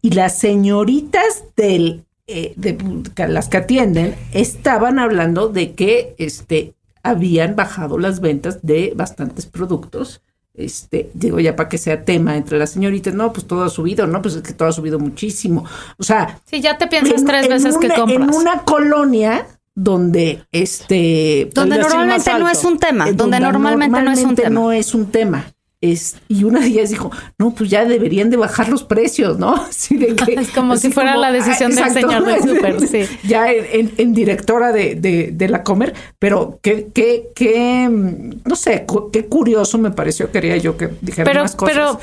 y 0.00 0.10
las 0.10 0.38
señoritas 0.38 1.42
del, 1.56 2.04
eh, 2.28 2.52
de 2.54 2.78
las 3.26 3.48
que 3.48 3.56
atienden 3.56 4.14
estaban 4.32 5.00
hablando 5.00 5.48
de 5.48 5.72
que 5.72 6.14
este, 6.18 6.74
habían 7.02 7.56
bajado 7.56 7.98
las 7.98 8.20
ventas 8.20 8.58
de 8.62 8.92
bastantes 8.96 9.46
productos. 9.46 10.20
Este, 10.54 11.10
digo, 11.14 11.40
ya 11.40 11.56
para 11.56 11.68
que 11.70 11.78
sea 11.78 12.04
tema 12.04 12.36
entre 12.36 12.58
las 12.58 12.70
señoritas, 12.70 13.14
no, 13.14 13.32
pues 13.32 13.46
todo 13.46 13.64
ha 13.64 13.70
subido, 13.70 14.06
no, 14.06 14.20
pues 14.20 14.34
es 14.34 14.42
que 14.42 14.52
todo 14.52 14.68
ha 14.68 14.72
subido 14.72 14.98
muchísimo. 14.98 15.64
O 15.98 16.02
sea, 16.02 16.40
Sí, 16.44 16.60
ya 16.60 16.76
te 16.76 16.86
piensas 16.88 17.20
en- 17.20 17.26
tres 17.26 17.44
en 17.44 17.50
veces 17.50 17.78
que 17.78 17.88
compras. 17.88 18.28
En 18.28 18.34
una 18.34 18.62
colonia 18.62 19.46
donde 19.74 20.44
este 20.52 21.50
Donde 21.54 21.78
normalmente 21.78 22.38
no 22.38 22.48
es 22.50 22.62
un 22.64 22.78
tema, 22.78 23.10
donde 23.12 23.40
normalmente, 23.40 24.02
no 24.02 24.12
es 24.12 24.22
un 24.22 24.34
tema. 24.34 24.50
no 24.50 24.72
es 24.72 24.94
un 24.94 25.06
tema. 25.06 25.46
Es, 25.84 26.16
y 26.28 26.44
una 26.44 26.60
de 26.60 26.68
ellas 26.68 26.90
dijo, 26.90 27.10
no, 27.38 27.50
pues 27.54 27.68
ya 27.68 27.84
deberían 27.84 28.30
de 28.30 28.36
bajar 28.36 28.68
los 28.68 28.84
precios, 28.84 29.38
¿no? 29.38 29.54
Así 29.68 29.96
de 29.96 30.14
que, 30.14 30.34
Es 30.34 30.50
como 30.50 30.76
si 30.76 30.90
fuera 30.92 31.16
la 31.16 31.32
decisión 31.32 31.74
del 31.74 31.90
señor 31.90 32.24
del 32.24 32.40
súper, 32.48 32.86
sí. 32.86 33.04
Ya 33.24 33.50
en, 33.52 33.66
en- 33.72 33.92
en 33.98 34.14
directora 34.14 34.72
de, 34.72 34.94
de, 34.94 35.30
de 35.32 35.48
la 35.48 35.64
Comer, 35.64 35.92
pero 36.20 36.60
qué, 36.62 36.86
qué, 36.94 37.30
qué, 37.34 37.88
mm, 37.90 38.42
no 38.48 38.54
sé, 38.54 38.86
qué 39.12 39.26
curioso 39.26 39.76
me 39.76 39.90
pareció, 39.90 40.30
quería 40.30 40.56
yo 40.56 40.76
que 40.76 40.88
dijera 41.00 41.28
Pero- 41.28 41.42
más 41.42 41.56
cosas. 41.56 41.74
pero- 41.74 42.00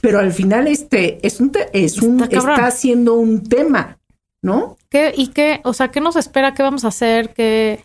Pero, 0.00 0.18
al 0.20 0.32
final 0.32 0.66
este 0.66 1.18
es 1.26 1.38
un, 1.40 1.52
te- 1.52 1.68
es 1.72 2.00
un, 2.00 2.22
Está 2.22 2.38
está 2.38 2.70
siendo 2.70 3.14
un 3.14 3.42
tema, 3.46 3.98
¿no? 4.42 4.78
¿Qué, 4.88 5.12
¿Y 5.14 5.26
qué? 5.28 5.60
O 5.64 5.74
sea, 5.74 5.88
¿qué 5.90 6.00
nos 6.00 6.16
espera? 6.16 6.54
¿Qué 6.54 6.62
vamos 6.62 6.86
a 6.86 6.88
hacer? 6.88 7.34
¿Qué, 7.34 7.80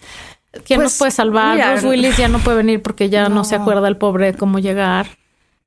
¿Quién 0.64 0.78
Pues, 0.80 0.84
nos 0.92 0.98
puede 1.00 1.12
salvar? 1.12 1.56
mira, 1.56 1.72
Bruce 1.72 1.88
Willis 1.90 2.16
ya 2.16 2.30
no 2.30 2.40
puede 2.40 2.56
venir 2.58 2.82
porque 2.82 3.10
ya 3.10 3.28
no. 3.28 3.44
se 3.44 3.56
acuerda 3.56 3.90
el 3.90 3.98
pobre 3.98 4.34
cómo 4.36 4.60
llegar. 4.60 5.08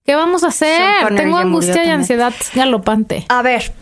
¿Qué 0.07 0.15
vamos 0.15 0.45
a 0.45 0.49
hacer? 0.49 1.15
Tengo 1.17 1.39
ya 1.39 1.43
angustia 1.43 1.85
y 1.85 1.91
ansiedad 1.91 2.33
galopante. 2.55 3.27
A 3.29 3.43
ver, 3.43 3.73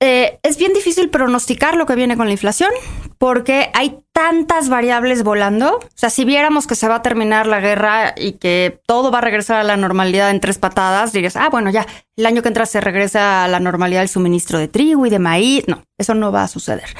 eh, 0.00 0.38
es 0.44 0.56
bien 0.56 0.72
difícil 0.72 1.10
pronosticar 1.10 1.74
lo 1.74 1.84
que 1.84 1.96
viene 1.96 2.16
con 2.16 2.26
la 2.26 2.32
inflación, 2.32 2.70
porque 3.18 3.70
hay 3.74 3.98
tantas 4.12 4.68
variables 4.68 5.24
volando. 5.24 5.78
O 5.78 5.88
sea, 5.96 6.10
si 6.10 6.24
viéramos 6.24 6.68
que 6.68 6.76
se 6.76 6.86
va 6.86 6.96
a 6.96 7.02
terminar 7.02 7.48
la 7.48 7.58
guerra 7.58 8.14
y 8.16 8.34
que 8.34 8.80
todo 8.86 9.10
va 9.10 9.18
a 9.18 9.22
regresar 9.22 9.56
a 9.56 9.64
la 9.64 9.76
normalidad 9.76 10.30
en 10.30 10.38
tres 10.38 10.58
patadas, 10.58 11.12
dirías, 11.12 11.34
ah, 11.34 11.48
bueno, 11.50 11.70
ya, 11.70 11.84
el 12.16 12.26
año 12.26 12.42
que 12.42 12.48
entra 12.48 12.64
se 12.64 12.80
regresa 12.80 13.44
a 13.44 13.48
la 13.48 13.58
normalidad 13.58 14.02
el 14.02 14.08
suministro 14.08 14.60
de 14.60 14.68
trigo 14.68 15.06
y 15.06 15.10
de 15.10 15.18
maíz. 15.18 15.66
No, 15.66 15.82
eso 15.98 16.14
no 16.14 16.30
va 16.30 16.44
a 16.44 16.48
suceder. 16.48 16.94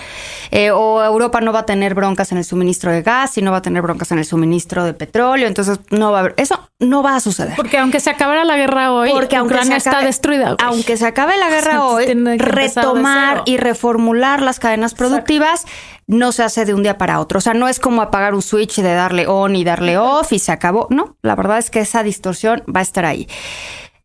Eh, 0.50 0.70
o 0.70 1.02
Europa 1.02 1.40
no 1.40 1.52
va 1.52 1.60
a 1.60 1.66
tener 1.66 1.94
broncas 1.94 2.32
en 2.32 2.38
el 2.38 2.44
suministro 2.44 2.90
de 2.90 3.02
gas 3.02 3.36
y 3.38 3.42
no 3.42 3.50
va 3.52 3.58
a 3.58 3.62
tener 3.62 3.82
broncas 3.82 4.10
en 4.12 4.18
el 4.18 4.24
suministro 4.24 4.84
de 4.84 4.94
petróleo. 4.94 5.46
Entonces, 5.46 5.78
no 5.90 6.10
va 6.12 6.18
a 6.18 6.20
haber, 6.20 6.34
eso 6.36 6.68
no 6.78 7.02
va 7.02 7.16
a 7.16 7.20
suceder. 7.20 7.54
Porque 7.56 7.78
aunque 7.78 8.00
se 8.00 8.10
acabara 8.10 8.44
la 8.44 8.56
guerra 8.56 8.92
hoy, 8.92 9.10
Porque 9.10 9.36
aunque 9.36 9.54
Ucrania 9.54 9.80
se 9.80 9.88
acabe- 9.90 9.96
está 9.98 10.06
destruida. 10.06 10.44
güey. 10.54 10.56
Aunque 10.62 10.96
se 10.96 11.06
acabe 11.06 11.36
la 11.38 11.48
guerra 11.50 11.82
O 11.84 11.98
sea, 11.98 12.14
hoy, 12.14 12.38
retomar 12.38 13.42
y 13.46 13.56
reformular 13.56 14.42
las 14.42 14.58
cadenas 14.58 14.94
productivas 14.94 15.66
no 16.06 16.32
se 16.32 16.42
hace 16.42 16.64
de 16.64 16.72
un 16.74 16.82
día 16.82 16.96
para 16.96 17.20
otro. 17.20 17.38
O 17.38 17.40
sea, 17.40 17.52
no 17.54 17.68
es 17.68 17.80
como 17.80 18.00
apagar 18.00 18.34
un 18.34 18.42
switch 18.42 18.76
de 18.80 18.94
darle 18.94 19.26
on 19.26 19.54
y 19.56 19.64
darle 19.64 19.98
off 19.98 20.32
y 20.32 20.38
se 20.38 20.52
acabó. 20.52 20.86
No, 20.90 21.16
la 21.22 21.34
verdad 21.36 21.58
es 21.58 21.70
que 21.70 21.80
esa 21.80 22.02
distorsión 22.02 22.62
va 22.74 22.80
a 22.80 22.82
estar 22.82 23.04
ahí. 23.04 23.28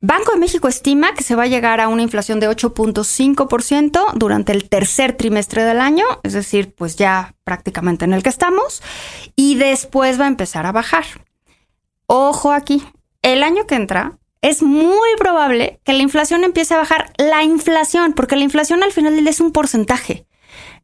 Banco 0.06 0.34
de 0.34 0.38
México 0.38 0.68
estima 0.68 1.14
que 1.14 1.24
se 1.24 1.34
va 1.34 1.44
a 1.44 1.48
llegar 1.48 1.80
a 1.80 1.88
una 1.88 2.02
inflación 2.02 2.42
de 2.42 2.50
8.5% 2.50 4.12
durante 4.16 4.52
el 4.52 4.68
tercer 4.68 5.16
trimestre 5.16 5.64
del 5.64 5.80
año, 5.80 6.04
es 6.24 6.34
decir, 6.34 6.76
pues 6.76 6.98
ya 6.98 7.36
prácticamente 7.46 8.04
en 8.04 8.12
el 8.12 8.22
que 8.22 8.28
estamos, 8.28 8.84
y 9.38 9.56
después 9.56 10.20
va 10.20 10.26
a 10.26 10.28
empezar 10.28 10.66
a 10.66 10.74
bajar. 10.74 11.06
Ojo 12.06 12.52
aquí, 12.52 12.84
el 13.22 13.44
año 13.44 13.66
que 13.66 13.76
entra 13.76 14.18
es 14.42 14.62
muy 14.62 15.08
probable 15.18 15.80
que 15.86 15.94
la 15.94 16.04
inflación 16.04 16.44
empiece 16.44 16.74
a 16.74 16.80
bajar. 16.80 17.14
La 17.16 17.44
inflación, 17.44 18.12
porque 18.12 18.36
la 18.36 18.44
inflación 18.44 18.84
al 18.84 18.92
final 18.92 19.26
es 19.26 19.40
un 19.40 19.54
porcentaje. 19.54 20.26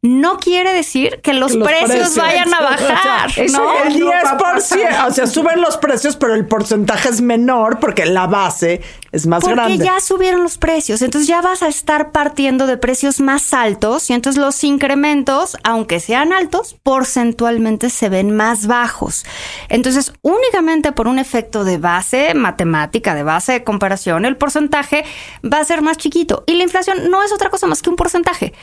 No 0.02 0.38
quiere 0.38 0.72
decir 0.72 1.20
que 1.22 1.34
los, 1.34 1.54
Los 1.54 1.68
precios, 1.68 2.16
vayan 2.16 2.52
a 2.54 2.60
bajar. 2.62 3.28
O 3.28 3.32
sea, 3.32 3.44
eso 3.44 3.58
¿no? 3.62 3.82
El 3.84 4.00
No 4.00 4.06
va 4.06 4.18
a 4.18 4.36
10%, 4.36 4.38
pasar. 4.38 5.08
o 5.08 5.12
sea, 5.12 5.26
suben 5.26 5.60
los 5.60 5.76
precios, 5.76 6.16
pero 6.16 6.34
el 6.34 6.46
porcentaje 6.46 7.10
es 7.10 7.20
menor 7.20 7.78
porque 7.80 8.06
la 8.06 8.26
base 8.26 8.80
es 9.12 9.26
más 9.26 9.40
Porque 9.42 9.56
grande. 9.56 9.84
ya 9.84 10.00
subieron 10.00 10.42
los 10.42 10.56
precios, 10.56 11.02
entonces 11.02 11.26
ya 11.28 11.42
vas 11.42 11.62
a 11.62 11.68
estar 11.68 12.12
partiendo 12.12 12.66
de 12.68 12.76
precios 12.78 13.20
más 13.20 13.52
altos 13.52 14.08
y 14.08 14.12
entonces 14.14 14.40
los 14.40 14.62
incrementos, 14.62 15.56
aunque 15.64 15.98
sean 16.00 16.32
altos, 16.32 16.76
porcentualmente 16.82 17.90
se 17.90 18.08
ven 18.08 18.34
más 18.34 18.68
bajos. 18.68 19.26
Entonces, 19.68 20.12
únicamente 20.22 20.92
por 20.92 21.08
un 21.08 21.18
efecto 21.18 21.64
de 21.64 21.76
base 21.78 22.34
matemática, 22.34 23.14
de 23.14 23.24
base 23.24 23.52
de 23.52 23.64
comparación, 23.64 24.24
el 24.24 24.36
porcentaje 24.36 25.04
va 25.44 25.58
a 25.58 25.64
ser 25.64 25.82
más 25.82 25.96
chiquito. 25.98 26.44
Y 26.46 26.54
la 26.54 26.62
inflación 26.62 27.10
no 27.10 27.22
es 27.22 27.32
otra 27.32 27.50
cosa 27.50 27.66
más 27.66 27.82
que 27.82 27.90
un 27.90 27.96
porcentaje, 27.96 28.54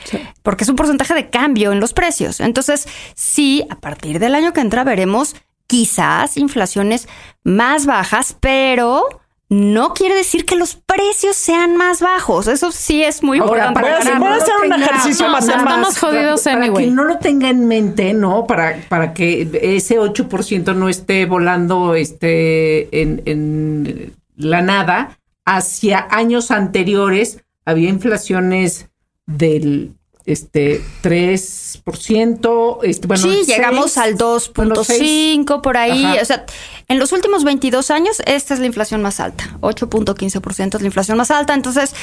porque 0.42 0.64
es 0.64 0.70
un 0.70 0.76
porcentaje 0.76 1.12
de 1.14 1.27
cambio 1.30 1.72
en 1.72 1.80
los 1.80 1.92
precios. 1.92 2.40
Entonces, 2.40 2.86
sí, 3.14 3.64
a 3.70 3.76
partir 3.76 4.18
del 4.18 4.34
año 4.34 4.52
que 4.52 4.60
entra 4.60 4.84
veremos 4.84 5.34
quizás 5.66 6.36
inflaciones 6.36 7.08
más 7.44 7.84
bajas, 7.86 8.36
pero 8.40 9.04
no 9.50 9.94
quiere 9.94 10.14
decir 10.14 10.44
que 10.44 10.56
los 10.56 10.74
precios 10.74 11.34
sean 11.36 11.76
más 11.76 12.00
bajos. 12.02 12.48
Eso 12.48 12.70
sí 12.70 13.02
es 13.02 13.22
muy 13.22 13.38
Ahora, 13.38 13.68
importante. 13.68 13.80
voy 13.80 13.90
a 13.90 13.98
hacer- 13.98 14.12
para 14.12 14.18
voy 14.18 14.28
a 14.28 14.36
no 14.36 14.42
hacer 14.42 14.54
un 14.66 14.72
ejercicio 14.82 15.26
o 15.26 15.28
sea, 15.28 15.40
matemático. 15.56 15.68
Estamos 15.70 15.98
jodidos 15.98 16.42
para 16.42 16.56
anyway. 16.56 16.84
que 16.84 16.90
no 16.90 17.04
lo 17.04 17.18
tenga 17.18 17.48
en 17.48 17.66
mente, 17.66 18.12
¿no? 18.12 18.46
Para, 18.46 18.78
para 18.90 19.14
que 19.14 19.48
ese 19.62 19.98
8% 19.98 20.74
no 20.74 20.88
esté 20.90 21.24
volando 21.26 21.94
este, 21.94 23.00
en, 23.02 23.22
en 23.24 24.14
la 24.36 24.60
nada. 24.62 25.18
Hacia 25.46 26.06
años 26.10 26.50
anteriores 26.50 27.42
había 27.64 27.88
inflaciones 27.88 28.88
del 29.24 29.94
este 30.28 30.82
3%, 31.02 32.78
este, 32.82 33.06
bueno, 33.06 33.22
sí, 33.22 33.40
el 33.40 33.46
llegamos 33.46 33.92
6, 33.92 33.98
al 33.98 34.14
bueno, 34.54 34.74
2.5 34.74 35.62
por 35.62 35.78
ahí. 35.78 36.04
Ajá. 36.04 36.20
O 36.20 36.24
sea, 36.26 36.44
en 36.88 36.98
los 36.98 37.12
últimos 37.12 37.44
22 37.44 37.90
años, 37.90 38.20
esta 38.26 38.52
es 38.52 38.60
la 38.60 38.66
inflación 38.66 39.00
más 39.00 39.20
alta. 39.20 39.56
8.15% 39.60 40.74
es 40.74 40.80
la 40.82 40.86
inflación 40.86 41.16
más 41.16 41.30
alta. 41.30 41.54
Entonces, 41.54 41.94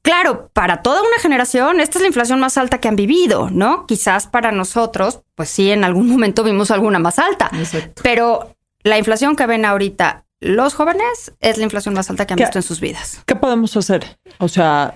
claro, 0.00 0.48
para 0.54 0.80
toda 0.80 1.02
una 1.02 1.18
generación, 1.20 1.80
esta 1.80 1.98
es 1.98 2.02
la 2.02 2.08
inflación 2.08 2.40
más 2.40 2.56
alta 2.56 2.78
que 2.80 2.88
han 2.88 2.96
vivido, 2.96 3.50
¿no? 3.50 3.86
Quizás 3.86 4.26
para 4.26 4.52
nosotros, 4.52 5.20
pues 5.34 5.50
sí, 5.50 5.70
en 5.70 5.84
algún 5.84 6.08
momento 6.12 6.44
vimos 6.44 6.70
alguna 6.70 6.98
más 6.98 7.18
alta. 7.18 7.50
Exacto. 7.52 8.00
Pero 8.02 8.56
la 8.84 8.96
inflación 8.96 9.36
que 9.36 9.44
ven 9.44 9.66
ahorita 9.66 10.24
los 10.40 10.72
jóvenes 10.72 11.34
es 11.40 11.58
la 11.58 11.64
inflación 11.64 11.94
más 11.94 12.08
alta 12.08 12.26
que 12.26 12.32
han 12.32 12.38
visto 12.38 12.58
en 12.58 12.62
sus 12.62 12.80
vidas. 12.80 13.20
¿Qué 13.26 13.36
podemos 13.36 13.76
hacer? 13.76 14.18
O 14.38 14.48
sea, 14.48 14.94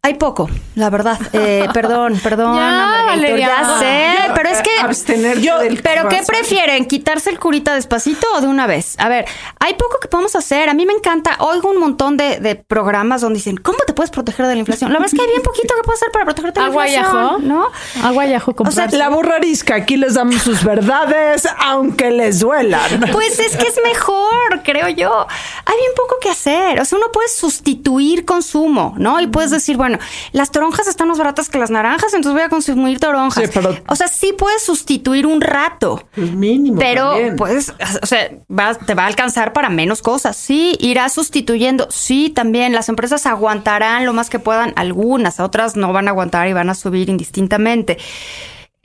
Hay 0.00 0.14
poco, 0.14 0.48
la 0.76 0.90
verdad. 0.90 1.18
Eh, 1.32 1.66
perdón, 1.74 2.18
perdón. 2.22 2.56
Ya, 2.56 3.02
Valeria. 3.06 3.48
Ya 3.48 3.78
sé, 3.80 4.32
pero 4.34 4.48
es 4.48 4.62
que... 4.62 4.70
abstener 4.80 5.40
yo- 5.40 5.58
del 5.58 5.82
¿Pero 5.82 6.08
qué 6.08 6.22
prefieren? 6.24 6.86
¿Quitarse 6.86 7.30
el 7.30 7.38
curita 7.40 7.74
despacito 7.74 8.26
o 8.34 8.40
de 8.40 8.46
una 8.46 8.66
vez? 8.68 8.94
A 9.00 9.08
ver, 9.08 9.26
hay 9.58 9.74
poco 9.74 9.98
que 10.00 10.06
podemos 10.06 10.36
hacer. 10.36 10.68
A 10.68 10.74
mí 10.74 10.86
me 10.86 10.92
encanta. 10.92 11.36
Oigo 11.40 11.70
un 11.70 11.78
montón 11.80 12.16
de, 12.16 12.38
de 12.38 12.54
programas 12.54 13.22
donde 13.22 13.38
dicen, 13.38 13.56
¿cómo 13.56 13.78
te 13.86 13.92
puedes 13.92 14.10
proteger 14.10 14.46
de 14.46 14.54
la 14.54 14.60
inflación? 14.60 14.92
La 14.92 15.00
verdad 15.00 15.12
es 15.12 15.18
que 15.18 15.24
hay 15.26 15.30
bien 15.32 15.42
poquito 15.42 15.74
que 15.74 15.82
puedes 15.82 16.00
hacer 16.00 16.12
para 16.12 16.24
protegerte 16.24 16.60
de 16.60 16.66
la 16.66 16.70
Agua 16.70 16.88
y 16.88 16.94
inflación, 16.94 17.24
ajo. 17.26 17.38
¿no? 17.40 17.66
Agua 18.04 18.26
y 18.26 18.34
ajo 18.34 18.50
O 18.52 18.54
sea, 18.54 18.56
comprarse. 18.56 18.96
la 18.98 19.08
burrarisca, 19.08 19.74
aquí 19.74 19.96
les 19.96 20.14
damos 20.14 20.36
sus 20.42 20.62
verdades, 20.62 21.46
aunque 21.58 22.12
les 22.12 22.38
duelan. 22.38 23.00
Pues 23.12 23.40
es 23.40 23.56
que 23.56 23.66
es 23.66 23.78
mejor, 23.82 24.62
creo 24.62 24.88
yo. 24.88 25.26
Hay 25.64 25.76
bien 25.76 25.92
poco 25.96 26.16
que 26.20 26.30
hacer. 26.30 26.80
O 26.80 26.84
sea, 26.84 26.96
uno 26.98 27.08
puede 27.12 27.28
sustituir 27.28 28.24
consumo, 28.24 28.94
¿no? 28.96 29.20
Y 29.20 29.26
puedes 29.26 29.50
decir, 29.50 29.76
bueno, 29.76 29.87
las 30.32 30.50
toronjas 30.50 30.86
están 30.88 31.08
más 31.08 31.18
baratas 31.18 31.48
que 31.48 31.58
las 31.58 31.70
naranjas, 31.70 32.12
entonces 32.14 32.32
voy 32.34 32.42
a 32.42 32.48
consumir 32.48 33.00
toronjas. 33.00 33.44
Sí, 33.44 33.50
pero- 33.54 33.76
O 33.88 33.96
sea, 33.96 34.08
sí 34.08 34.32
puedes 34.36 34.62
sustituir 34.62 35.26
un 35.26 35.40
rato. 35.40 36.02
Pues 36.14 36.30
mínimo. 36.32 36.78
Pero, 36.78 37.10
también. 37.12 37.36
pues, 37.36 37.72
o 38.02 38.06
sea, 38.06 38.30
va- 38.50 38.74
te 38.74 38.94
va 38.94 39.04
a 39.04 39.06
alcanzar 39.06 39.52
para 39.52 39.68
menos 39.70 40.02
cosas. 40.02 40.36
Sí, 40.36 40.76
irá 40.80 41.08
sustituyendo. 41.08 41.86
Sí, 41.90 42.30
también 42.30 42.72
las 42.72 42.88
empresas 42.88 43.26
aguantarán 43.26 44.04
lo 44.06 44.12
más 44.12 44.30
que 44.30 44.38
puedan. 44.38 44.72
Algunas, 44.76 45.40
otras 45.40 45.76
no 45.76 45.92
van 45.92 46.08
a 46.08 46.10
aguantar 46.10 46.48
y 46.48 46.52
van 46.52 46.70
a 46.70 46.74
subir 46.74 47.08
indistintamente. 47.08 47.98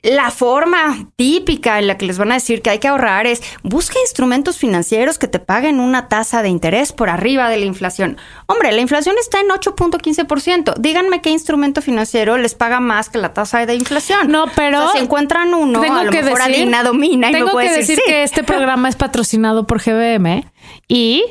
La 0.04 0.30
forma 0.30 1.08
típica 1.16 1.78
en 1.78 1.86
la 1.86 1.96
que 1.96 2.04
les 2.04 2.18
van 2.18 2.30
a 2.30 2.34
decir 2.34 2.60
que 2.60 2.68
hay 2.68 2.78
que 2.78 2.88
ahorrar 2.88 3.26
es 3.26 3.42
busca 3.62 3.98
instrumentos 4.00 4.58
financieros 4.58 5.16
que 5.16 5.28
te 5.28 5.38
paguen 5.38 5.80
una 5.80 6.08
tasa 6.08 6.42
de 6.42 6.50
interés 6.50 6.92
por 6.92 7.08
arriba 7.08 7.48
de 7.48 7.56
la 7.56 7.64
inflación. 7.64 8.18
Hombre, 8.44 8.70
la 8.72 8.82
inflación 8.82 9.16
está 9.18 9.40
en 9.40 9.48
8.15%. 9.48 10.74
Díganme 10.78 11.22
qué 11.22 11.30
instrumento 11.30 11.80
financiero 11.80 12.36
les 12.36 12.54
paga 12.54 12.80
más 12.80 13.08
que 13.08 13.16
la 13.16 13.32
tasa 13.32 13.64
de 13.64 13.76
inflación. 13.76 14.30
No, 14.30 14.44
pero 14.54 14.80
O 14.80 14.82
sea, 14.82 14.92
si 14.92 14.98
encuentran 14.98 15.54
uno, 15.54 15.80
tengo 15.80 15.96
a 15.96 16.04
lo 16.04 16.10
que 16.10 16.22
mejor 16.22 16.38
decir- 16.38 16.54
Adina 16.56 16.82
domina 16.82 17.30
y 17.30 17.32
tengo 17.32 17.52
puede 17.52 17.68
que 17.68 17.76
decir, 17.78 17.96
decir 17.96 18.02
sí. 18.04 18.12
que 18.12 18.22
este 18.24 18.44
programa 18.44 18.90
es 18.90 18.96
patrocinado 18.96 19.66
por 19.66 19.80
GBM 19.82 20.44
y 20.86 21.24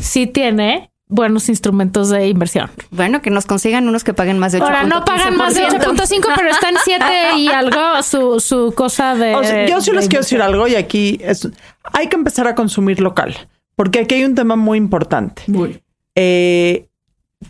sí 0.00 0.28
tiene 0.28 0.91
buenos 1.12 1.48
instrumentos 1.48 2.08
de 2.08 2.26
inversión. 2.28 2.70
Bueno, 2.90 3.22
que 3.22 3.30
nos 3.30 3.46
consigan 3.46 3.86
unos 3.86 4.02
que 4.02 4.14
paguen 4.14 4.38
más 4.38 4.52
de 4.52 4.60
8.15%. 4.60 4.64
Ahora 4.64 4.84
no 4.84 5.04
pagan 5.04 5.36
más 5.36 5.54
de 5.54 5.64
8.5, 5.64 6.32
pero 6.34 6.48
está 6.48 6.70
en 6.70 6.76
7 6.82 7.04
y 7.36 7.48
algo 7.48 8.02
su, 8.02 8.40
su 8.40 8.72
cosa 8.74 9.14
de. 9.14 9.34
O 9.34 9.44
sea, 9.44 9.66
yo 9.66 9.80
sí 9.80 9.90
de 9.90 9.98
les 9.98 10.08
quiero 10.08 10.22
decir 10.22 10.40
algo 10.40 10.66
y 10.66 10.74
aquí 10.74 11.18
es, 11.22 11.48
hay 11.92 12.08
que 12.08 12.16
empezar 12.16 12.48
a 12.48 12.54
consumir 12.54 13.00
local, 13.00 13.36
porque 13.76 14.00
aquí 14.00 14.16
hay 14.16 14.24
un 14.24 14.34
tema 14.34 14.56
muy 14.56 14.78
importante. 14.78 15.42
Muy. 15.46 15.82
Eh, 16.14 16.88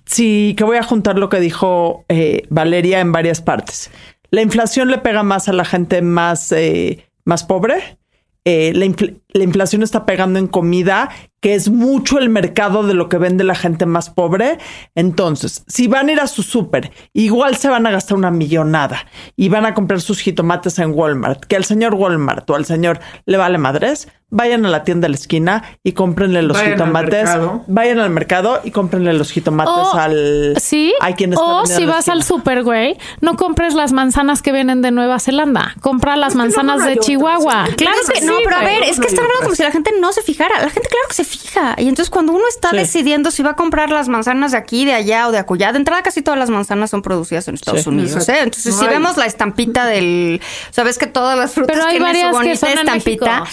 sí, 0.07 0.55
que 0.57 0.65
voy 0.65 0.77
a 0.77 0.83
juntar 0.83 1.19
lo 1.19 1.29
que 1.29 1.41
dijo 1.41 2.05
eh, 2.09 2.47
Valeria 2.51 3.01
en 3.01 3.13
varias 3.13 3.41
partes. 3.41 3.91
La 4.31 4.43
inflación 4.43 4.89
le 4.91 4.99
pega 4.99 5.23
más 5.23 5.49
a 5.49 5.53
la 5.53 5.65
gente 5.65 6.03
más, 6.03 6.53
eh, 6.53 7.07
más 7.25 7.45
pobre. 7.45 7.99
Eh, 8.45 8.73
la, 8.75 9.13
la 9.33 9.45
inflación 9.45 9.83
está 9.83 10.05
pegando 10.07 10.39
en 10.39 10.47
comida, 10.47 11.11
que 11.41 11.55
es 11.55 11.68
mucho 11.70 12.18
el 12.18 12.28
mercado 12.28 12.83
de 12.85 12.95
lo 12.95 13.09
que 13.09 13.18
vende 13.18 13.45
la 13.45 13.55
gente 13.55 13.85
más 13.87 14.11
pobre. 14.11 14.59
Entonces, 14.95 15.64
si 15.66 15.89
van 15.89 16.09
a 16.09 16.12
ir 16.12 16.20
a 16.20 16.26
su 16.26 16.43
súper, 16.43 16.93
igual 17.12 17.57
se 17.57 17.68
van 17.68 17.87
a 17.87 17.91
gastar 17.91 18.16
una 18.16 18.30
millonada 18.30 19.07
y 19.37 19.49
van 19.49 19.66
a 19.66 19.74
comprar 19.74 20.01
sus 20.01 20.20
jitomates 20.20 20.78
en 20.78 20.93
Walmart, 20.93 21.45
que 21.45 21.57
al 21.57 21.64
señor 21.64 21.95
Walmart 21.95 22.49
o 22.51 22.55
al 22.55 22.64
señor 22.64 23.01
le 23.26 23.37
vale 23.39 23.59
madres, 23.59 24.09
vayan 24.30 24.64
a 24.64 24.70
la 24.70 24.83
tienda 24.85 25.07
de 25.07 25.11
la 25.11 25.16
esquina 25.16 25.62
y 25.83 25.93
cómprenle 25.93 26.43
los 26.43 26.57
Vayan 26.57 26.72
jitomates. 26.72 27.28
Vayan 27.66 27.99
al 27.99 28.11
mercado 28.11 28.61
y 28.64 28.70
cómprenle 28.70 29.12
los 29.12 29.30
jitomates 29.30 29.74
O- 29.74 29.95
al. 29.95 30.55
Sí. 30.61 30.95
Hay 31.01 31.14
quien 31.14 31.33
está 31.33 31.45
o 31.45 31.66
si 31.66 31.85
vas 31.87 32.09
al 32.09 32.22
super, 32.22 32.62
güey, 32.62 32.97
no 33.20 33.37
compres 33.37 33.74
las 33.74 33.93
manzanas 33.93 34.41
que 34.43 34.53
vienen 34.53 34.80
de 34.80 34.91
Nueva 34.91 35.18
Zelanda. 35.18 35.74
Compra 35.80 36.16
las 36.16 36.35
manzanas 36.35 36.78
no 36.80 36.87
de. 36.87 36.97
Chihuahua. 36.99 37.66
Claro 37.76 37.97
Es 38.01 38.09
que 38.11 38.20
que 38.20 38.26
no, 38.26 38.37
sí, 38.37 38.43
pero 38.45 38.57
a 38.57 38.64
ver, 38.64 38.83
es 38.85 39.01
que 39.01 39.07
están 39.23 39.31
hablando 39.31 39.43
como 39.45 39.55
si 39.57 39.62
la 39.62 39.70
gente 39.70 39.93
no 40.01 40.12
se 40.12 40.23
fijara. 40.23 40.57
La 40.62 40.70
gente, 40.70 40.89
claro 40.89 41.07
que 41.09 41.14
se 41.14 41.25
fija. 41.25 41.75
Y 41.79 41.89
entonces, 41.89 42.11
cuando 42.11 42.33
uno 42.33 42.45
está 42.49 42.70
Sí. 42.70 42.77
decidiendo 42.77 43.31
si 43.31 43.43
va 43.43 43.51
a 43.51 43.57
comprar 43.57 43.91
las 43.91 44.09
manzanas 44.09 44.53
de 44.53 44.59
aquí, 44.59 44.85
de 44.85 44.95
allá 44.95 45.29
o 45.29 45.33
de 45.33 45.39
acullá, 45.39 45.73
de 45.73 45.79
entrada 45.79 46.03
casi 46.03 46.23
todas 46.23 46.39
las 46.39 46.51
manzanas 46.51 46.91
son 46.91 47.03
producidas 47.03 47.49
en 47.49 47.55
Estados 47.55 47.83
Sí. 47.83 47.89
Unidos. 47.89 48.29
¿eh? 48.29 48.41
Entonces, 48.41 48.75
No 48.75 48.79
si 48.81 48.87
hay- 48.87 48.91
vemos 48.93 49.16
la 49.16 49.27
estampita 49.27 49.87
del. 49.87 50.41
Sabes 50.70 50.99
que 50.99 51.07
todas 51.07 51.39
las 51.39 51.53
frutas 51.53 51.75
Pero 51.77 51.87
hay 51.87 51.99
tienen 51.99 52.09
varias 52.09 52.25
su 52.37 52.41
que 52.43 52.49
bonita 52.49 52.73
estampita. 52.73 53.45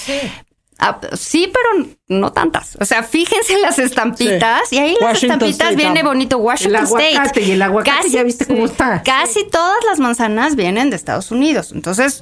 Ah, 0.82 0.97
sí, 1.17 1.51
pero 1.53 1.89
no 2.07 2.32
tantas. 2.32 2.78
O 2.80 2.86
sea, 2.86 3.03
fíjense 3.03 3.51
en 3.53 3.61
las 3.61 3.80
estampitas 3.80 4.70
Sí. 4.70 4.78
y 4.78 4.80
ahí 4.80 4.91
las 4.93 5.01
Washington 5.01 5.32
estampitas 5.39 5.67
State, 5.72 5.76
viene 5.76 5.89
vamos. 6.03 6.09
bonito 6.11 6.38
El 6.38 6.41
Washington 6.43 6.76
aguacate 6.86 7.11
State. 7.26 7.41
y 7.41 7.51
el 7.51 7.61
aguacate 7.61 8.09
ya 8.09 8.24
viste 8.24 8.45
cómo 8.45 8.63
está. 8.65 9.03
Casi 9.03 9.43
todas 9.49 9.78
las 9.86 9.99
manzanas 9.99 10.55
vienen 10.55 10.89
de 10.89 10.95
Estados 10.95 11.32
Unidos. 11.32 11.74
Entonces, 11.74 12.22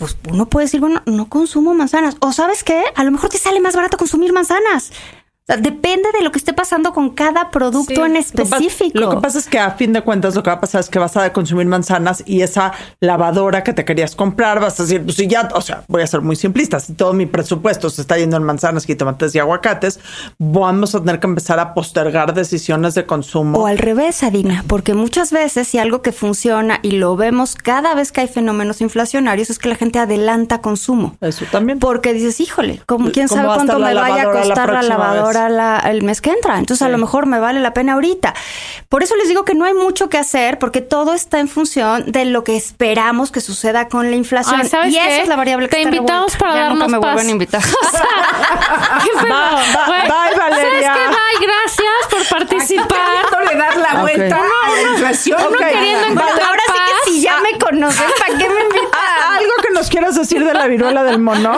pues 0.00 0.16
uno 0.30 0.48
puede 0.48 0.64
decir, 0.64 0.80
bueno, 0.80 1.02
no 1.04 1.28
consumo 1.28 1.74
manzanas. 1.74 2.16
O 2.20 2.32
sabes 2.32 2.64
qué, 2.64 2.82
a 2.94 3.04
lo 3.04 3.10
mejor 3.10 3.28
te 3.28 3.36
sale 3.36 3.60
más 3.60 3.76
barato 3.76 3.98
consumir 3.98 4.32
manzanas. 4.32 4.92
Depende 5.58 6.08
de 6.16 6.22
lo 6.22 6.30
que 6.30 6.38
esté 6.38 6.52
pasando 6.52 6.92
con 6.92 7.10
cada 7.10 7.50
producto 7.50 7.94
Sí. 7.94 8.00
en 8.00 8.16
específico. 8.16 8.98
Lo 8.98 9.10
que 9.10 9.16
pasa 9.16 9.38
es 9.38 9.46
que 9.46 9.58
a 9.58 9.72
fin 9.72 9.92
de 9.92 10.02
cuentas 10.02 10.34
lo 10.34 10.42
que 10.42 10.50
va 10.50 10.56
a 10.56 10.60
pasar 10.60 10.80
es 10.80 10.88
que 10.88 10.98
vas 10.98 11.16
a 11.16 11.32
consumir 11.32 11.66
manzanas 11.66 12.22
y 12.26 12.42
esa 12.42 12.72
lavadora 13.00 13.64
que 13.64 13.72
te 13.72 13.84
querías 13.84 14.14
comprar 14.14 14.60
vas 14.60 14.78
a 14.78 14.84
decir, 14.84 15.02
pues 15.02 15.16
si 15.16 15.26
ya, 15.26 15.48
o 15.54 15.60
sea, 15.60 15.84
voy 15.88 16.02
a 16.02 16.06
ser 16.06 16.20
muy 16.20 16.36
simplista, 16.36 16.80
si 16.80 16.94
todo 16.94 17.12
mi 17.12 17.26
presupuesto 17.26 17.90
se 17.90 18.02
está 18.02 18.16
yendo 18.18 18.36
en 18.36 18.44
manzanas, 18.44 18.86
jitomates 18.86 19.34
y 19.34 19.38
aguacates, 19.38 20.00
vamos 20.38 20.94
a 20.94 21.00
tener 21.00 21.20
que 21.20 21.26
empezar 21.26 21.58
a 21.58 21.74
postergar 21.74 22.34
decisiones 22.34 22.94
de 22.94 23.06
consumo. 23.06 23.58
O 23.58 23.66
al 23.66 23.78
revés, 23.78 24.22
Adina, 24.22 24.64
porque 24.66 24.94
muchas 24.94 25.32
veces 25.32 25.68
si 25.68 25.78
algo 25.78 26.02
que 26.02 26.12
funciona 26.12 26.80
y 26.82 26.92
lo 26.92 27.16
vemos 27.16 27.54
cada 27.54 27.94
vez 27.94 28.12
que 28.12 28.22
hay 28.22 28.28
fenómenos 28.28 28.80
inflacionarios 28.80 29.50
es 29.50 29.58
que 29.58 29.68
la 29.68 29.74
gente 29.74 29.98
adelanta 29.98 30.60
consumo. 30.60 31.16
Eso 31.20 31.44
también. 31.50 31.78
Porque 31.78 32.12
dices, 32.12 32.40
híjole, 32.40 32.80
¿cómo, 32.86 33.10
¿quién 33.10 33.28
¿Cómo 33.28 33.42
sabe 33.42 33.54
cuánto 33.54 33.78
me 33.78 33.94
vaya 33.94 34.14
a 34.22 34.24
lavadora 34.24 34.40
costar 34.40 34.68
la, 34.68 34.80
próxima 34.80 34.96
lavadora 35.48 35.80
la- 35.82 35.90
el 35.90 36.02
mes 36.02 36.20
que 36.20 36.30
entra? 36.30 36.58
Entonces 36.58 36.82
a 36.82 36.86
Sí. 36.86 36.92
lo 36.92 36.98
mejor 36.98 37.26
me 37.26 37.38
vale 37.38 37.60
la 37.60 37.72
pena 37.72 37.94
ahorita. 37.94 38.34
Por 38.88 39.02
eso 39.02 39.14
les 39.16 39.28
digo 39.28 39.44
que 39.44 39.54
no 39.54 39.64
hay 39.64 39.74
mucho 39.74 40.08
que 40.08 40.18
hacer 40.18 40.58
porque 40.58 40.80
todo 40.80 41.14
está 41.14 41.38
en 41.38 41.48
función 41.48 42.10
de 42.10 42.24
lo 42.24 42.44
que 42.44 42.56
esperamos 42.56 43.30
que 43.30 43.40
suceda 43.40 43.88
con 43.88 44.10
la 44.10 44.16
inflación. 44.16 44.60
Ay, 44.62 44.68
¿sabes 44.68 44.92
y 44.92 44.98
esa 44.98 45.06
qué? 45.08 45.22
es 45.22 45.28
la 45.28 45.36
variable 45.36 45.68
que 45.68 45.76
Te 45.76 45.82
está 45.82 45.94
invitamos 45.96 46.32
revuelta. 46.32 46.38
para 46.38 46.54
Ya 46.54 46.68
nunca 46.70 46.80
darnos 46.84 46.90
me 46.92 47.00
paz. 47.00 47.12
vuelven 47.12 47.28
a 47.28 47.30
invitar. 47.32 47.62
¿Qué 49.04 49.10
pedo? 49.22 49.34
Va- 49.34 49.50
va- 49.52 49.86
Güey, 49.86 50.02
bye, 50.02 50.38
Valeria. 50.38 50.94
¿Sabes 50.94 51.08
qué? 51.08 51.16
Bye, 51.16 51.46
gracias 51.46 52.06
por 52.10 52.38
participar. 52.38 52.88
Queriéndole 52.88 53.56
dar 53.56 53.76
la 53.76 54.00
vuelta 54.00 54.36
a 54.36 54.70
la 54.70 54.82
inflación. 54.92 55.40
Ok. 55.42 55.56
queriendo 55.58 56.06
encontrar 56.06 56.40
Ahora 56.42 56.62
sí 56.66 56.72
que 56.86 56.89
si 57.04 57.22
ya 57.22 57.38
me 57.40 57.58
conocen, 57.58 58.06
¿para 58.18 58.38
qué 58.38 58.48
me 58.48 58.60
invitan? 58.62 58.88
Ah, 58.92 59.36
¿Algo 59.38 59.52
que 59.66 59.72
nos 59.72 59.88
quieras 59.88 60.14
decir 60.16 60.44
de 60.44 60.54
la 60.54 60.66
viruela 60.66 61.02
del 61.04 61.18
mono? 61.20 61.56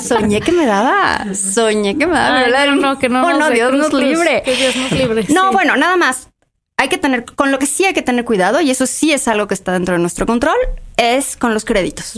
Soñé 0.00 0.40
que 0.40 0.52
me 0.52 0.66
daba. 0.66 1.26
Soñé 1.34 1.96
que 1.96 2.06
me 2.06 2.14
daba. 2.14 2.38
Viruela 2.38 2.60
del- 2.62 2.80
no, 2.80 2.98
que 2.98 3.08
no 3.08 3.24
Oh, 3.26 3.32
no, 3.32 3.50
Dios 3.50 3.70
cruz, 3.70 3.92
nos 3.92 4.00
libre. 4.02 4.42
Que 4.44 4.54
Dios 4.56 4.76
nos 4.76 4.92
libre. 4.92 5.24
No, 5.28 5.48
sí. 5.48 5.54
bueno, 5.54 5.76
nada 5.76 5.96
más. 5.96 6.28
Hay 6.80 6.88
que 6.88 6.98
tener, 6.98 7.24
con 7.24 7.50
lo 7.50 7.58
que 7.58 7.66
sí 7.66 7.84
hay 7.84 7.92
que 7.92 8.02
tener 8.02 8.24
cuidado, 8.24 8.60
y 8.60 8.70
eso 8.70 8.86
sí 8.86 9.12
es 9.12 9.26
algo 9.26 9.48
que 9.48 9.54
está 9.54 9.72
dentro 9.72 9.94
de 9.96 10.00
nuestro 10.00 10.26
control, 10.26 10.56
es 10.96 11.36
con 11.36 11.52
los 11.52 11.64
créditos. 11.64 12.14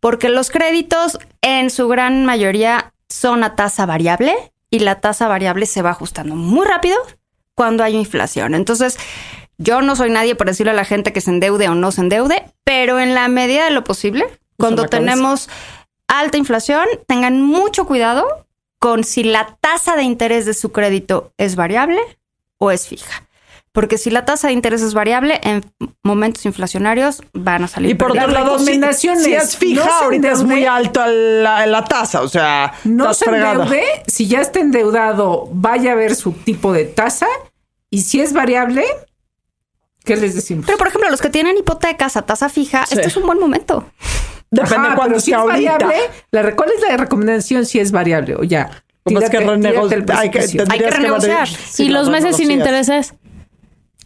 Porque 0.00 0.30
los 0.30 0.48
créditos, 0.50 1.18
en 1.42 1.68
su 1.68 1.86
gran 1.86 2.24
mayoría, 2.24 2.94
son 3.10 3.44
a 3.44 3.56
tasa 3.56 3.84
variable 3.84 4.34
y 4.70 4.78
la 4.78 5.00
tasa 5.00 5.28
variable 5.28 5.66
se 5.66 5.82
va 5.82 5.90
ajustando 5.90 6.34
muy 6.34 6.66
rápido 6.66 6.96
cuando 7.54 7.84
hay 7.84 7.94
inflación. 7.94 8.54
Entonces, 8.54 8.96
yo 9.62 9.82
no 9.82 9.94
soy 9.94 10.10
nadie 10.10 10.34
para 10.34 10.52
decirle 10.52 10.72
a 10.72 10.74
la 10.74 10.86
gente 10.86 11.12
que 11.12 11.20
se 11.20 11.30
endeude 11.30 11.68
o 11.68 11.74
no 11.74 11.92
se 11.92 12.00
endeude, 12.00 12.44
pero 12.64 12.98
en 12.98 13.14
la 13.14 13.28
medida 13.28 13.66
de 13.66 13.70
lo 13.70 13.84
posible, 13.84 14.24
cuando 14.56 14.86
tenemos 14.86 15.48
alta 16.08 16.38
inflación, 16.38 16.86
tengan 17.06 17.42
mucho 17.42 17.84
cuidado 17.84 18.46
con 18.78 19.04
si 19.04 19.22
la 19.22 19.58
tasa 19.60 19.96
de 19.96 20.02
interés 20.02 20.46
de 20.46 20.54
su 20.54 20.72
crédito 20.72 21.32
es 21.36 21.56
variable 21.56 22.00
o 22.56 22.70
es 22.70 22.88
fija. 22.88 23.26
Porque 23.72 23.98
si 23.98 24.10
la 24.10 24.24
tasa 24.24 24.48
de 24.48 24.54
interés 24.54 24.80
es 24.80 24.94
variable, 24.94 25.38
en 25.44 25.62
momentos 26.02 26.44
inflacionarios 26.46 27.22
van 27.34 27.64
a 27.64 27.68
salir 27.68 27.90
Y 27.90 27.94
por 27.94 28.10
otro 28.12 28.26
lado, 28.28 28.58
si, 28.58 28.80
si 28.94 29.32
es, 29.34 29.56
fija, 29.58 29.84
no 29.84 29.92
ahorita 29.92 30.32
es 30.32 30.42
muy 30.42 30.64
alto 30.64 31.06
la, 31.06 31.66
la 31.66 31.84
tasa, 31.84 32.22
o 32.22 32.28
sea, 32.28 32.72
No 32.84 33.12
se 33.14 33.26
fregada. 33.26 33.64
endeude. 33.66 33.84
Si 34.06 34.26
ya 34.26 34.40
está 34.40 34.58
endeudado, 34.58 35.48
vaya 35.52 35.92
a 35.92 35.94
ver 35.94 36.16
su 36.16 36.32
tipo 36.32 36.72
de 36.72 36.86
tasa. 36.86 37.28
Y 37.90 38.02
si 38.02 38.20
es 38.20 38.32
variable, 38.32 38.84
¿qué 40.04 40.16
les 40.16 40.34
decimos? 40.34 40.64
Pero, 40.66 40.78
por 40.78 40.88
ejemplo, 40.88 41.10
los 41.10 41.20
que 41.20 41.30
tienen 41.30 41.56
hipotecas 41.58 42.16
a 42.16 42.22
tasa 42.22 42.48
fija, 42.48 42.86
Sí. 42.86 42.94
este 42.94 43.08
es 43.08 43.16
un 43.16 43.26
buen 43.26 43.38
momento. 43.38 43.84
Depende 44.50 44.88
Ajá, 44.88 44.96
cuándo 44.96 45.14
pero 45.14 45.20
si 45.20 45.30
esté 45.32 45.42
es 45.44 45.50
ahorita. 45.52 45.72
variable, 45.78 45.96
la, 46.32 46.56
¿cuál 46.56 46.70
es 46.76 46.82
la 46.88 46.96
recomendación 46.96 47.66
si 47.66 47.78
es 47.78 47.92
variable? 47.92 48.34
O 48.34 48.42
ya. 48.42 48.82
Es 49.06 49.30
que 49.30 49.38
tírate- 49.38 49.94
el 49.94 50.04
hay 50.18 50.30
que-. 50.30 50.40
Hay 50.68 50.78
que 50.78 50.90
renegociar. 50.90 51.48
y 51.78 51.88
lo 51.88 52.00
los 52.00 52.10
meses 52.10 52.36
sin 52.36 52.50
intereses. 52.50 53.14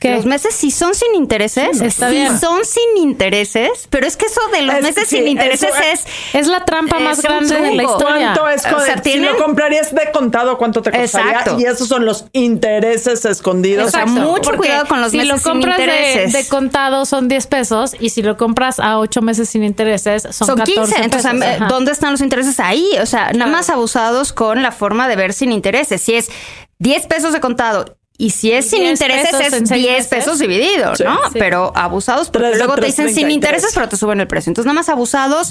¿Qué? 0.04 0.14
Los 0.16 0.26
meses 0.26 0.54
si 0.54 0.70
son 0.70 0.94
sin 0.94 1.14
intereses, 1.14 1.80
está 1.80 2.10
bien. 2.10 2.38
son 2.38 2.62
sin 2.66 2.98
intereses, 3.02 3.86
pero 3.88 4.06
es 4.06 4.18
que 4.18 4.26
eso 4.26 4.40
de 4.52 4.60
los 4.60 4.74
Es- 4.76 4.82
meses 4.82 5.08
sí, 5.08 5.16
sin 5.16 5.28
intereses 5.28 5.70
es, 5.92 6.04
Es 6.34 6.46
la 6.46 6.62
trampa 6.66 6.98
más 6.98 7.16
Es 7.18 7.24
grande 7.24 7.54
de 7.58 7.74
la 7.74 7.82
historia. 7.84 8.34
¿Cuánto 8.34 8.48
es? 8.50 8.66
O 8.70 8.80
sea, 8.80 9.02
si 9.02 9.18
lo 9.18 9.36
comprarías 9.38 9.94
de 9.94 10.10
contado, 10.12 10.58
¿cuánto 10.58 10.82
te 10.82 10.90
costaría? 10.90 11.30
Exacto. 11.30 11.56
Y 11.58 11.64
esos 11.64 11.88
son 11.88 12.04
los 12.04 12.26
intereses 12.32 13.24
escondidos. 13.24 13.86
O 13.86 13.90
sea, 13.90 14.04
mucho 14.04 14.42
porque 14.42 14.58
cuidado 14.58 14.86
con 14.88 15.00
los 15.00 15.10
si 15.10 15.16
meses 15.16 15.32
lo 15.32 15.38
sin 15.38 15.52
compras 15.52 15.78
de, 15.78 15.84
intereses. 15.84 16.32
de 16.34 16.48
contado 16.48 17.06
son 17.06 17.28
10 17.28 17.46
pesos 17.46 17.96
y 17.98 18.10
si 18.10 18.22
lo 18.22 18.36
compras 18.36 18.80
a 18.80 18.98
8 18.98 19.22
meses 19.22 19.48
sin 19.48 19.64
intereses 19.64 20.22
son, 20.32 20.48
son 20.48 20.58
14 20.58 20.72
15. 20.96 21.02
Entonces, 21.02 21.32
pesos. 21.32 21.68
¿dónde 21.68 21.92
están 21.92 22.10
los 22.12 22.20
intereses 22.20 22.60
ahí? 22.60 22.86
O 23.00 23.06
sea, 23.06 23.32
nada 23.32 23.50
más 23.50 23.70
abusados 23.70 24.34
con 24.34 24.62
la 24.62 24.70
forma 24.70 25.08
de 25.08 25.16
ver 25.16 25.32
sin 25.32 25.50
intereses. 25.50 26.02
Si 26.02 26.14
es 26.14 26.30
10 26.78 27.06
pesos 27.06 27.32
de 27.32 27.40
contado 27.40 27.96
y 28.16 28.30
si 28.30 28.52
es 28.52 28.70
sin 28.70 28.80
10 28.80 28.92
intereses 29.00 29.30
pesos 29.32 29.46
es 29.46 29.52
en 29.54 29.66
seis 29.66 29.82
10 29.82 29.92
meses. 29.96 30.08
pesos 30.08 30.38
dividido, 30.38 30.94
Sí, 30.96 31.04
¿no? 31.04 31.16
sí. 31.32 31.38
Pero 31.38 31.72
abusados 31.76 32.30
porque 32.30 32.48
Tres 32.48 32.58
luego 32.58 32.76
te 32.76 32.86
dicen 32.86 33.06
sin 33.08 33.14
33. 33.26 33.34
intereses, 33.34 33.70
pero 33.74 33.88
te 33.88 33.96
suben 33.96 34.20
el 34.20 34.26
precio. 34.28 34.50
Entonces, 34.50 34.66
nada 34.66 34.74
más 34.76 34.88
abusados 34.88 35.50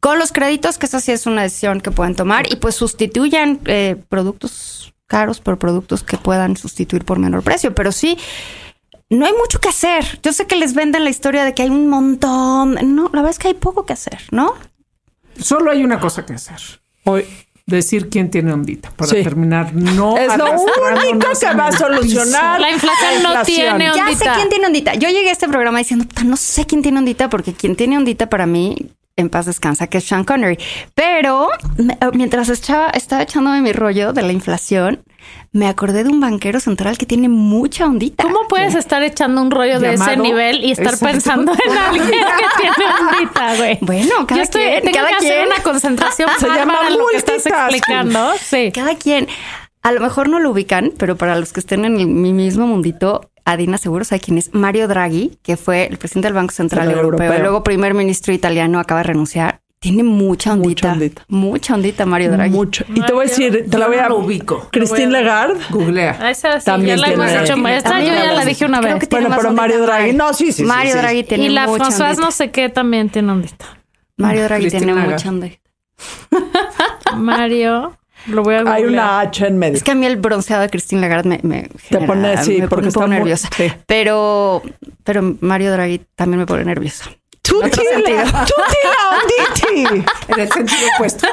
con 0.00 0.18
los 0.18 0.32
créditos, 0.32 0.78
que 0.78 0.86
esa 0.86 1.00
sí 1.00 1.12
es 1.12 1.26
una 1.26 1.42
decisión 1.42 1.80
que 1.80 1.90
pueden 1.92 2.16
tomar 2.16 2.50
y 2.52 2.56
pues 2.56 2.74
sustituyan 2.74 3.60
eh, 3.66 3.96
productos 4.08 4.92
caros 5.06 5.40
por 5.40 5.58
productos 5.58 6.02
que 6.02 6.16
puedan 6.16 6.56
sustituir 6.56 7.04
por 7.04 7.18
menor 7.20 7.42
precio. 7.44 7.72
Pero 7.74 7.92
sí, 7.92 8.18
no 9.10 9.24
hay 9.26 9.32
mucho 9.34 9.60
que 9.60 9.68
hacer. 9.68 10.18
Yo 10.22 10.32
sé 10.32 10.46
que 10.48 10.56
les 10.56 10.74
venden 10.74 11.04
la 11.04 11.10
historia 11.10 11.44
de 11.44 11.54
que 11.54 11.62
hay 11.62 11.68
un 11.68 11.86
montón. 11.88 12.78
No, 12.96 13.04
la 13.12 13.20
verdad 13.20 13.30
es 13.30 13.38
que 13.38 13.48
hay 13.48 13.54
poco 13.54 13.86
que 13.86 13.92
hacer, 13.92 14.18
¿no? 14.32 14.54
Solo 15.38 15.70
hay 15.70 15.84
una 15.84 16.00
cosa 16.00 16.26
que 16.26 16.32
hacer. 16.32 16.58
Hoy 17.04 17.26
decir 17.76 18.08
quién 18.08 18.30
tiene 18.30 18.52
ondita 18.52 18.90
para 18.96 19.10
Sí. 19.10 19.22
terminar. 19.22 19.72
No 19.74 20.16
es 20.16 20.36
lo 20.36 20.44
único 20.52 21.26
que 21.40 21.54
va 21.56 21.66
a 21.68 21.72
solucionar 21.72 22.60
La 22.60 22.70
inflación 22.70 23.22
no 23.22 23.42
tiene 23.44 23.84
Ya 23.86 23.92
sé 23.94 24.00
ondita. 24.02 24.34
quién 24.36 24.48
tiene 24.48 24.66
ondita. 24.66 24.94
Yo 24.94 25.08
llegué 25.08 25.28
a 25.28 25.32
este 25.32 25.48
programa 25.48 25.78
diciendo, 25.78 26.04
"Puta, 26.06 26.24
no 26.24 26.36
sé 26.36 26.64
quién 26.66 26.82
tiene 26.82 26.98
ondita, 26.98 27.28
porque 27.28 27.52
quien 27.52 27.76
tiene 27.76 27.96
ondita 27.96 28.28
para 28.28 28.46
mí, 28.46 28.76
en 29.16 29.28
paz 29.28 29.46
descansa, 29.46 29.86
que 29.88 29.98
es 29.98 30.04
Sean 30.04 30.24
Connery. 30.24 30.58
Pero 30.94 31.48
eh, 31.78 31.96
mientras 32.14 32.48
estaba, 32.48 32.88
estaba 32.90 33.22
echándome 33.22 33.60
mi 33.60 33.72
rollo 33.72 34.12
de 34.12 34.22
la 34.22 34.32
inflación, 34.32 35.02
me 35.52 35.68
acordé 35.68 36.02
de 36.04 36.10
un 36.10 36.18
banquero 36.20 36.60
central 36.60 36.98
que 36.98 37.06
tiene 37.06 37.28
mucha 37.28 37.86
ondita. 37.86 38.24
¿Cómo 38.24 38.48
puedes 38.48 38.74
estar 38.74 39.02
echando 39.02 39.40
un 39.42 39.50
rollo 39.50 39.78
de 39.80 39.94
ese 39.94 40.16
nivel 40.16 40.64
y 40.64 40.72
estar 40.72 40.98
pensando 40.98 41.52
en 41.52 41.78
alguien 41.78 42.06
que 42.08 42.10
tiene 42.60 42.90
ondita, 43.00 43.56
güey? 43.56 43.78
Bueno, 43.82 44.26
cada 44.26 44.36
Yo 44.38 44.42
estoy, 44.42 44.62
quien, 44.62 44.80
tengo 44.82 44.96
cada 44.96 45.08
que 45.10 45.14
hacer 45.16 45.34
quien. 45.34 45.46
una 45.46 45.62
concentración 45.62 46.30
Se 46.38 46.46
llama 46.48 46.78
en 46.88 46.98
lo 46.98 47.06
que 47.10 47.16
estás 47.18 47.34
multitasking. 47.36 47.76
explicando. 47.76 48.32
Sí. 48.40 48.72
Cada 48.74 48.94
quien. 48.96 49.28
A 49.82 49.90
lo 49.92 50.00
mejor 50.00 50.28
no 50.28 50.38
lo 50.38 50.50
ubican, 50.50 50.92
pero 50.96 51.16
para 51.16 51.36
los 51.36 51.52
que 51.52 51.58
estén 51.60 51.84
en 51.84 51.98
el- 51.98 52.06
mi 52.06 52.32
mismo 52.32 52.66
mundito, 52.66 53.31
Adina 53.44 53.76
seguro 53.78 54.04
sabe 54.04 54.20
quién 54.20 54.38
es. 54.38 54.54
Mario 54.54 54.86
Draghi, 54.88 55.38
que 55.42 55.56
fue 55.56 55.86
el 55.86 55.98
presidente 55.98 56.28
del 56.28 56.34
Banco 56.34 56.52
Central 56.52 56.84
Europeo, 56.90 57.04
europeo. 57.26 57.34
y 57.36 57.40
luego 57.40 57.62
primer 57.64 57.94
ministro 57.94 58.32
italiano, 58.32 58.78
acaba 58.78 59.00
de 59.00 59.04
renunciar. 59.08 59.60
Tiene 59.80 60.04
mucha 60.04 60.52
ondita. 60.52 60.92
ondita. 60.92 61.24
Mucha 61.26 61.74
ondita, 61.74 62.06
Mario 62.06 62.30
Draghi. 62.30 62.52
Mucho. 62.54 62.84
Y 62.94 63.00
te 63.00 63.12
voy 63.12 63.26
a 63.26 63.28
decir, 63.28 63.66
te 63.68 63.78
la 63.78 63.88
voy 63.88 63.96
a 63.96 64.08
lo 64.08 64.18
ubico. 64.18 64.68
Christine 64.70 65.10
Lagarde. 65.10 65.58
Googlea. 65.70 66.16
A 66.20 66.30
Esa 66.30 66.60
sí, 66.60 66.66
También 66.66 66.98
ya 66.98 67.06
la 67.08 67.12
hemos 67.12 67.26
tiene- 67.26 67.42
hecho. 67.42 67.66
Esta 67.68 68.00
yo 68.00 68.14
ya 68.14 68.32
la 68.32 68.44
dije 68.44 68.64
una 68.64 68.80
vez. 68.80 68.94
que 69.00 69.06
Bueno, 69.10 69.34
pero 69.36 69.52
Mario 69.52 69.82
Draghi, 69.82 70.12
no, 70.12 70.32
sí, 70.34 70.46
sí, 70.46 70.52
sí, 70.52 70.62
Mario 70.62 70.92
sí. 70.92 70.98
Draghi 70.98 71.24
tiene 71.24 71.44
Y 71.46 71.48
la 71.48 71.66
mucha 71.66 71.86
Françoise 71.86 72.04
ondita. 72.10 72.22
no 72.22 72.30
sé 72.30 72.50
qué 72.52 72.68
también 72.68 73.10
tiene 73.10 73.32
ondita. 73.32 73.66
Mario 74.18 74.44
Draghi 74.44 74.62
Christine 74.68 74.84
tiene 74.86 74.92
Lagarde. 75.00 75.14
mucha 75.16 75.28
ondita. 75.30 75.58
Mario, 77.16 77.96
lo 78.26 78.42
voy 78.42 78.54
a 78.54 78.60
Hay 78.72 78.84
una 78.84 79.20
H 79.20 79.46
en 79.46 79.58
medio. 79.58 79.76
Es 79.76 79.82
que 79.82 79.90
a 79.92 79.94
mí 79.94 80.06
el 80.06 80.16
bronceado 80.16 80.62
de 80.62 80.70
Christine 80.70 81.00
Lagarde 81.00 81.28
me, 81.28 81.40
me 81.42 81.68
genera- 81.78 82.06
pone, 82.06 82.36
sí, 82.44 82.60
me 82.60 82.68
porque 82.68 82.74
pone 82.74 82.82
un 82.82 82.88
está 82.88 83.00
poco 83.00 83.08
muy- 83.08 83.16
nerviosa. 83.18 83.48
sí. 83.56 83.72
Pero, 83.86 84.62
pero 85.04 85.36
Mario 85.40 85.72
Draghi 85.72 86.00
también 86.14 86.38
me 86.40 86.46
pone 86.46 86.64
nerviosa. 86.64 87.10
Tú 87.42 87.60
tila, 87.60 88.24
onditi. 89.10 90.04
En 90.28 90.40
el 90.40 90.50
sentido 90.52 90.80
opuesto. 90.94 91.26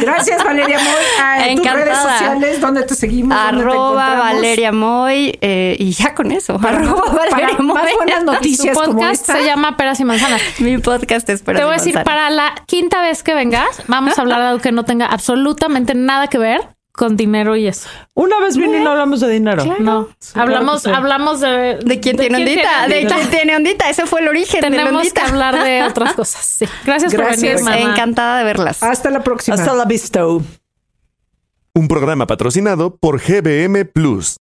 Gracias, 0.00 0.42
Valeria 0.42 0.78
Moy. 0.78 0.94
Ah, 1.20 1.46
en 1.48 1.62
tus 1.62 1.70
redes 1.72 1.98
sociales, 1.98 2.60
¿dónde 2.60 2.82
te 2.84 2.94
seguimos? 2.94 3.36
¿Dónde 3.36 3.62
te 3.64 3.68
Arroba 3.70 4.04
encontramos? 4.04 4.34
Valeria 4.34 4.72
Moy 4.72 5.38
eh, 5.40 5.76
y 5.78 5.92
ya 5.92 6.14
con 6.14 6.32
eso. 6.32 6.58
Para 6.58 6.78
arroba 6.78 7.12
más- 7.12 7.14
Valeria 7.30 7.48
para 7.50 7.62
más 7.62 7.84
Moy. 7.84 7.92
buenas 7.94 8.18
Su 8.20 8.24
noticias 8.24 8.76
como 8.76 8.92
podcast 8.96 9.12
esta. 9.20 9.36
se 9.36 9.44
llama 9.44 9.76
Peras 9.76 10.00
y 10.00 10.04
Manzanas. 10.04 10.40
Mi 10.60 10.78
podcast 10.78 11.28
es 11.28 11.42
para 11.42 11.58
Te 11.58 11.64
voy 11.64 11.74
a 11.74 11.76
decir, 11.76 11.94
para 12.04 12.30
la 12.30 12.54
quinta 12.66 13.02
vez 13.02 13.22
que 13.22 13.34
vengas, 13.34 13.82
vamos 13.86 14.18
a 14.18 14.22
hablar 14.22 14.40
de 14.40 14.46
algo 14.48 14.60
que 14.60 14.72
no 14.72 14.84
tenga 14.84 15.06
absolutamente 15.06 15.94
nada 15.94 16.28
que 16.28 16.38
ver 16.38 16.68
con 17.00 17.16
dinero 17.16 17.56
y 17.56 17.66
eso. 17.66 17.88
Una 18.12 18.38
vez 18.40 18.58
vino 18.58 18.76
y 18.76 18.80
no 18.84 18.90
hablamos 18.90 19.20
de 19.20 19.30
dinero. 19.30 19.64
No, 19.78 20.10
hablamos, 20.34 20.34
claro 20.34 20.74
que 20.74 20.80
sí. 20.80 20.90
hablamos 20.90 21.40
de, 21.40 21.78
¿De 21.82 21.98
quién 21.98 22.18
tiene 22.18 22.36
ondita? 22.36 22.86
¿De 22.88 22.96
ondita. 22.98 23.14
quién 23.14 23.30
tiene 23.30 23.56
ondita? 23.56 23.88
Ese 23.88 24.04
fue 24.04 24.20
el 24.20 24.28
origen 24.28 24.60
de 24.60 24.68
la 24.68 24.76
Tenemos 24.84 25.02
que 25.04 25.08
ondita. 25.08 25.26
hablar 25.26 25.64
de 25.64 25.82
otras 25.88 26.12
cosas. 26.12 26.44
Sí. 26.44 26.66
Gracias, 26.84 27.14
por 27.14 27.24
venir, 27.30 27.58
mamá. 27.62 27.78
Encantada 27.78 28.36
de 28.40 28.44
verlas. 28.44 28.82
Hasta 28.82 29.08
la 29.08 29.22
próxima. 29.22 29.54
Hasta 29.54 29.72
la 29.72 29.86
vista. 29.86 30.26
Un 30.26 31.88
programa 31.88 32.26
patrocinado 32.26 32.94
por 32.96 33.18
GBM 33.18 33.86
Plus. 33.86 34.36